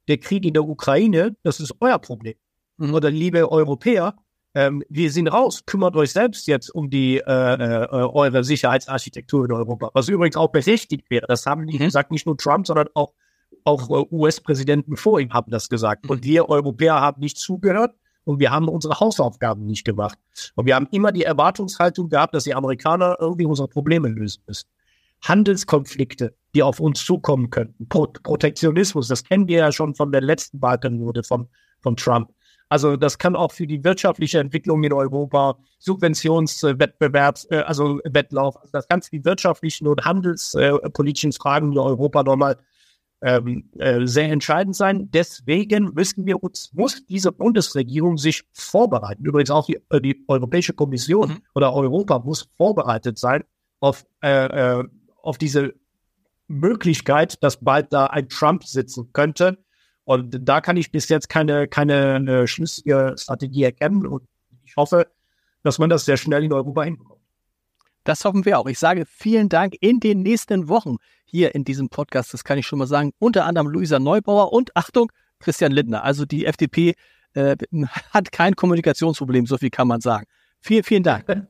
der 0.07 0.17
Krieg 0.17 0.45
in 0.45 0.53
der 0.53 0.63
Ukraine, 0.63 1.35
das 1.43 1.59
ist 1.59 1.73
euer 1.79 1.99
Problem. 1.99 2.35
Oder 2.79 3.11
liebe 3.11 3.51
Europäer, 3.51 4.15
ähm, 4.55 4.83
wir 4.89 5.11
sind 5.11 5.27
raus, 5.27 5.63
kümmert 5.65 5.95
euch 5.95 6.11
selbst 6.11 6.47
jetzt 6.47 6.69
um 6.69 6.89
die 6.89 7.17
äh, 7.17 7.21
äh, 7.23 7.87
eure 7.89 8.43
Sicherheitsarchitektur 8.43 9.45
in 9.45 9.51
Europa. 9.51 9.89
Was 9.93 10.09
übrigens 10.09 10.35
auch 10.35 10.49
berechtigt 10.49 11.09
wäre. 11.09 11.25
Das 11.27 11.45
haben 11.45 11.67
die 11.67 11.75
mhm. 11.75 11.85
gesagt, 11.85 12.11
nicht 12.11 12.25
nur 12.25 12.37
Trump, 12.37 12.67
sondern 12.67 12.87
auch 12.93 13.13
auch 13.65 13.89
äh, 13.89 14.05
US-Präsidenten 14.11 14.97
vor 14.97 15.19
ihm 15.19 15.33
haben 15.33 15.51
das 15.51 15.69
gesagt. 15.69 16.09
Und 16.09 16.21
mhm. 16.21 16.23
wir 16.23 16.49
Europäer 16.49 16.95
haben 16.95 17.21
nicht 17.21 17.37
zugehört 17.37 17.95
und 18.25 18.39
wir 18.39 18.51
haben 18.51 18.67
unsere 18.67 18.99
Hausaufgaben 18.99 19.65
nicht 19.65 19.85
gemacht. 19.85 20.17
Und 20.55 20.65
wir 20.65 20.75
haben 20.75 20.87
immer 20.91 21.11
die 21.11 21.23
Erwartungshaltung 21.23 22.09
gehabt, 22.09 22.33
dass 22.33 22.45
die 22.45 22.55
Amerikaner 22.55 23.17
irgendwie 23.19 23.45
unsere 23.45 23.67
Probleme 23.67 24.07
lösen 24.07 24.43
müssen. 24.47 24.67
Handelskonflikte, 25.21 26.35
die 26.53 26.63
auf 26.63 26.79
uns 26.79 27.03
zukommen 27.03 27.49
könnten. 27.49 27.87
Pro 27.87 28.07
Protektionismus, 28.07 29.07
das 29.07 29.23
kennen 29.23 29.47
wir 29.47 29.59
ja 29.59 29.71
schon 29.71 29.95
von 29.95 30.11
der 30.11 30.21
letzten 30.21 30.61
Wahlperiode 30.61 31.23
von, 31.23 31.47
von 31.81 31.95
Trump. 31.95 32.29
Also 32.69 32.97
das 32.97 33.17
kann 33.17 33.35
auch 33.35 33.51
für 33.51 33.67
die 33.67 33.83
wirtschaftliche 33.83 34.39
Entwicklung 34.39 34.83
in 34.83 34.93
Europa, 34.93 35.57
Subventionswettbewerbs, 35.79 37.47
äh, 37.51 37.57
also 37.57 37.99
Wettlauf, 38.03 38.57
also 38.57 38.71
das 38.71 38.87
kann 38.87 39.01
für 39.01 39.11
die 39.11 39.25
wirtschaftlichen 39.25 39.87
und 39.87 40.03
handelspolitischen 40.03 41.33
Fragen 41.33 41.71
in 41.71 41.77
Europa 41.77 42.23
nochmal 42.23 42.57
ähm, 43.23 43.69
äh, 43.79 44.05
sehr 44.05 44.29
entscheidend 44.29 44.75
sein. 44.75 45.09
Deswegen 45.11 45.93
müssen 45.93 46.25
wir 46.25 46.43
uns, 46.43 46.71
muss 46.73 47.05
diese 47.05 47.31
Bundesregierung 47.31 48.17
sich 48.17 48.43
vorbereiten. 48.51 49.23
Übrigens 49.23 49.49
auch 49.49 49.65
die, 49.65 49.79
äh, 49.89 50.01
die 50.01 50.23
Europäische 50.27 50.73
Kommission 50.73 51.29
mhm. 51.29 51.41
oder 51.55 51.73
Europa 51.73 52.19
muss 52.19 52.49
vorbereitet 52.57 53.17
sein 53.17 53.43
auf, 53.79 54.05
äh, 54.21 54.79
äh, 54.79 54.83
auf 55.21 55.37
diese 55.37 55.73
Möglichkeit, 56.47 57.41
dass 57.41 57.57
bald 57.57 57.93
da 57.93 58.07
ein 58.07 58.27
Trump 58.27 58.65
sitzen 58.65 59.11
könnte. 59.13 59.57
Und 60.03 60.37
da 60.41 60.59
kann 60.59 60.75
ich 60.75 60.91
bis 60.91 61.07
jetzt 61.07 61.29
keine, 61.29 61.69
keine 61.69 62.17
äh, 62.29 62.47
schlüssige 62.47 63.15
Strategie 63.17 63.63
erkennen. 63.63 64.05
Und 64.05 64.23
ich 64.65 64.75
hoffe, 64.75 65.07
dass 65.63 65.79
man 65.79 65.89
das 65.89 66.03
sehr 66.03 66.17
schnell 66.17 66.43
in 66.43 66.51
Europa 66.51 66.83
hinbekommt. 66.83 67.12
Das 68.03 68.25
hoffen 68.25 68.45
wir 68.45 68.59
auch. 68.59 68.67
Ich 68.67 68.79
sage 68.79 69.05
vielen 69.05 69.49
Dank 69.49 69.75
in 69.79 69.99
den 69.99 70.21
nächsten 70.21 70.67
Wochen 70.67 70.97
hier 71.25 71.55
in 71.55 71.63
diesem 71.63 71.89
Podcast. 71.89 72.33
Das 72.33 72.43
kann 72.43 72.57
ich 72.57 72.67
schon 72.67 72.79
mal 72.79 72.87
sagen. 72.87 73.11
Unter 73.19 73.45
anderem 73.45 73.67
Luisa 73.67 73.99
Neubauer 73.99 74.51
und 74.51 74.75
Achtung, 74.75 75.11
Christian 75.39 75.71
Lindner. 75.71 76.03
Also 76.03 76.25
die 76.25 76.45
FDP 76.45 76.95
äh, 77.33 77.55
hat 78.11 78.31
kein 78.31 78.55
Kommunikationsproblem, 78.55 79.45
so 79.45 79.57
viel 79.57 79.69
kann 79.69 79.87
man 79.87 80.01
sagen. 80.01 80.25
Vielen, 80.59 80.83
vielen 80.83 81.03
Dank. 81.03 81.25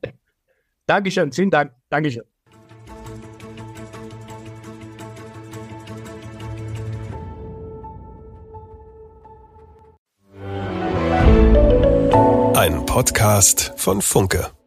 Dankeschön, 0.86 1.32
vielen 1.32 1.50
Dank. 1.50 1.72
Dankeschön. 1.88 2.24
Ein 12.56 12.86
Podcast 12.86 13.72
von 13.76 14.00
Funke. 14.00 14.63